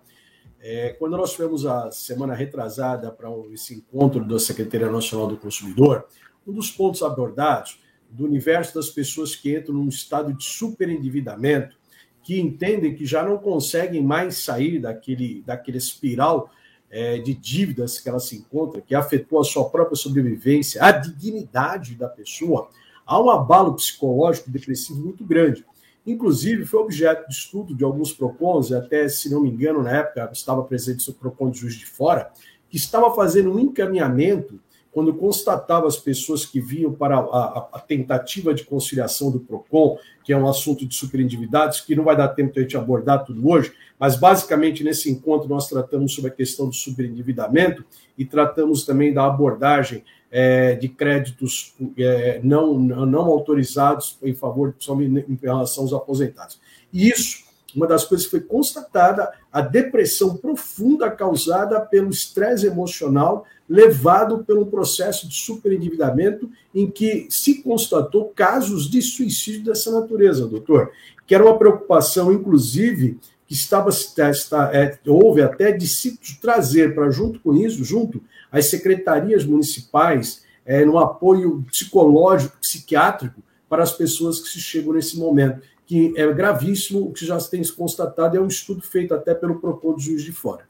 é, 0.59 0.89
quando 0.93 1.15
nós 1.15 1.33
tivemos 1.33 1.63
a 1.65 1.91
semana 1.91 2.33
retrasada 2.33 3.11
para 3.11 3.29
esse 3.51 3.75
encontro 3.75 4.25
da 4.25 4.39
Secretaria 4.39 4.89
Nacional 4.89 5.27
do 5.27 5.37
Consumidor, 5.37 6.07
um 6.47 6.53
dos 6.53 6.71
pontos 6.71 7.03
abordados 7.03 7.79
do 8.09 8.25
universo 8.25 8.73
das 8.73 8.89
pessoas 8.89 9.35
que 9.35 9.55
entram 9.55 9.75
num 9.75 9.89
estado 9.89 10.33
de 10.33 10.43
superendividamento, 10.43 11.77
que 12.23 12.39
entendem 12.39 12.95
que 12.95 13.05
já 13.05 13.23
não 13.23 13.37
conseguem 13.37 14.01
mais 14.01 14.37
sair 14.37 14.79
daquele, 14.79 15.43
daquele 15.45 15.77
espiral 15.77 16.49
é, 16.89 17.17
de 17.17 17.33
dívidas 17.33 17.99
que 17.99 18.07
ela 18.07 18.19
se 18.19 18.37
encontra, 18.37 18.81
que 18.81 18.95
afetou 18.95 19.41
a 19.41 19.43
sua 19.43 19.69
própria 19.69 19.95
sobrevivência, 19.95 20.81
a 20.83 20.91
dignidade 20.91 21.95
da 21.95 22.07
pessoa, 22.07 22.69
há 23.05 23.21
um 23.21 23.29
abalo 23.29 23.75
psicológico 23.75 24.49
depressivo 24.49 24.99
muito 24.99 25.25
grande. 25.25 25.65
Inclusive, 26.05 26.65
foi 26.65 26.81
objeto 26.81 27.27
de 27.27 27.33
estudo 27.33 27.75
de 27.75 27.83
alguns 27.83 28.13
PROCONs, 28.13 28.71
até, 28.71 29.07
se 29.07 29.29
não 29.29 29.41
me 29.41 29.49
engano, 29.49 29.81
na 29.81 29.91
época 29.91 30.29
estava 30.33 30.63
presente 30.63 31.09
o 31.09 31.13
PROCON 31.13 31.49
de 31.49 31.59
Juiz 31.59 31.75
de 31.75 31.85
Fora, 31.85 32.31
que 32.69 32.77
estava 32.77 33.13
fazendo 33.15 33.51
um 33.51 33.59
encaminhamento 33.59 34.59
quando 34.93 35.13
constatava 35.15 35.87
as 35.87 35.97
pessoas 35.97 36.45
que 36.45 36.61
vinham 36.61 36.93
para 36.93 37.17
a, 37.17 37.67
a, 37.73 37.79
tentativa 37.79 38.53
de 38.53 38.63
conciliação 38.63 39.31
do 39.31 39.39
PROCON, 39.39 39.97
que 40.23 40.31
é 40.31 40.37
um 40.37 40.47
assunto 40.47 40.85
de 40.85 40.95
superendividados, 40.95 41.81
que 41.81 41.95
não 41.95 42.03
vai 42.03 42.15
dar 42.15 42.27
tempo 42.29 42.53
de 42.53 42.59
a 42.59 42.61
gente 42.61 42.77
abordar 42.77 43.25
tudo 43.25 43.49
hoje, 43.49 43.73
mas 43.99 44.15
basicamente 44.15 44.83
nesse 44.83 45.09
encontro 45.09 45.49
nós 45.49 45.67
tratamos 45.67 46.13
sobre 46.13 46.29
a 46.29 46.33
questão 46.33 46.67
do 46.67 46.75
superendividamento 46.75 47.83
e 48.17 48.23
tratamos 48.23 48.85
também 48.85 49.11
da 49.11 49.25
abordagem 49.25 50.03
é, 50.31 50.75
de 50.75 50.87
créditos 50.87 51.73
é, 51.97 52.39
não, 52.43 52.77
não 52.79 53.25
autorizados 53.25 54.17
em 54.21 54.33
favor, 54.33 54.75
somente 54.77 55.25
em 55.27 55.37
relação 55.41 55.83
aos 55.83 55.93
aposentados. 55.93 56.59
E 56.91 57.09
isso 57.09 57.43
uma 57.75 57.87
das 57.87 58.05
coisas 58.05 58.25
que 58.25 58.31
foi 58.31 58.41
constatada 58.41 59.31
a 59.51 59.61
depressão 59.61 60.37
profunda 60.37 61.09
causada 61.09 61.81
pelo 61.81 62.09
estresse 62.09 62.67
emocional 62.67 63.45
levado 63.67 64.43
pelo 64.43 64.65
processo 64.65 65.27
de 65.27 65.35
superendividamento 65.35 66.49
em 66.73 66.89
que 66.89 67.27
se 67.29 67.61
constatou 67.63 68.25
casos 68.35 68.89
de 68.89 69.01
suicídio 69.01 69.63
dessa 69.63 69.91
natureza, 69.91 70.47
doutor, 70.47 70.91
que 71.25 71.33
era 71.33 71.43
uma 71.43 71.57
preocupação, 71.57 72.31
inclusive, 72.31 73.17
que 73.47 73.53
estava 73.53 73.89
está, 73.89 74.71
é, 74.73 74.97
houve 75.07 75.41
até 75.41 75.71
de 75.71 75.87
se 75.87 76.17
trazer 76.41 76.93
para 76.93 77.09
junto 77.09 77.39
com 77.39 77.55
isso, 77.55 77.83
junto 77.83 78.21
às 78.51 78.65
secretarias 78.65 79.45
municipais, 79.45 80.43
é, 80.65 80.85
no 80.85 80.97
apoio 80.97 81.63
psicológico, 81.69 82.57
psiquiátrico 82.59 83.41
para 83.67 83.83
as 83.83 83.91
pessoas 83.91 84.39
que 84.39 84.47
se 84.49 84.59
chegam 84.59 84.93
nesse 84.93 85.17
momento 85.17 85.61
que 85.85 86.13
é 86.15 86.31
gravíssimo, 86.33 87.07
o 87.07 87.13
que 87.13 87.25
já 87.25 87.37
tem 87.39 87.63
se 87.63 87.71
constatado, 87.71 88.37
é 88.37 88.41
um 88.41 88.47
estudo 88.47 88.81
feito 88.81 89.13
até 89.13 89.33
pelo 89.33 89.59
propor 89.59 89.95
do 89.95 90.01
juiz 90.01 90.23
de 90.23 90.31
fora. 90.31 90.67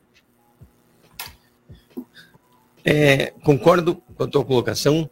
É, 2.86 3.32
concordo 3.44 3.96
com 3.96 4.24
a 4.24 4.28
tua 4.28 4.44
colocação. 4.44 5.10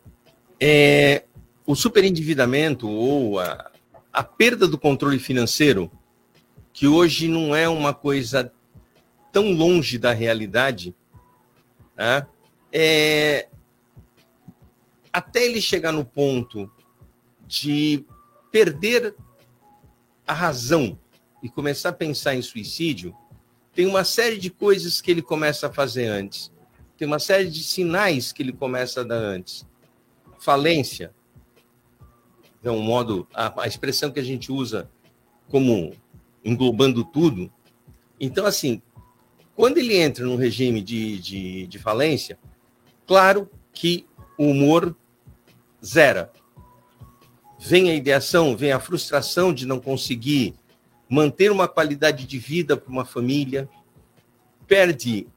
É, 0.60 1.24
o 1.66 1.76
superendividamento 1.76 2.90
ou 2.90 3.40
a, 3.40 3.72
a 4.12 4.24
perda 4.24 4.68
do 4.68 4.78
controle 4.78 5.20
financeiro, 5.20 5.92
que 6.74 6.88
hoje 6.88 7.28
não 7.28 7.56
é 7.56 7.68
uma 7.68 7.94
coisa 7.94 8.52
tão 9.32 9.52
longe 9.52 9.98
da 9.98 10.12
realidade, 10.12 10.94
tá? 11.96 12.28
é, 12.72 13.48
até 15.12 15.46
ele 15.46 15.62
chegar 15.62 15.92
no 15.92 16.06
ponto 16.06 16.72
de 17.46 18.06
perder 18.52 19.16
a 20.26 20.34
razão 20.34 20.98
e 21.44 21.50
começar 21.50 21.90
a 21.90 21.94
pensar 21.94 22.36
em 22.36 22.42
suicídio, 22.42 23.16
tem 23.74 23.86
uma 23.86 24.04
série 24.04 24.38
de 24.38 24.50
coisas 24.50 25.02
que 25.02 25.12
ele 25.12 25.22
começa 25.22 25.68
a 25.68 25.74
fazer 25.74 26.08
antes. 26.08 26.52
Tem 27.02 27.08
uma 27.08 27.18
série 27.18 27.50
de 27.50 27.64
sinais 27.64 28.32
que 28.32 28.44
ele 28.44 28.54
começa 28.54 29.02
a 29.02 29.04
dar 29.04 29.16
antes. 29.16 29.66
Falência. 30.38 31.12
É 32.64 32.70
um 32.70 32.80
modo, 32.80 33.28
a, 33.34 33.64
a 33.64 33.68
expressão 33.68 34.12
que 34.12 34.20
a 34.20 34.24
gente 34.24 34.52
usa 34.52 34.88
como 35.50 35.94
englobando 36.46 37.04
tudo. 37.04 37.52
Então, 38.20 38.46
assim, 38.46 38.84
quando 39.56 39.80
ele 39.80 39.98
entra 39.98 40.24
num 40.24 40.36
regime 40.36 40.80
de, 40.80 41.18
de, 41.18 41.66
de 41.66 41.80
falência, 41.80 42.38
claro 43.08 43.50
que 43.74 44.06
o 44.38 44.52
humor 44.52 44.96
zera 45.84 46.32
vem 47.60 47.90
a 47.90 47.96
ideação, 47.96 48.56
vem 48.56 48.74
a 48.74 48.80
frustração 48.80 49.52
de 49.52 49.66
não 49.66 49.80
conseguir 49.80 50.54
manter 51.10 51.52
uma 51.52 51.68
qualidade 51.68 52.28
de 52.28 52.38
vida 52.38 52.78
para 52.78 52.92
uma 52.92 53.06
família, 53.06 53.68
perde 54.68 55.28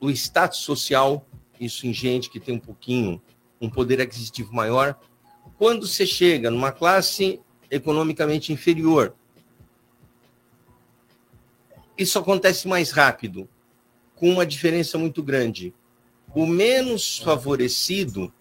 o 0.00 0.10
status 0.10 0.60
social, 0.60 1.26
isso 1.60 1.86
em 1.86 1.92
gente 1.92 2.30
que 2.30 2.40
tem 2.40 2.54
um 2.54 2.60
pouquinho, 2.60 3.20
um 3.60 3.68
poder 3.68 4.00
aquisitivo 4.00 4.52
maior. 4.52 4.98
Quando 5.58 5.86
você 5.86 6.06
chega 6.06 6.50
numa 6.50 6.72
classe 6.72 7.40
economicamente 7.70 8.52
inferior, 8.52 9.14
isso 11.96 12.18
acontece 12.18 12.66
mais 12.66 12.90
rápido, 12.90 13.46
com 14.16 14.30
uma 14.30 14.46
diferença 14.46 14.96
muito 14.96 15.22
grande. 15.22 15.74
O 16.34 16.46
menos 16.46 17.18
favorecido 17.18 18.32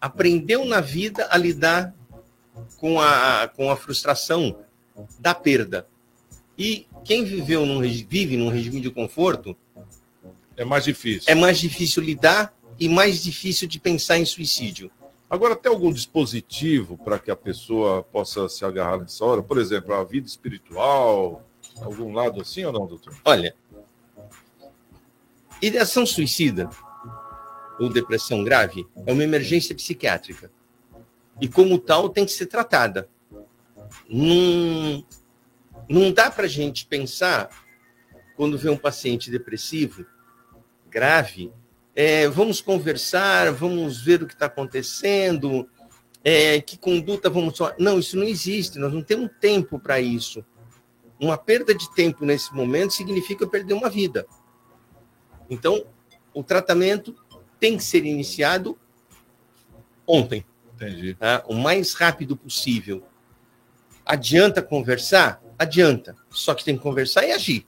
aprendeu 0.00 0.64
na 0.64 0.80
vida 0.80 1.26
a 1.30 1.36
lidar 1.36 1.94
com 2.76 3.00
a, 3.00 3.48
com 3.48 3.70
a 3.70 3.76
frustração 3.76 4.64
da 5.18 5.34
perda. 5.34 5.86
E 6.56 6.86
quem 7.04 7.24
viveu 7.24 7.64
num, 7.66 7.80
vive 7.80 8.36
num 8.36 8.48
regime 8.48 8.80
de 8.80 8.90
conforto. 8.90 9.56
É 10.56 10.64
mais 10.64 10.84
difícil. 10.84 11.30
É 11.30 11.34
mais 11.34 11.58
difícil 11.58 12.02
lidar 12.02 12.54
e 12.78 12.88
mais 12.88 13.22
difícil 13.22 13.68
de 13.68 13.78
pensar 13.78 14.18
em 14.18 14.24
suicídio. 14.24 14.90
Agora, 15.28 15.56
tem 15.56 15.72
algum 15.72 15.90
dispositivo 15.90 16.98
para 16.98 17.18
que 17.18 17.30
a 17.30 17.36
pessoa 17.36 18.02
possa 18.02 18.48
se 18.48 18.64
agarrar 18.64 18.98
nessa 18.98 19.24
hora? 19.24 19.42
Por 19.42 19.58
exemplo, 19.58 19.94
a 19.94 20.04
vida 20.04 20.26
espiritual, 20.26 21.48
algum 21.80 22.12
lado 22.12 22.40
assim 22.40 22.64
ou 22.64 22.72
não, 22.72 22.86
doutor? 22.86 23.16
Olha, 23.24 23.54
ideação 25.62 26.04
suicida 26.04 26.68
ou 27.80 27.88
depressão 27.88 28.44
grave 28.44 28.86
é 29.06 29.12
uma 29.12 29.24
emergência 29.24 29.74
psiquiátrica 29.74 30.50
e, 31.40 31.48
como 31.48 31.78
tal, 31.78 32.10
tem 32.10 32.26
que 32.26 32.32
ser 32.32 32.46
tratada. 32.46 33.08
Não, 34.08 35.04
não 35.88 36.12
dá 36.12 36.30
para 36.30 36.44
a 36.44 36.48
gente 36.48 36.84
pensar, 36.84 37.48
quando 38.36 38.58
vê 38.58 38.68
um 38.68 38.76
paciente 38.76 39.30
depressivo, 39.30 40.04
grave, 40.92 41.50
é, 41.94 42.28
vamos 42.28 42.60
conversar, 42.60 43.50
vamos 43.52 44.02
ver 44.02 44.22
o 44.22 44.26
que 44.26 44.34
está 44.34 44.46
acontecendo, 44.46 45.68
é, 46.22 46.60
que 46.60 46.76
conduta 46.76 47.30
vamos. 47.30 47.58
Não, 47.78 47.98
isso 47.98 48.16
não 48.16 48.24
existe, 48.24 48.78
nós 48.78 48.92
não 48.92 49.02
temos 49.02 49.30
tempo 49.40 49.78
para 49.78 50.00
isso. 50.00 50.44
Uma 51.18 51.38
perda 51.38 51.74
de 51.74 51.92
tempo 51.94 52.24
nesse 52.24 52.54
momento 52.54 52.92
significa 52.92 53.46
perder 53.46 53.74
uma 53.74 53.88
vida. 53.88 54.26
Então, 55.48 55.84
o 56.34 56.42
tratamento 56.42 57.14
tem 57.58 57.76
que 57.76 57.84
ser 57.84 58.04
iniciado 58.04 58.78
ontem. 60.06 60.44
Tá? 61.18 61.44
O 61.46 61.54
mais 61.54 61.94
rápido 61.94 62.36
possível. 62.36 63.04
Adianta 64.04 64.60
conversar? 64.60 65.40
Adianta. 65.56 66.16
Só 66.30 66.54
que 66.54 66.64
tem 66.64 66.76
que 66.76 66.82
conversar 66.82 67.24
e 67.24 67.32
agir. 67.32 67.66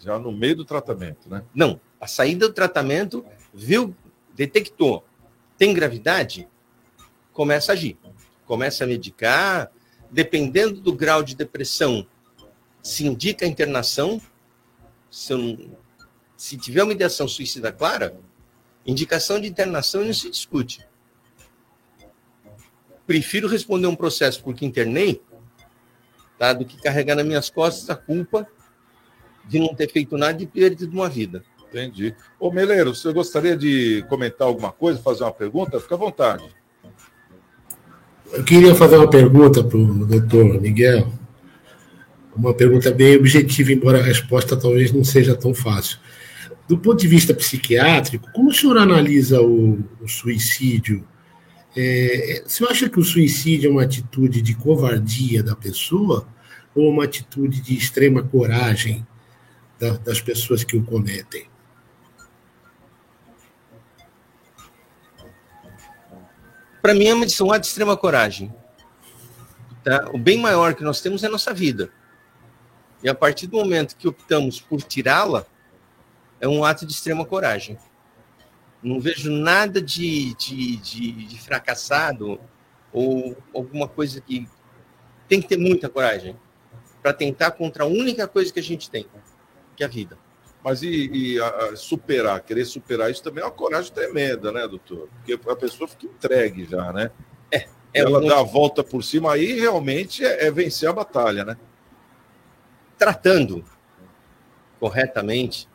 Já 0.00 0.18
no 0.18 0.32
meio 0.32 0.56
do 0.56 0.64
tratamento, 0.64 1.28
né? 1.28 1.44
Não. 1.54 1.80
A 2.00 2.06
saída 2.06 2.48
do 2.48 2.54
tratamento, 2.54 3.24
viu, 3.52 3.94
detectou, 4.34 5.04
tem 5.58 5.74
gravidade, 5.74 6.48
começa 7.32 7.72
a 7.72 7.74
agir. 7.74 7.98
Começa 8.46 8.84
a 8.84 8.86
medicar, 8.86 9.70
dependendo 10.10 10.80
do 10.80 10.92
grau 10.92 11.22
de 11.22 11.36
depressão, 11.36 12.06
se 12.82 13.06
indica 13.06 13.44
a 13.44 13.48
internação. 13.48 14.20
Se, 15.10 15.70
se 16.36 16.56
tiver 16.56 16.82
uma 16.82 16.92
ideação 16.92 17.28
suicida 17.28 17.70
clara, 17.70 18.18
indicação 18.86 19.40
de 19.40 19.46
internação 19.46 20.04
não 20.04 20.14
se 20.14 20.30
discute 20.30 20.88
prefiro 23.10 23.48
responder 23.48 23.88
um 23.88 23.96
processo 23.96 24.40
porque 24.40 24.64
internei, 24.64 25.20
tá, 26.38 26.52
do 26.52 26.64
que 26.64 26.80
carregar 26.80 27.16
nas 27.16 27.26
minhas 27.26 27.50
costas 27.50 27.90
a 27.90 27.96
culpa 27.96 28.46
de 29.48 29.58
não 29.58 29.74
ter 29.74 29.90
feito 29.90 30.16
nada 30.16 30.42
e 30.42 30.46
perdido 30.46 30.92
uma 30.92 31.08
vida. 31.08 31.42
Entendi. 31.68 32.14
Ô, 32.38 32.50
Meleiro, 32.50 32.94
você 32.94 33.12
gostaria 33.12 33.56
de 33.56 34.04
comentar 34.08 34.46
alguma 34.46 34.72
coisa, 34.72 35.00
fazer 35.00 35.22
uma 35.22 35.32
pergunta? 35.32 35.78
Fica 35.78 35.94
à 35.94 35.98
vontade. 35.98 36.44
Eu 38.32 38.44
queria 38.44 38.74
fazer 38.74 38.96
uma 38.96 39.10
pergunta 39.10 39.62
para 39.62 39.78
o 39.78 40.06
doutor 40.06 40.60
Miguel. 40.60 41.12
Uma 42.34 42.54
pergunta 42.54 42.90
bem 42.90 43.16
objetiva, 43.16 43.72
embora 43.72 43.98
a 43.98 44.02
resposta 44.02 44.56
talvez 44.56 44.92
não 44.92 45.04
seja 45.04 45.34
tão 45.36 45.52
fácil. 45.54 45.98
Do 46.68 46.78
ponto 46.78 47.00
de 47.00 47.08
vista 47.08 47.34
psiquiátrico, 47.34 48.30
como 48.32 48.50
o 48.50 48.54
senhor 48.54 48.78
analisa 48.78 49.40
o, 49.40 49.80
o 50.00 50.08
suicídio 50.08 51.04
é, 51.76 52.42
você 52.44 52.64
acha 52.64 52.88
que 52.88 52.98
o 52.98 53.04
suicídio 53.04 53.68
é 53.68 53.70
uma 53.70 53.82
atitude 53.82 54.42
de 54.42 54.54
covardia 54.54 55.42
da 55.42 55.54
pessoa 55.54 56.26
ou 56.74 56.90
uma 56.90 57.04
atitude 57.04 57.60
de 57.60 57.76
extrema 57.76 58.22
coragem 58.22 59.06
da, 59.80 59.96
das 59.96 60.20
pessoas 60.20 60.62
que 60.62 60.76
o 60.76 60.84
cometem? 60.84 61.48
Para 66.82 66.94
mim 66.94 67.06
é 67.06 67.14
um 67.14 67.52
ato 67.52 67.62
de 67.62 67.66
extrema 67.66 67.96
coragem. 67.96 68.54
Tá? 69.82 70.10
O 70.12 70.18
bem 70.18 70.38
maior 70.38 70.74
que 70.74 70.84
nós 70.84 71.00
temos 71.00 71.24
é 71.24 71.26
a 71.26 71.30
nossa 71.30 71.52
vida. 71.52 71.90
E 73.02 73.08
a 73.08 73.14
partir 73.14 73.46
do 73.46 73.56
momento 73.56 73.96
que 73.96 74.06
optamos 74.06 74.60
por 74.60 74.82
tirá-la, 74.82 75.46
é 76.38 76.46
um 76.46 76.64
ato 76.64 76.86
de 76.86 76.92
extrema 76.92 77.24
coragem. 77.24 77.78
Não 78.82 79.00
vejo 79.00 79.30
nada 79.30 79.80
de, 79.80 80.34
de, 80.34 80.76
de, 80.76 81.12
de 81.26 81.40
fracassado 81.40 82.40
ou 82.92 83.36
alguma 83.54 83.86
coisa 83.86 84.20
que 84.20 84.48
tem 85.28 85.40
que 85.40 85.48
ter 85.48 85.58
muita 85.58 85.88
coragem 85.88 86.36
para 87.02 87.12
tentar 87.12 87.52
contra 87.52 87.84
a 87.84 87.86
única 87.86 88.26
coisa 88.26 88.52
que 88.52 88.60
a 88.60 88.62
gente 88.62 88.90
tem, 88.90 89.06
que 89.80 89.84
é 89.84 89.86
a 89.86 89.88
vida. 89.88 90.18
Mas 90.62 90.82
e, 90.82 91.08
e 91.10 91.40
a, 91.40 91.48
a 91.48 91.74
superar, 91.76 92.38
querer 92.42 92.66
superar 92.66 93.10
isso 93.10 93.22
também 93.22 93.42
é 93.42 93.46
uma 93.46 93.50
coragem 93.52 93.90
tremenda, 93.92 94.52
né, 94.52 94.68
doutor? 94.68 95.08
Porque 95.16 95.32
a 95.48 95.56
pessoa 95.56 95.88
fica 95.88 96.04
entregue 96.04 96.66
já, 96.66 96.92
né? 96.92 97.10
É. 97.50 97.66
Ela 97.94 98.18
um- 98.20 98.26
dá 98.26 98.40
a 98.40 98.42
volta 98.42 98.84
por 98.84 99.02
cima, 99.02 99.32
aí 99.32 99.58
realmente 99.58 100.22
é, 100.22 100.44
é 100.46 100.50
vencer 100.50 100.86
a 100.88 100.92
batalha, 100.92 101.44
né? 101.44 101.56
tratando 102.98 103.64
corretamente, 104.78 105.66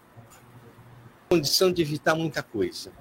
condição 1.27 1.73
de 1.73 1.81
evitar 1.81 2.13
muita 2.13 2.43
coisa. 2.43 2.91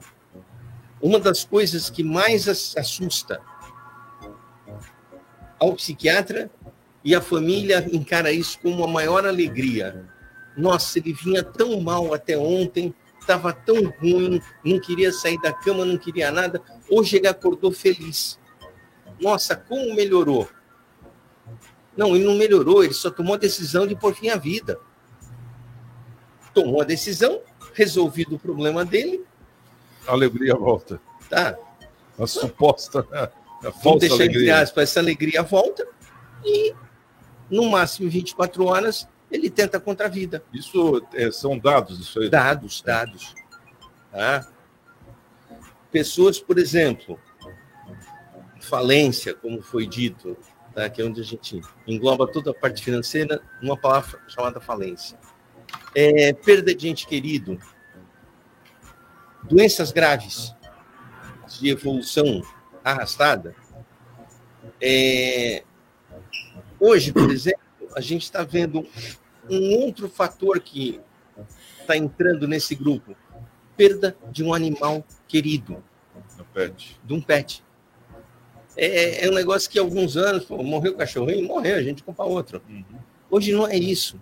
Uma 1.01 1.19
das 1.19 1.45
coisas 1.45 1.91
que 1.91 2.03
mais 2.03 2.49
as- 2.49 2.77
assusta 2.77 3.41
ao 5.59 5.75
psiquiatra 5.75 6.51
e 7.03 7.15
a 7.15 7.21
família 7.21 7.87
encara 7.93 8.33
isso 8.33 8.59
como 8.61 8.85
a 8.85 8.89
maior 8.89 9.27
alegria. 9.27 10.07
Nossa, 10.57 10.99
ele 10.99 11.13
vinha 11.13 11.43
tão 11.43 11.81
mal 11.81 12.13
até 12.15 12.37
ontem, 12.39 12.95
estava 13.21 13.53
tão 13.53 13.77
ruim, 14.01 14.41
não 14.65 14.79
queria 14.81 15.13
sair 15.13 15.41
da 15.41 15.53
cama, 15.53 15.85
não 15.85 15.97
queria 15.99 16.31
nada. 16.31 16.63
Hoje 16.91 17.17
ele 17.17 17.27
acordou 17.27 17.73
feliz. 17.73 18.39
Nossa, 19.21 19.57
como 19.57 19.95
melhorou. 19.95 20.49
Não, 21.97 22.15
ele 22.17 22.25
não 22.25 22.35
melhorou, 22.35 22.83
ele 22.85 22.93
só 22.95 23.11
tomou 23.11 23.35
a 23.35 23.39
decisão 23.39 23.87
de 23.87 23.95
pôr 23.97 24.15
fim 24.15 24.29
à 24.29 24.37
vida. 24.37 24.79
Tomou 26.53 26.81
a 26.81 26.85
decisão, 26.85 27.41
resolvido 27.73 28.37
o 28.37 28.39
problema 28.39 28.85
dele, 28.85 29.25
A 30.07 30.13
alegria 30.13 30.55
volta. 30.55 31.01
tá? 31.29 31.57
A 32.19 32.27
suposta. 32.27 33.07
A 33.13 33.71
Vamos 33.83 34.01
deixar 34.01 34.17
entre 34.25 34.37
alegria. 34.37 34.59
aspas, 34.61 34.91
essa 34.91 35.01
alegria 35.01 35.43
volta 35.43 35.87
e, 36.45 36.75
no 37.51 37.71
máximo 37.71 38.11
24 38.11 38.65
horas, 38.67 39.09
ele 39.35 39.51
tenta 39.51 39.81
contra 39.81 40.07
a 40.07 40.09
vida. 40.09 40.45
Isso 40.53 41.05
é, 41.13 41.29
são 41.33 41.59
dados, 41.59 41.99
isso 41.99 42.21
aí. 42.21 42.31
Dados, 42.31 42.81
dados. 42.81 43.35
Tá? 44.13 44.49
Pessoas, 45.91 46.39
por 46.39 46.57
exemplo, 46.57 47.19
falência, 48.61 49.35
como 49.35 49.61
foi 49.61 49.89
dito, 49.89 50.37
tá? 50.73 50.89
que 50.89 51.03
é 51.03 51.05
onde 51.05 51.21
a 51.21 51.25
gente 51.25 51.61
engloba 51.85 52.31
toda 52.31 52.53
a 52.53 52.55
parte 52.55 52.81
financeira 52.81 53.43
numa 53.61 53.77
palavra 53.77 54.21
chamada 54.29 54.61
falência. 54.61 55.19
É, 55.97 56.33
perda 56.33 56.73
de 56.73 56.89
ente 56.89 57.05
querido, 57.05 57.59
doenças 59.43 59.91
graves 59.91 60.55
de 61.59 61.71
evolução 61.71 62.41
arrastada. 62.85 63.57
É, 64.81 65.65
hoje, 66.79 67.13
por 67.13 67.33
exemplo, 67.33 67.65
a 67.97 68.01
gente 68.01 68.23
está 68.23 68.45
vendo 68.45 68.87
um 69.51 69.83
outro 69.85 70.09
fator 70.09 70.59
que 70.61 71.01
está 71.81 71.97
entrando 71.97 72.47
nesse 72.49 72.75
grupo: 72.75 73.15
perda 73.77 74.17
de 74.31 74.43
um 74.45 74.53
animal 74.55 75.05
querido, 75.29 75.83
pet. 76.53 77.01
de 77.05 77.13
um 77.15 77.21
pet. 77.21 77.63
É, 78.77 79.27
é 79.27 79.31
um 79.31 79.35
negócio 79.35 79.71
que 79.71 79.79
há 79.79 79.83
alguns 79.83 80.17
anos, 80.17 80.45
pô, 80.45 80.61
morreu 80.63 80.93
o 80.93 80.97
cachorrinho, 80.97 81.47
morreu, 81.47 81.77
a 81.77 81.83
gente 81.83 82.03
compra 82.03 82.25
outro. 82.25 82.61
Hoje 83.31 83.53
não 83.53 83.67
é 83.69 83.77
isso. 83.77 84.21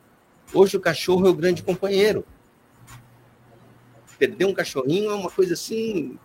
Hoje 0.53 0.77
o 0.77 0.81
cachorro 0.81 1.27
é 1.27 1.31
o 1.31 1.35
grande 1.35 1.63
companheiro. 1.63 2.25
Perder 4.19 4.45
um 4.45 4.55
cachorrinho 4.55 5.11
é 5.11 5.15
uma 5.15 5.31
coisa 5.31 5.55
assim 5.55 6.19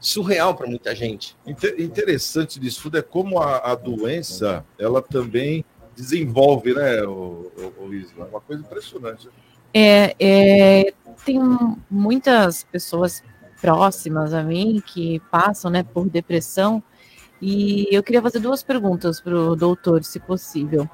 surreal 0.00 0.54
para 0.56 0.66
muita 0.66 0.94
gente. 0.94 1.36
Inte- 1.46 1.76
Interessante 1.78 2.58
disso 2.58 2.82
tudo 2.82 2.98
é 2.98 3.02
como 3.02 3.38
a, 3.38 3.58
a 3.58 3.74
doença 3.76 4.64
ela 4.78 5.00
também 5.00 5.64
desenvolve, 5.96 6.74
né, 6.74 7.02
o, 7.02 7.50
o, 7.78 7.84
o 7.86 7.94
Isla? 7.94 8.26
Uma 8.26 8.40
coisa 8.40 8.62
impressionante. 8.62 9.28
É, 9.74 10.14
é, 10.18 10.94
tem 11.24 11.40
muitas 11.90 12.64
pessoas 12.64 13.22
próximas 13.60 14.34
a 14.34 14.42
mim 14.42 14.82
que 14.84 15.20
passam 15.30 15.70
né, 15.70 15.82
por 15.82 16.08
depressão 16.08 16.82
e 17.40 17.88
eu 17.90 18.02
queria 18.02 18.22
fazer 18.22 18.38
duas 18.38 18.62
perguntas 18.62 19.20
para 19.20 19.34
o 19.34 19.56
doutor, 19.56 20.04
se 20.04 20.20
possível. 20.20 20.88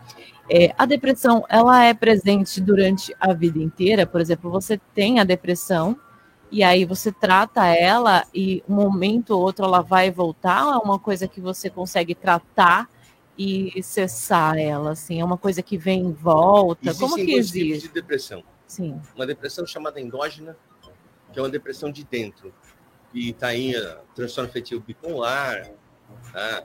É, 0.51 0.75
a 0.79 0.87
depressão, 0.87 1.45
ela 1.49 1.85
é 1.85 1.93
presente 1.93 2.59
durante 2.59 3.15
a 3.21 3.35
vida 3.35 3.59
inteira? 3.59 4.07
Por 4.07 4.21
exemplo, 4.21 4.51
você 4.51 4.81
tem 4.95 5.21
a 5.21 5.25
depressão 5.25 5.95
e 6.51 6.63
aí 6.63 6.87
você 6.87 7.13
trata 7.13 7.67
ela 7.67 8.25
e 8.35 8.63
um 8.67 8.75
momento 8.77 9.31
ou 9.31 9.43
outro 9.43 9.67
ela 9.67 9.83
vai 9.83 10.11
voltar? 10.11 10.63
É 10.73 10.79
uma 10.79 10.99
coisa 10.99 11.29
que 11.29 11.41
você 11.41 11.69
consegue 11.69 12.15
tratar 12.15 12.89
e 13.39 13.81
cessar 13.83 14.59
ela? 14.59 14.91
Assim, 14.91 15.21
é 15.21 15.25
uma 15.25 15.39
coisa 15.39 15.63
que 15.63 15.79
vem 15.79 16.09
e 16.09 16.13
volta? 16.13 16.81
Existem 16.89 17.09
Como 17.09 17.17
que 17.25 17.33
dois 17.33 17.47
tipos 17.51 17.61
existe? 17.69 17.89
de 17.89 17.95
depressão. 17.95 18.43
Sim. 18.67 19.01
Uma 19.15 19.27
depressão 19.27 19.65
chamada 19.65 20.01
endógena, 20.01 20.57
que 21.33 21.39
é 21.39 21.43
uma 21.43 21.49
depressão 21.49 21.91
de 21.93 22.05
dentro. 22.05 22.53
E 23.15 23.31
está 23.31 23.49
aí 23.49 23.75
a 23.77 24.01
transtorno 24.15 24.51
afetivo 24.51 24.83
bipolar, 24.85 25.71
tá? 26.33 26.65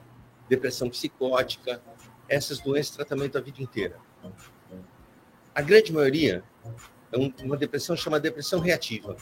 depressão 0.49 0.89
psicótica, 0.89 1.81
essas 2.27 2.59
doenças 2.59 2.95
tratamento 2.95 3.37
a 3.37 3.41
vida 3.41 3.61
inteira. 3.61 3.97
A 5.55 5.61
grande 5.61 5.93
maioria 5.93 6.43
é 7.11 7.17
um- 7.17 7.31
uma 7.43 7.55
depressão 7.55 7.95
chamada 7.95 8.21
depressão 8.23 8.59
reativa, 8.59 9.15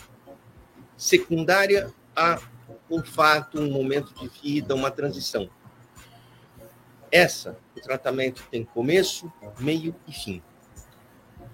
secundária 0.98 1.94
a 2.16 2.40
um 2.90 3.04
fato, 3.04 3.60
um 3.60 3.72
momento 3.72 4.14
de 4.16 4.28
vida, 4.42 4.74
uma 4.76 4.90
transição. 4.92 5.50
Essa, 7.12 7.58
o 7.76 7.82
tratamento 7.82 8.48
tem 8.50 8.64
começo, 8.64 9.32
meio 9.60 9.94
e 10.08 10.14
fim. 10.14 10.42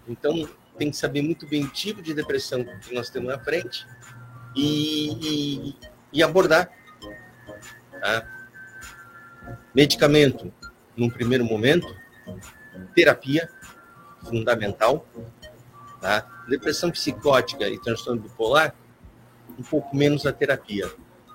Então, 0.08 0.48
tem 0.78 0.92
que 0.92 0.98
saber 0.98 1.22
muito 1.22 1.48
bem 1.48 1.66
o 1.66 1.70
tipo 1.70 2.02
de 2.02 2.14
depressão 2.14 2.64
que 2.64 2.94
nós 2.94 3.10
temos 3.10 3.30
na 3.30 3.40
frente 3.40 3.86
e, 4.56 5.70
e, 5.70 5.76
e 6.14 6.24
abordar. 6.24 6.70
Tá? 7.92 8.28
Medicamento, 9.74 10.54
num 10.96 11.10
primeiro 11.10 11.44
momento, 11.44 11.88
terapia, 12.94 13.50
fundamental. 14.24 15.08
Tá? 16.00 16.46
Depressão 16.48 16.92
psicótica 16.92 17.68
e 17.68 17.80
transtorno 17.80 18.22
bipolar, 18.22 18.76
um 19.58 19.64
pouco 19.64 19.96
menos 19.96 20.26
a 20.26 20.32
terapia. 20.32 20.90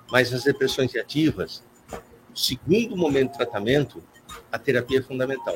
Mas 0.09 0.33
as 0.33 0.43
depressões 0.43 0.93
reativas, 0.93 1.63
o 2.33 2.37
segundo 2.37 2.95
momento 2.95 3.31
de 3.31 3.37
tratamento, 3.37 4.03
a 4.51 4.59
terapia 4.59 4.99
é 4.99 5.01
fundamental. 5.01 5.55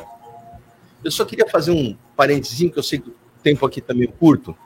Eu 1.03 1.11
só 1.11 1.23
queria 1.25 1.47
fazer 1.47 1.71
um 1.71 1.95
parênteses, 2.15 2.57
que 2.71 2.77
eu 2.77 2.83
sei 2.83 2.99
que 2.99 3.09
o 3.09 3.15
tempo 3.43 3.65
aqui 3.65 3.79
está 3.79 3.93
meio 3.93 4.11
curto. 4.11 4.57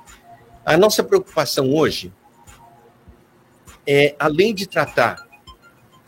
A 0.66 0.78
nossa 0.78 1.03
preocupação 1.03 1.74
hoje 1.74 2.14
é, 3.86 4.16
além 4.20 4.53
de 4.53 4.68
tratar 4.68 5.28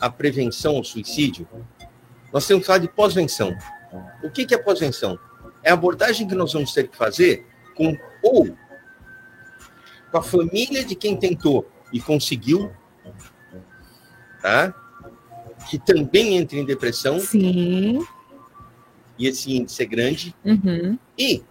a 0.00 0.08
prevenção 0.08 0.76
ao 0.76 0.84
suicídio, 0.84 1.46
nós 2.32 2.46
temos 2.46 2.62
que 2.62 2.66
falar 2.66 2.78
de 2.78 2.88
pós-venção. 2.88 3.56
O 4.22 4.30
que 4.30 4.44
que 4.44 4.54
é 4.54 4.58
pós-venção? 4.58 5.18
É 5.62 5.70
a 5.70 5.74
abordagem 5.74 6.26
que 6.26 6.34
nós 6.34 6.52
vamos 6.52 6.72
ter 6.72 6.88
que 6.88 6.96
fazer 6.96 7.46
com 7.74 7.96
ou 8.22 8.46
com 10.10 10.18
a 10.18 10.22
família 10.22 10.84
de 10.84 10.94
quem 10.94 11.16
tentou 11.16 11.68
e 11.92 12.00
conseguiu, 12.00 12.72
tá? 14.40 14.74
Que 15.70 15.78
também 15.78 16.36
entra 16.36 16.58
em 16.58 16.64
depressão. 16.64 17.18
Sim. 17.20 18.06
E 19.18 19.26
esse 19.26 19.52
índice 19.52 19.82
é 19.82 19.86
grande. 19.86 20.34
Uhum. 20.44 20.98
E 21.16 21.42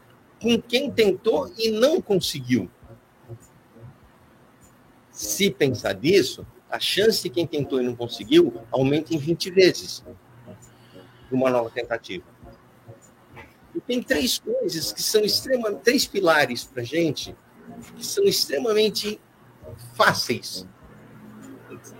com 0.41 0.61
quem 0.61 0.91
tentou 0.91 1.51
e 1.57 1.71
não 1.71 2.01
conseguiu. 2.01 2.69
Se 5.09 5.49
pensar 5.49 5.95
nisso, 5.95 6.45
a 6.69 6.79
chance 6.79 7.23
de 7.23 7.29
quem 7.29 7.45
tentou 7.45 7.79
e 7.79 7.85
não 7.85 7.95
conseguiu 7.95 8.53
aumenta 8.71 9.13
em 9.13 9.17
20 9.17 9.51
vezes 9.51 10.03
uma 11.31 11.49
nova 11.49 11.69
tentativa. 11.69 12.25
E 13.73 13.81
tem 13.81 14.03
três 14.03 14.37
coisas 14.37 14.91
que 14.91 15.01
são 15.01 15.21
extremamente, 15.21 15.81
três 15.81 16.05
pilares 16.05 16.63
para 16.63 16.81
a 16.81 16.85
gente, 16.85 17.35
que 17.95 18.05
são 18.05 18.23
extremamente 18.25 19.19
fáceis 19.95 20.67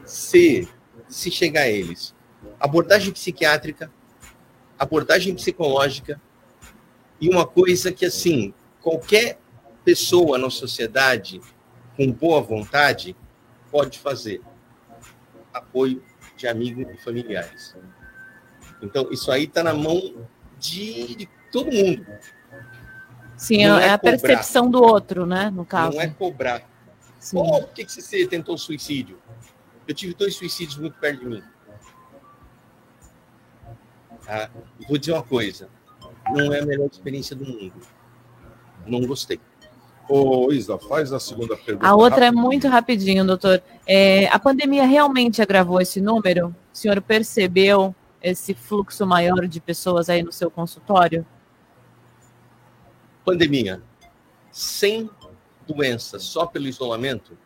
se, 0.05 0.67
se 1.13 1.31
chegar 1.31 1.61
a 1.61 1.69
eles. 1.69 2.13
Abordagem 2.59 3.11
psiquiátrica, 3.11 3.91
abordagem 4.77 5.33
psicológica 5.35 6.21
e 7.19 7.29
uma 7.29 7.45
coisa 7.45 7.91
que, 7.91 8.05
assim, 8.05 8.53
qualquer 8.81 9.39
pessoa 9.85 10.37
na 10.37 10.49
sociedade 10.49 11.41
com 11.95 12.11
boa 12.11 12.41
vontade 12.41 13.15
pode 13.71 13.99
fazer. 13.99 14.41
Apoio 15.53 16.03
de 16.35 16.47
amigos 16.47 16.85
e 16.93 16.97
familiares. 16.97 17.75
Então, 18.81 19.09
isso 19.11 19.31
aí 19.31 19.45
está 19.45 19.63
na 19.63 19.73
mão 19.73 20.27
de, 20.59 21.15
de, 21.15 21.29
todo 21.51 21.71
mundo. 21.71 22.05
Sim, 23.37 23.65
não 23.67 23.79
é, 23.79 23.87
é 23.87 23.89
a 23.91 23.97
cobrar. 23.97 24.19
percepção 24.19 24.69
do 24.69 24.81
outro, 24.81 25.25
né? 25.25 25.49
No 25.49 25.65
caso. 25.65 25.95
Não 25.95 26.01
é 26.01 26.07
cobrar. 26.07 26.69
Sim. 27.19 27.37
Oh, 27.37 27.61
por 27.61 27.73
que, 27.73 27.85
que 27.85 27.91
você 27.91 28.27
tentou 28.27 28.57
suicídio? 28.57 29.17
Eu 29.87 29.93
tive 29.93 30.13
dois 30.13 30.35
suicídios 30.35 30.77
muito 30.77 30.97
perto 30.99 31.19
de 31.21 31.25
mim. 31.25 31.43
Ah, 34.27 34.49
vou 34.87 34.97
dizer 34.97 35.11
uma 35.11 35.23
coisa: 35.23 35.69
não 36.31 36.53
é 36.53 36.59
a 36.59 36.65
melhor 36.65 36.87
experiência 36.91 37.35
do 37.35 37.45
mundo. 37.45 37.73
Não 38.85 39.05
gostei. 39.05 39.39
Ô, 40.07 40.51
Isa, 40.51 40.77
faz 40.77 41.13
a 41.13 41.19
segunda 41.19 41.55
pergunta. 41.55 41.87
A 41.87 41.95
outra 41.95 42.25
rápido. 42.25 42.39
é 42.39 42.41
muito 42.41 42.67
rapidinho, 42.67 43.25
doutor. 43.25 43.61
É, 43.87 44.27
a 44.27 44.37
pandemia 44.37 44.85
realmente 44.85 45.41
agravou 45.41 45.79
esse 45.79 46.01
número? 46.01 46.53
O 46.73 46.77
senhor 46.77 47.01
percebeu 47.01 47.95
esse 48.21 48.53
fluxo 48.53 49.05
maior 49.05 49.47
de 49.47 49.61
pessoas 49.61 50.09
aí 50.09 50.21
no 50.21 50.31
seu 50.31 50.51
consultório? 50.51 51.25
Pandemia. 53.23 53.81
Sem 54.51 55.09
doença, 55.65 56.19
só 56.19 56.45
pelo 56.45 56.67
isolamento, 56.67 57.37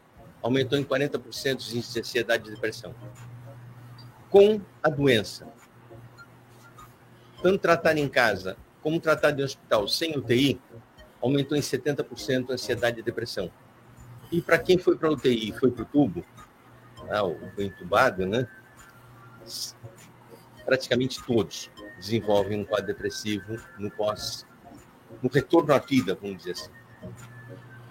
aumentou 0.47 0.79
em 0.79 0.83
40% 0.83 1.57
os 1.57 1.73
índices 1.73 1.93
de 1.93 1.99
ansiedade 1.99 2.47
e 2.47 2.53
depressão. 2.53 2.95
Com 4.29 4.61
a 4.81 4.89
doença, 4.89 5.45
tanto 7.41 7.59
tratar 7.59 7.97
em 7.97 8.07
casa 8.07 8.55
como 8.81 8.99
tratar 8.99 9.37
em 9.37 9.43
hospital 9.43 9.87
sem 9.89 10.17
UTI, 10.17 10.61
aumentou 11.21 11.57
em 11.57 11.61
70% 11.61 12.49
a 12.49 12.53
ansiedade 12.53 13.01
e 13.01 13.03
depressão. 13.03 13.51
E 14.31 14.41
para 14.41 14.57
quem 14.57 14.77
foi 14.77 14.97
para 14.97 15.11
UTI 15.11 15.49
e 15.49 15.51
foi 15.51 15.69
para 15.69 15.83
o 15.83 15.85
tubo, 15.85 16.25
ah, 17.09 17.23
foi 17.53 17.65
entubado, 17.65 18.25
né? 18.25 18.47
praticamente 20.65 21.21
todos 21.25 21.69
desenvolvem 21.97 22.61
um 22.61 22.65
quadro 22.65 22.87
depressivo 22.87 23.57
no 23.77 23.91
pós, 23.91 24.45
no 25.21 25.29
retorno 25.29 25.73
à 25.73 25.79
vida, 25.79 26.17
vamos 26.21 26.37
dizer 26.37 26.51
assim. 26.51 26.71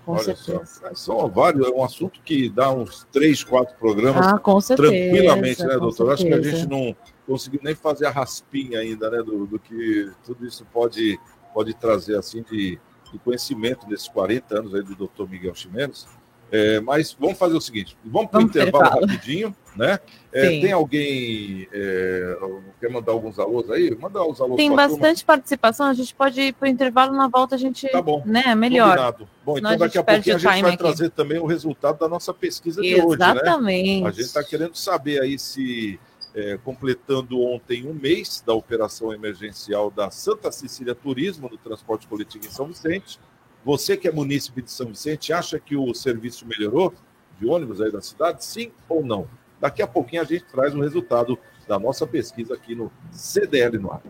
Com 0.07 0.13
Olha 0.13 0.23
certeza. 0.23 0.65
só, 0.65 0.95
são 0.95 1.29
vários, 1.29 1.67
é 1.67 1.71
um 1.71 1.83
assunto 1.83 2.21
que 2.23 2.49
dá 2.49 2.71
uns 2.71 3.05
três, 3.11 3.43
quatro 3.43 3.77
programas 3.77 4.25
ah, 4.25 4.39
com 4.39 4.61
certeza, 4.61 4.89
tranquilamente, 4.89 5.65
né, 5.65 5.77
doutor? 5.79 6.13
Acho 6.13 6.25
que 6.25 6.33
a 6.33 6.41
gente 6.41 6.69
não 6.69 6.95
conseguiu 7.27 7.59
nem 7.61 7.75
fazer 7.75 8.07
a 8.07 8.11
raspinha 8.13 8.79
ainda, 8.79 9.11
né, 9.11 9.21
do, 9.21 9.47
do 9.47 9.59
que 9.59 10.09
tudo 10.25 10.47
isso 10.47 10.65
pode, 10.73 11.19
pode 11.53 11.75
trazer, 11.75 12.17
assim, 12.17 12.41
de, 12.49 12.79
de 13.13 13.19
conhecimento 13.19 13.85
desses 13.89 14.07
40 14.07 14.61
anos 14.61 14.75
aí 14.77 14.83
do 14.85 14.95
doutor 14.95 15.29
Miguel 15.29 15.57
Ximenes. 15.57 16.07
É, 16.51 16.81
mas 16.81 17.17
vamos 17.19 17.39
fazer 17.39 17.55
o 17.55 17.61
seguinte: 17.61 17.97
vamos 18.05 18.31
para 18.31 18.39
o 18.39 18.43
intervalo, 18.43 18.85
intervalo 18.85 19.07
rapidinho, 19.07 19.57
né? 19.75 19.99
É, 20.33 20.61
tem 20.61 20.73
alguém 20.73 21.67
é, 21.73 22.37
quer 22.81 22.91
mandar 22.91 23.13
alguns 23.13 23.39
alôs 23.39 23.71
aí? 23.71 23.97
Manda 23.99 24.23
os 24.23 24.41
alôs. 24.41 24.57
Tem 24.57 24.75
bastante 24.75 25.25
turma. 25.25 25.27
participação, 25.27 25.87
a 25.87 25.95
gente 25.95 26.15
pode 26.15 26.41
ir 26.41 26.53
para 26.53 26.67
o 26.67 26.69
intervalo 26.69 27.13
na 27.17 27.27
volta, 27.27 27.57
a 27.57 27.59
gente. 27.59 27.89
Tá 27.89 28.01
bom. 28.01 28.23
Né, 28.25 28.55
melhor. 28.55 28.91
Combinado. 28.91 29.29
Bom, 29.45 29.59
então 29.59 29.77
daqui 29.77 29.99
a, 29.99 30.01
a 30.01 30.05
pouquinho 30.05 30.37
a 30.37 30.39
gente 30.39 30.63
vai 30.63 30.71
aqui. 30.71 30.79
trazer 30.79 31.11
também 31.11 31.39
o 31.39 31.47
resultado 31.47 31.99
da 31.99 32.09
nossa 32.09 32.33
pesquisa 32.33 32.81
de 32.81 32.89
Exatamente. 32.89 33.07
hoje. 33.07 33.19
Né? 33.19 33.33
Exatamente. 33.33 34.07
A 34.07 34.11
gente 34.11 34.25
está 34.25 34.45
querendo 34.45 34.75
saber 34.75 35.21
aí 35.21 35.39
se. 35.39 35.99
É, 36.39 36.59
completando 36.63 37.41
ontem 37.41 37.89
um 37.89 37.95
mês 37.95 38.45
da 38.47 38.53
operação 38.53 39.11
emergencial 39.11 39.91
da 39.91 40.11
Santa 40.11 40.53
Cecília 40.53 40.95
Turismo 40.95 41.49
no 41.49 41.57
transporte 41.57 42.07
coletivo 42.07 42.45
em 42.45 42.51
São 42.51 42.67
Vicente, 42.67 43.19
você 43.67 43.97
que 43.97 44.07
é 44.07 44.13
munícipe 44.13 44.63
de 44.63 44.71
São 44.71 44.87
Vicente, 44.87 45.33
acha 45.33 45.59
que 45.59 45.75
o 45.75 45.93
serviço 45.93 46.47
melhorou 46.47 46.95
de 47.37 47.49
ônibus 47.49 47.81
aí 47.81 47.91
da 47.91 48.01
cidade? 48.01 48.45
Sim 48.45 48.71
ou 48.89 49.05
não? 49.05 49.27
Daqui 49.61 49.83
a 49.83 49.89
pouquinho 49.89 50.23
a 50.23 50.25
gente 50.25 50.45
traz 50.45 50.73
o 50.73 50.81
resultado 50.81 51.37
da 51.67 51.77
nossa 51.77 52.07
pesquisa 52.07 52.55
aqui 52.55 52.77
no 52.77 52.93
CDL 53.11 53.77
no 53.79 53.91
ar. 53.91 54.03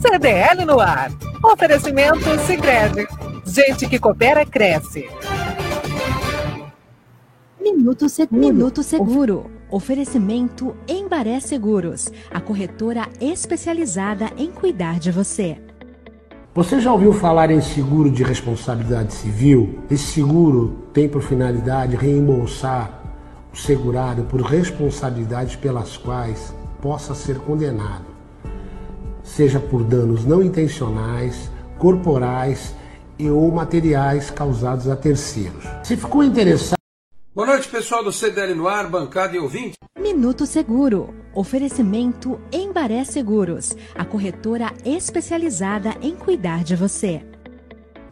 CDL 0.00 0.64
no 0.64 0.80
ar. 0.80 1.12
Oferecimento 1.44 2.24
Sicredi. 2.44 3.06
Gente 3.46 3.88
que 3.88 4.00
coopera 4.00 4.44
cresce. 4.44 5.08
Minuto 7.60 8.08
Seguro. 8.08 8.40
Minuto 8.40 8.82
Seguro. 8.82 9.50
Oferecimento 9.70 10.76
Embaré 10.88 11.38
Seguros, 11.38 12.12
a 12.30 12.40
corretora 12.40 13.08
especializada 13.20 14.30
em 14.36 14.50
cuidar 14.50 14.98
de 14.98 15.10
você. 15.10 15.58
Você 16.54 16.78
já 16.80 16.92
ouviu 16.92 17.14
falar 17.14 17.50
em 17.50 17.62
seguro 17.62 18.10
de 18.10 18.22
responsabilidade 18.22 19.14
civil? 19.14 19.78
Esse 19.90 20.04
seguro 20.04 20.84
tem 20.92 21.08
por 21.08 21.22
finalidade 21.22 21.96
reembolsar 21.96 23.00
o 23.50 23.56
segurado 23.56 24.24
por 24.24 24.42
responsabilidades 24.42 25.56
pelas 25.56 25.96
quais 25.96 26.54
possa 26.82 27.14
ser 27.14 27.38
condenado, 27.38 28.04
seja 29.22 29.58
por 29.58 29.82
danos 29.82 30.26
não 30.26 30.42
intencionais, 30.42 31.50
corporais 31.78 32.74
e 33.18 33.30
ou 33.30 33.50
materiais 33.50 34.30
causados 34.30 34.90
a 34.90 34.96
terceiros. 34.96 35.64
Se 35.82 35.96
ficou 35.96 36.22
interessado 36.22 36.76
Boa 37.34 37.46
noite, 37.46 37.66
pessoal 37.66 38.04
do 38.04 38.12
CDL 38.12 38.54
no 38.54 38.68
ar, 38.68 38.90
bancada 38.90 39.34
e 39.34 39.38
ouvinte. 39.38 39.72
Minuto 39.98 40.44
Seguro. 40.44 41.21
Oferecimento 41.34 42.38
Embaré 42.52 43.04
Seguros, 43.04 43.74
a 43.94 44.04
corretora 44.04 44.70
especializada 44.84 45.94
em 46.02 46.14
cuidar 46.14 46.62
de 46.62 46.76
você. 46.76 47.22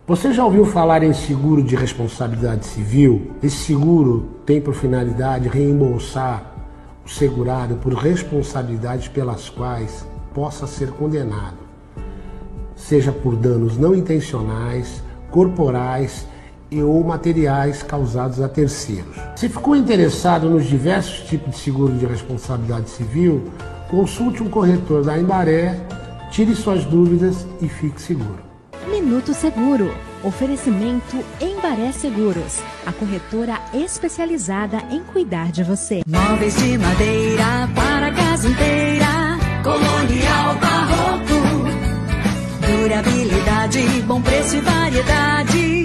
Você 0.06 0.32
já 0.32 0.42
ouviu 0.42 0.64
falar 0.64 1.02
em 1.02 1.12
seguro 1.12 1.62
de 1.62 1.76
responsabilidade 1.76 2.64
civil? 2.64 3.32
Esse 3.42 3.58
seguro 3.58 4.40
tem 4.46 4.58
por 4.58 4.72
finalidade 4.72 5.50
reembolsar 5.50 6.50
o 7.04 7.08
segurado 7.10 7.76
por 7.76 7.92
responsabilidades 7.92 9.08
pelas 9.08 9.50
quais 9.50 10.06
possa 10.32 10.66
ser 10.66 10.90
condenado, 10.92 11.58
seja 12.74 13.12
por 13.12 13.36
danos 13.36 13.76
não 13.76 13.94
intencionais, 13.94 15.02
corporais 15.30 16.26
e 16.70 16.82
ou 16.82 17.02
materiais 17.02 17.82
causados 17.82 18.40
a 18.40 18.48
terceiros. 18.48 19.16
Se 19.36 19.48
ficou 19.48 19.74
interessado 19.74 20.48
nos 20.48 20.66
diversos 20.66 21.28
tipos 21.28 21.56
de 21.56 21.60
seguro 21.60 21.92
de 21.94 22.06
responsabilidade 22.06 22.90
civil, 22.90 23.50
consulte 23.88 24.42
um 24.42 24.48
corretor 24.48 25.04
da 25.04 25.18
Embaré, 25.18 25.80
tire 26.30 26.54
suas 26.54 26.84
dúvidas 26.84 27.46
e 27.60 27.68
fique 27.68 28.00
seguro. 28.00 28.50
Minuto 28.88 29.34
Seguro. 29.34 29.92
Oferecimento 30.22 31.16
Embaré 31.40 31.92
Seguros, 31.92 32.60
a 32.84 32.92
corretora 32.92 33.58
especializada 33.72 34.78
em 34.90 35.02
cuidar 35.02 35.50
de 35.50 35.64
você. 35.64 36.02
Móveis 36.06 36.54
de 36.56 36.76
madeira 36.76 37.68
para 37.74 38.12
casa 38.12 38.48
inteira, 38.48 39.38
colonial 39.62 40.54
barroco. 40.60 41.40
Durabilidade, 42.60 44.02
bom 44.06 44.20
preço 44.20 44.56
e 44.56 44.60
variedade 44.60 45.79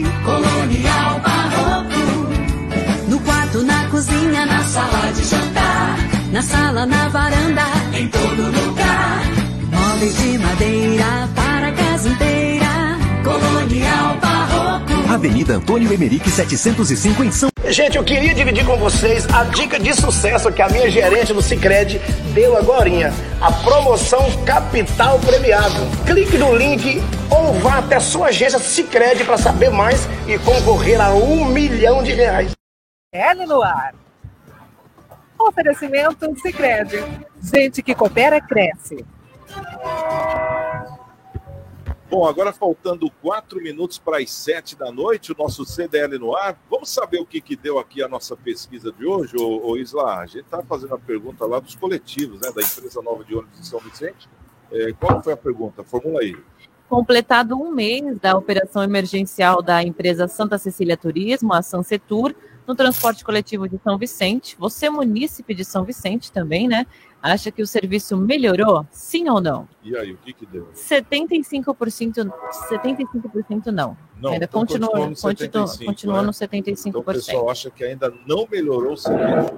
na 6.35 6.41
sala, 6.41 6.85
na 6.85 7.07
varanda, 7.07 7.61
em 7.93 8.09
todo 8.09 8.41
lugar. 8.51 9.21
Móveis 9.71 10.17
de 10.17 10.37
madeira 10.37 11.29
para 11.33 11.67
a 11.69 11.71
casa 11.71 12.09
inteira, 12.09 12.97
colonial 13.23 14.17
barroco. 14.17 15.13
Avenida 15.13 15.53
Antônio 15.53 15.93
Emerick 15.93 16.29
705 16.29 17.23
em 17.23 17.31
São 17.31 17.49
Gente, 17.69 17.95
eu 17.95 18.03
queria 18.03 18.33
dividir 18.33 18.65
com 18.65 18.75
vocês 18.75 19.25
a 19.33 19.45
dica 19.45 19.79
de 19.79 19.93
sucesso 19.93 20.51
que 20.51 20.61
a 20.61 20.67
minha 20.67 20.91
gerente 20.91 21.33
do 21.33 21.41
Cicred 21.41 22.01
deu 22.33 22.57
agora. 22.57 23.13
A 23.39 23.51
promoção 23.53 24.29
Capital 24.45 25.17
Premiado. 25.19 25.87
Clique 26.05 26.37
no 26.37 26.53
link 26.53 27.01
ou 27.29 27.53
vá 27.61 27.77
até 27.77 27.95
a 27.95 28.01
sua 28.01 28.27
agência 28.27 28.59
Cicred 28.59 29.23
para 29.23 29.37
saber 29.37 29.71
mais 29.71 30.05
e 30.27 30.37
concorrer 30.39 30.99
a 30.99 31.13
um 31.13 31.45
milhão 31.45 32.03
de 32.03 32.11
reais. 32.11 32.51
L 33.13 33.45
no 33.45 33.61
ar. 33.61 34.04
Oferecimento 35.37 36.33
Cicred. 36.39 36.91
Gente 37.41 37.83
que 37.83 37.93
coopera, 37.93 38.39
cresce. 38.41 39.05
Bom, 42.09 42.25
agora 42.25 42.53
faltando 42.53 43.09
quatro 43.21 43.61
minutos 43.61 43.97
para 43.97 44.19
as 44.19 44.31
sete 44.31 44.75
da 44.75 44.91
noite, 44.91 45.31
o 45.31 45.35
nosso 45.37 45.65
CDL 45.65 46.17
no 46.17 46.35
ar. 46.35 46.57
Vamos 46.69 46.89
saber 46.89 47.19
o 47.19 47.25
que, 47.25 47.41
que 47.41 47.55
deu 47.55 47.79
aqui 47.79 48.01
a 48.01 48.07
nossa 48.07 48.37
pesquisa 48.37 48.91
de 48.91 49.05
hoje, 49.05 49.35
ô, 49.37 49.71
ô 49.71 49.75
Isla? 49.75 50.19
A 50.19 50.25
gente 50.25 50.45
está 50.45 50.63
fazendo 50.63 50.95
a 50.95 50.99
pergunta 50.99 51.45
lá 51.45 51.59
dos 51.59 51.75
coletivos, 51.75 52.39
né, 52.39 52.51
da 52.55 52.61
empresa 52.61 53.01
nova 53.01 53.23
de 53.23 53.35
ônibus 53.35 53.59
de 53.59 53.67
São 53.67 53.79
Vicente. 53.79 54.29
É, 54.71 54.93
qual 54.93 55.21
foi 55.21 55.33
a 55.33 55.37
pergunta? 55.37 55.83
Formula 55.83 56.21
aí. 56.21 56.37
Completado 56.87 57.55
um 57.55 57.71
mês 57.71 58.19
da 58.19 58.37
operação 58.37 58.83
emergencial 58.83 59.61
da 59.61 59.83
empresa 59.83 60.27
Santa 60.27 60.57
Cecília 60.57 60.95
Turismo, 60.95 61.53
a 61.53 61.61
Sansetur, 61.63 62.35
no 62.67 62.75
transporte 62.75 63.23
coletivo 63.23 63.67
de 63.67 63.79
São 63.83 63.97
Vicente. 63.97 64.55
Você, 64.57 64.89
munícipe 64.89 65.53
de 65.53 65.63
São 65.63 65.83
Vicente 65.83 66.31
também, 66.31 66.67
né? 66.67 66.85
Acha 67.21 67.51
que 67.51 67.61
o 67.61 67.67
serviço 67.67 68.15
melhorou? 68.15 68.85
Sim 68.91 69.29
ou 69.29 69.41
não? 69.41 69.67
E 69.83 69.97
aí, 69.97 70.11
o 70.11 70.17
que, 70.17 70.31
que 70.31 70.45
deu? 70.45 70.67
75%, 70.73 72.31
75% 72.69 73.65
não. 73.67 73.97
Não, 74.19 74.31
ainda 74.31 74.45
então 74.45 74.61
continua, 74.61 74.89
continua 74.89 75.09
no 75.09 75.15
continua, 75.15 75.67
75, 75.67 75.85
continua 75.85 76.21
né? 76.21 76.27
no 76.27 76.31
75%. 76.31 76.87
Então 76.87 77.01
o 77.01 77.03
pessoal 77.03 77.49
acha 77.49 77.71
que 77.71 77.83
ainda 77.83 78.13
não 78.27 78.47
melhorou 78.49 78.93
o 78.93 78.97
serviço 78.97 79.53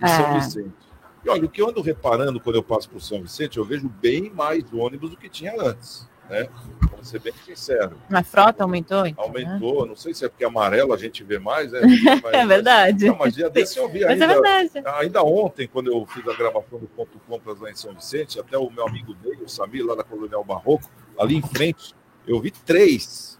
em 0.00 0.06
São 0.06 0.26
É. 0.26 0.34
Vicente. 0.34 0.90
E 1.24 1.28
olha, 1.28 1.44
o 1.44 1.48
que 1.48 1.60
eu 1.60 1.68
ando 1.68 1.82
reparando 1.82 2.40
quando 2.40 2.56
eu 2.56 2.62
passo 2.62 2.88
por 2.88 3.00
São 3.00 3.20
Vicente, 3.20 3.58
eu 3.58 3.64
vejo 3.64 3.88
bem 3.88 4.30
mais 4.30 4.64
ônibus 4.72 5.10
do 5.10 5.16
que 5.16 5.28
tinha 5.28 5.52
antes, 5.60 6.08
né? 6.30 6.48
Vou 6.92 7.04
ser 7.04 7.18
bem 7.18 7.32
sincero. 7.44 7.96
A 8.10 8.22
frota 8.22 8.62
aumentou? 8.62 9.06
então, 9.06 9.30
né? 9.32 9.44
Aumentou, 9.44 9.86
não 9.86 9.96
sei 9.96 10.14
se 10.14 10.24
é 10.24 10.28
porque 10.28 10.44
amarelo 10.44 10.92
a 10.94 10.96
gente 10.96 11.24
vê 11.24 11.38
mais, 11.38 11.72
né? 11.72 11.80
É 12.32 12.46
verdade. 12.46 13.06
Não, 13.06 13.16
mas 13.16 13.34
dia 13.34 13.50
desse 13.50 13.78
eu 13.78 13.88
vi 13.88 14.00
Mas 14.00 14.20
é 14.20 14.24
ainda, 14.24 14.40
verdade. 14.40 14.88
ainda 15.00 15.22
ontem, 15.22 15.66
quando 15.66 15.90
eu 15.90 16.06
fiz 16.06 16.26
a 16.28 16.34
gravação 16.34 16.78
do 16.78 16.86
Ponto 16.86 17.18
Compras 17.26 17.58
lá 17.58 17.70
em 17.70 17.74
São 17.74 17.92
Vicente, 17.92 18.38
até 18.38 18.56
o 18.56 18.70
meu 18.70 18.86
amigo 18.86 19.16
Ney, 19.22 19.38
o 19.44 19.48
Samir, 19.48 19.84
lá 19.84 19.94
da 19.94 20.04
Colonial 20.04 20.44
Barroco, 20.44 20.88
ali 21.18 21.36
em 21.36 21.42
frente, 21.42 21.94
eu 22.26 22.40
vi 22.40 22.50
três, 22.50 23.38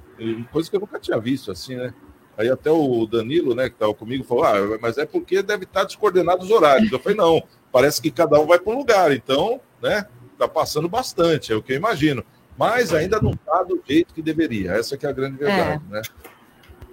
coisa 0.51 0.69
que 0.69 0.77
eu 0.77 0.81
nunca 0.81 0.99
tinha 0.99 1.19
visto 1.19 1.53
assim, 1.53 1.77
né? 1.77 1.95
Aí 2.37 2.49
até 2.49 2.71
o 2.71 3.07
Danilo, 3.07 3.55
né, 3.55 3.69
que 3.69 3.75
estava 3.75 3.93
comigo, 3.93 4.25
falou: 4.25 4.45
Ah, 4.45 4.79
mas 4.81 4.97
é 4.97 5.05
porque 5.05 5.43
deve 5.43 5.65
estar 5.65 5.85
descoordenado 5.85 6.43
os 6.43 6.51
horários. 6.51 6.91
Eu 6.91 6.99
falei: 6.99 7.17
Não, 7.17 7.43
parece 7.71 8.01
que 8.01 8.11
cada 8.11 8.41
um 8.41 8.47
vai 8.47 8.59
para 8.59 8.73
um 8.73 8.79
lugar, 8.79 9.13
então, 9.13 9.61
né, 9.83 10.07
tá 10.39 10.49
passando 10.49 10.89
bastante, 10.89 11.53
é 11.53 11.57
o 11.57 11.63
que 11.63 11.73
eu 11.73 11.77
imagino. 11.77 12.25
Mas 12.57 12.93
ainda 12.93 13.21
não 13.21 13.31
está 13.33 13.63
do 13.63 13.81
jeito 13.87 14.13
que 14.13 14.21
deveria. 14.23 14.73
Essa 14.73 14.97
que 14.97 15.07
é 15.07 15.09
a 15.09 15.13
grande 15.13 15.37
verdade, 15.39 15.83
né? 15.89 16.03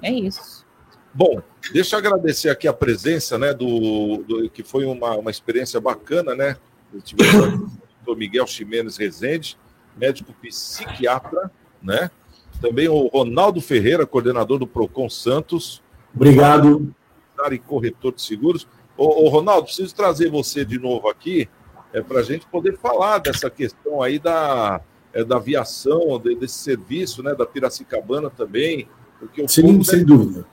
É 0.01 0.11
isso. 0.11 0.65
Bom, 1.13 1.41
deixa 1.73 1.95
eu 1.95 1.99
agradecer 1.99 2.49
aqui 2.49 2.67
a 2.67 2.73
presença, 2.73 3.37
né, 3.37 3.53
do, 3.53 4.23
do- 4.27 4.49
que 4.49 4.63
foi 4.63 4.85
uma, 4.85 5.15
uma 5.15 5.31
experiência 5.31 5.79
bacana, 5.81 6.35
né? 6.35 6.55
Eu 6.93 7.01
tive 7.01 7.23
aqui 7.27 7.35
o 7.37 7.57
doutor 8.05 8.17
Miguel 8.17 8.45
Ximenes 8.45 8.97
Rezende, 8.97 9.57
médico 9.97 10.31
psiquiatra, 10.41 11.51
né? 11.81 12.11
Também 12.61 12.87
o 12.87 13.07
Ronaldo 13.07 13.59
Ferreira, 13.61 14.05
coordenador 14.05 14.59
do 14.59 14.67
Procon 14.67 15.09
Santos, 15.09 15.81
Obrigado. 16.15 16.93
e 17.51 17.57
corretor 17.59 18.13
de 18.13 18.21
seguros. 18.21 18.67
Ô, 18.95 19.25
ô, 19.25 19.29
Ronaldo, 19.29 19.65
preciso 19.65 19.93
trazer 19.95 20.29
você 20.29 20.63
de 20.65 20.79
novo 20.79 21.07
aqui 21.09 21.47
é, 21.93 22.01
para 22.01 22.19
a 22.19 22.23
gente 22.23 22.45
poder 22.47 22.77
falar 22.77 23.19
dessa 23.19 23.49
questão 23.49 24.01
aí 24.01 24.17
da, 24.19 24.81
é, 25.17 25.23
da 25.23 25.37
aviação, 25.37 26.19
de- 26.19 26.35
desse 26.35 26.59
serviço, 26.59 27.23
né, 27.23 27.33
da 27.33 27.45
Piracicabana 27.45 28.29
também, 28.29 28.87
porque 29.19 29.41
o 29.41 29.47
Sim, 29.47 29.81
sem 29.83 29.99
deve- 29.99 30.05
dúvida. 30.05 30.45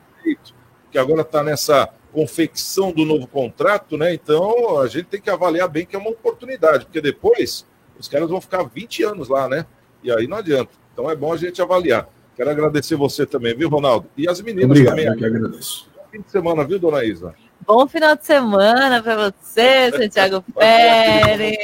que 0.91 0.99
agora 0.99 1.21
está 1.23 1.43
nessa 1.43 1.89
confecção 2.12 2.93
do 2.93 3.05
novo 3.05 3.27
contrato, 3.27 3.97
né? 3.99 4.15
Então 4.15 4.81
a 4.81 4.87
gente 4.87 5.07
tem 5.07 5.21
que 5.21 5.29
avaliar 5.29 5.69
bem 5.69 5.85
que 5.85 5.95
é 5.97 5.99
uma 5.99 6.11
oportunidade, 6.11 6.85
porque 6.87 7.01
depois 7.01 7.67
os 7.99 8.09
caras 8.09 8.31
vão 8.31 8.41
ficar 8.41 8.62
20 8.62 9.03
anos 9.03 9.29
lá, 9.29 9.49
né? 9.49 9.67
E 10.03 10.11
aí 10.12 10.27
não 10.27 10.37
adianta. 10.39 10.71
Então 10.93 11.11
é 11.11 11.17
bom 11.17 11.33
a 11.33 11.37
gente 11.37 11.61
avaliar. 11.61 12.09
Quero 12.37 12.49
agradecer 12.51 12.95
você 12.97 13.27
também, 13.27 13.55
viu, 13.57 13.69
Ronaldo? 13.69 14.09
E 14.17 14.29
as 14.29 14.41
meninas 14.41 14.71
Obrigado, 14.71 14.91
também. 14.97 15.07
eu 15.09 15.17
que 15.17 15.25
agradeço. 15.27 15.89
Bom 15.95 16.03
Fim 16.12 16.21
de 16.23 16.31
semana, 16.31 16.65
viu, 16.65 16.79
dona 16.79 17.05
Isa? 17.05 17.35
Bom 17.67 17.89
final 17.89 18.15
de 18.17 18.25
semana 18.27 19.03
para 19.03 19.31
você, 19.33 19.91
Santiago 19.91 20.45
Pérez. 20.55 21.57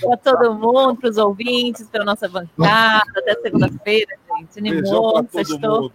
Para 0.00 0.16
todo 0.16 0.54
mundo, 0.54 0.96
para 0.96 1.10
os 1.10 1.16
ouvintes, 1.16 1.86
para 1.88 2.04
nossa 2.04 2.28
bancada. 2.28 3.04
Até 3.16 3.34
segunda-feira, 3.42 4.16
gente. 4.38 4.58
Animou, 4.58 5.26
sextou. 5.30 5.92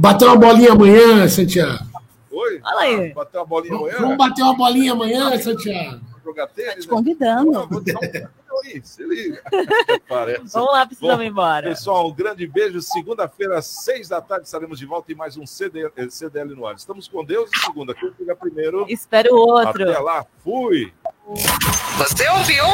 Bater 0.00 0.26
uma 0.26 0.36
bolinha 0.36 0.72
amanhã, 0.72 1.28
Santiago. 1.28 1.84
Oi? 2.30 2.60
Fala 2.60 2.80
aí. 2.82 3.14
Bater 3.14 3.38
uma 3.38 3.46
bolinha 3.46 3.76
amanhã? 3.76 3.96
Vamos 3.98 4.16
bater 4.16 4.42
uma 4.42 4.54
bolinha 4.54 4.92
amanhã, 4.92 5.38
Santiago. 5.38 6.00
Jogar 6.24 6.48
tênis? 6.48 6.84
Te 6.84 6.88
convidando. 6.88 7.68
Aí, 8.64 8.80
se 8.82 9.04
liga. 9.04 9.42
Parece. 10.08 10.52
Vamos 10.52 10.72
lá, 10.72 10.86
precisamos 10.86 11.16
Bom, 11.16 11.22
ir 11.22 11.26
embora. 11.26 11.68
Pessoal, 11.68 12.08
um 12.08 12.14
grande 12.14 12.46
beijo. 12.46 12.80
Segunda-feira, 12.80 13.58
às 13.58 13.66
seis 13.66 14.08
da 14.08 14.20
tarde, 14.20 14.46
estaremos 14.46 14.78
de 14.78 14.86
volta 14.86 15.12
em 15.12 15.14
mais 15.14 15.36
um 15.36 15.46
CD, 15.46 15.90
eh, 15.96 16.10
CDL 16.10 16.54
no 16.54 16.66
ar. 16.66 16.74
Estamos 16.74 17.06
com 17.06 17.24
Deus 17.24 17.50
e 17.54 17.58
segunda. 17.60 17.94
Quem 17.94 18.12
chega 18.16 18.34
primeiro? 18.34 18.86
Espero 18.88 19.34
o 19.34 19.38
outro. 19.38 19.82
Até 19.90 19.98
lá. 19.98 20.26
Fui. 20.38 20.92
Você 21.28 22.28
ouviu? 22.28 22.64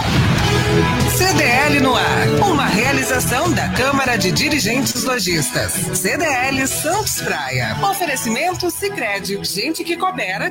CDL 1.16 1.80
no 1.80 1.96
ar. 1.96 2.28
Uma 2.50 2.66
realização 2.66 3.50
da 3.50 3.70
Câmara 3.70 4.18
de 4.18 4.30
Dirigentes 4.30 5.04
Lojistas. 5.04 5.72
CDL 5.72 6.66
Santos 6.66 7.22
Praia. 7.22 7.74
Oferecimento 7.82 8.70
Sicredi. 8.70 9.42
Gente 9.42 9.82
que 9.82 9.96
coopera. 9.96 10.50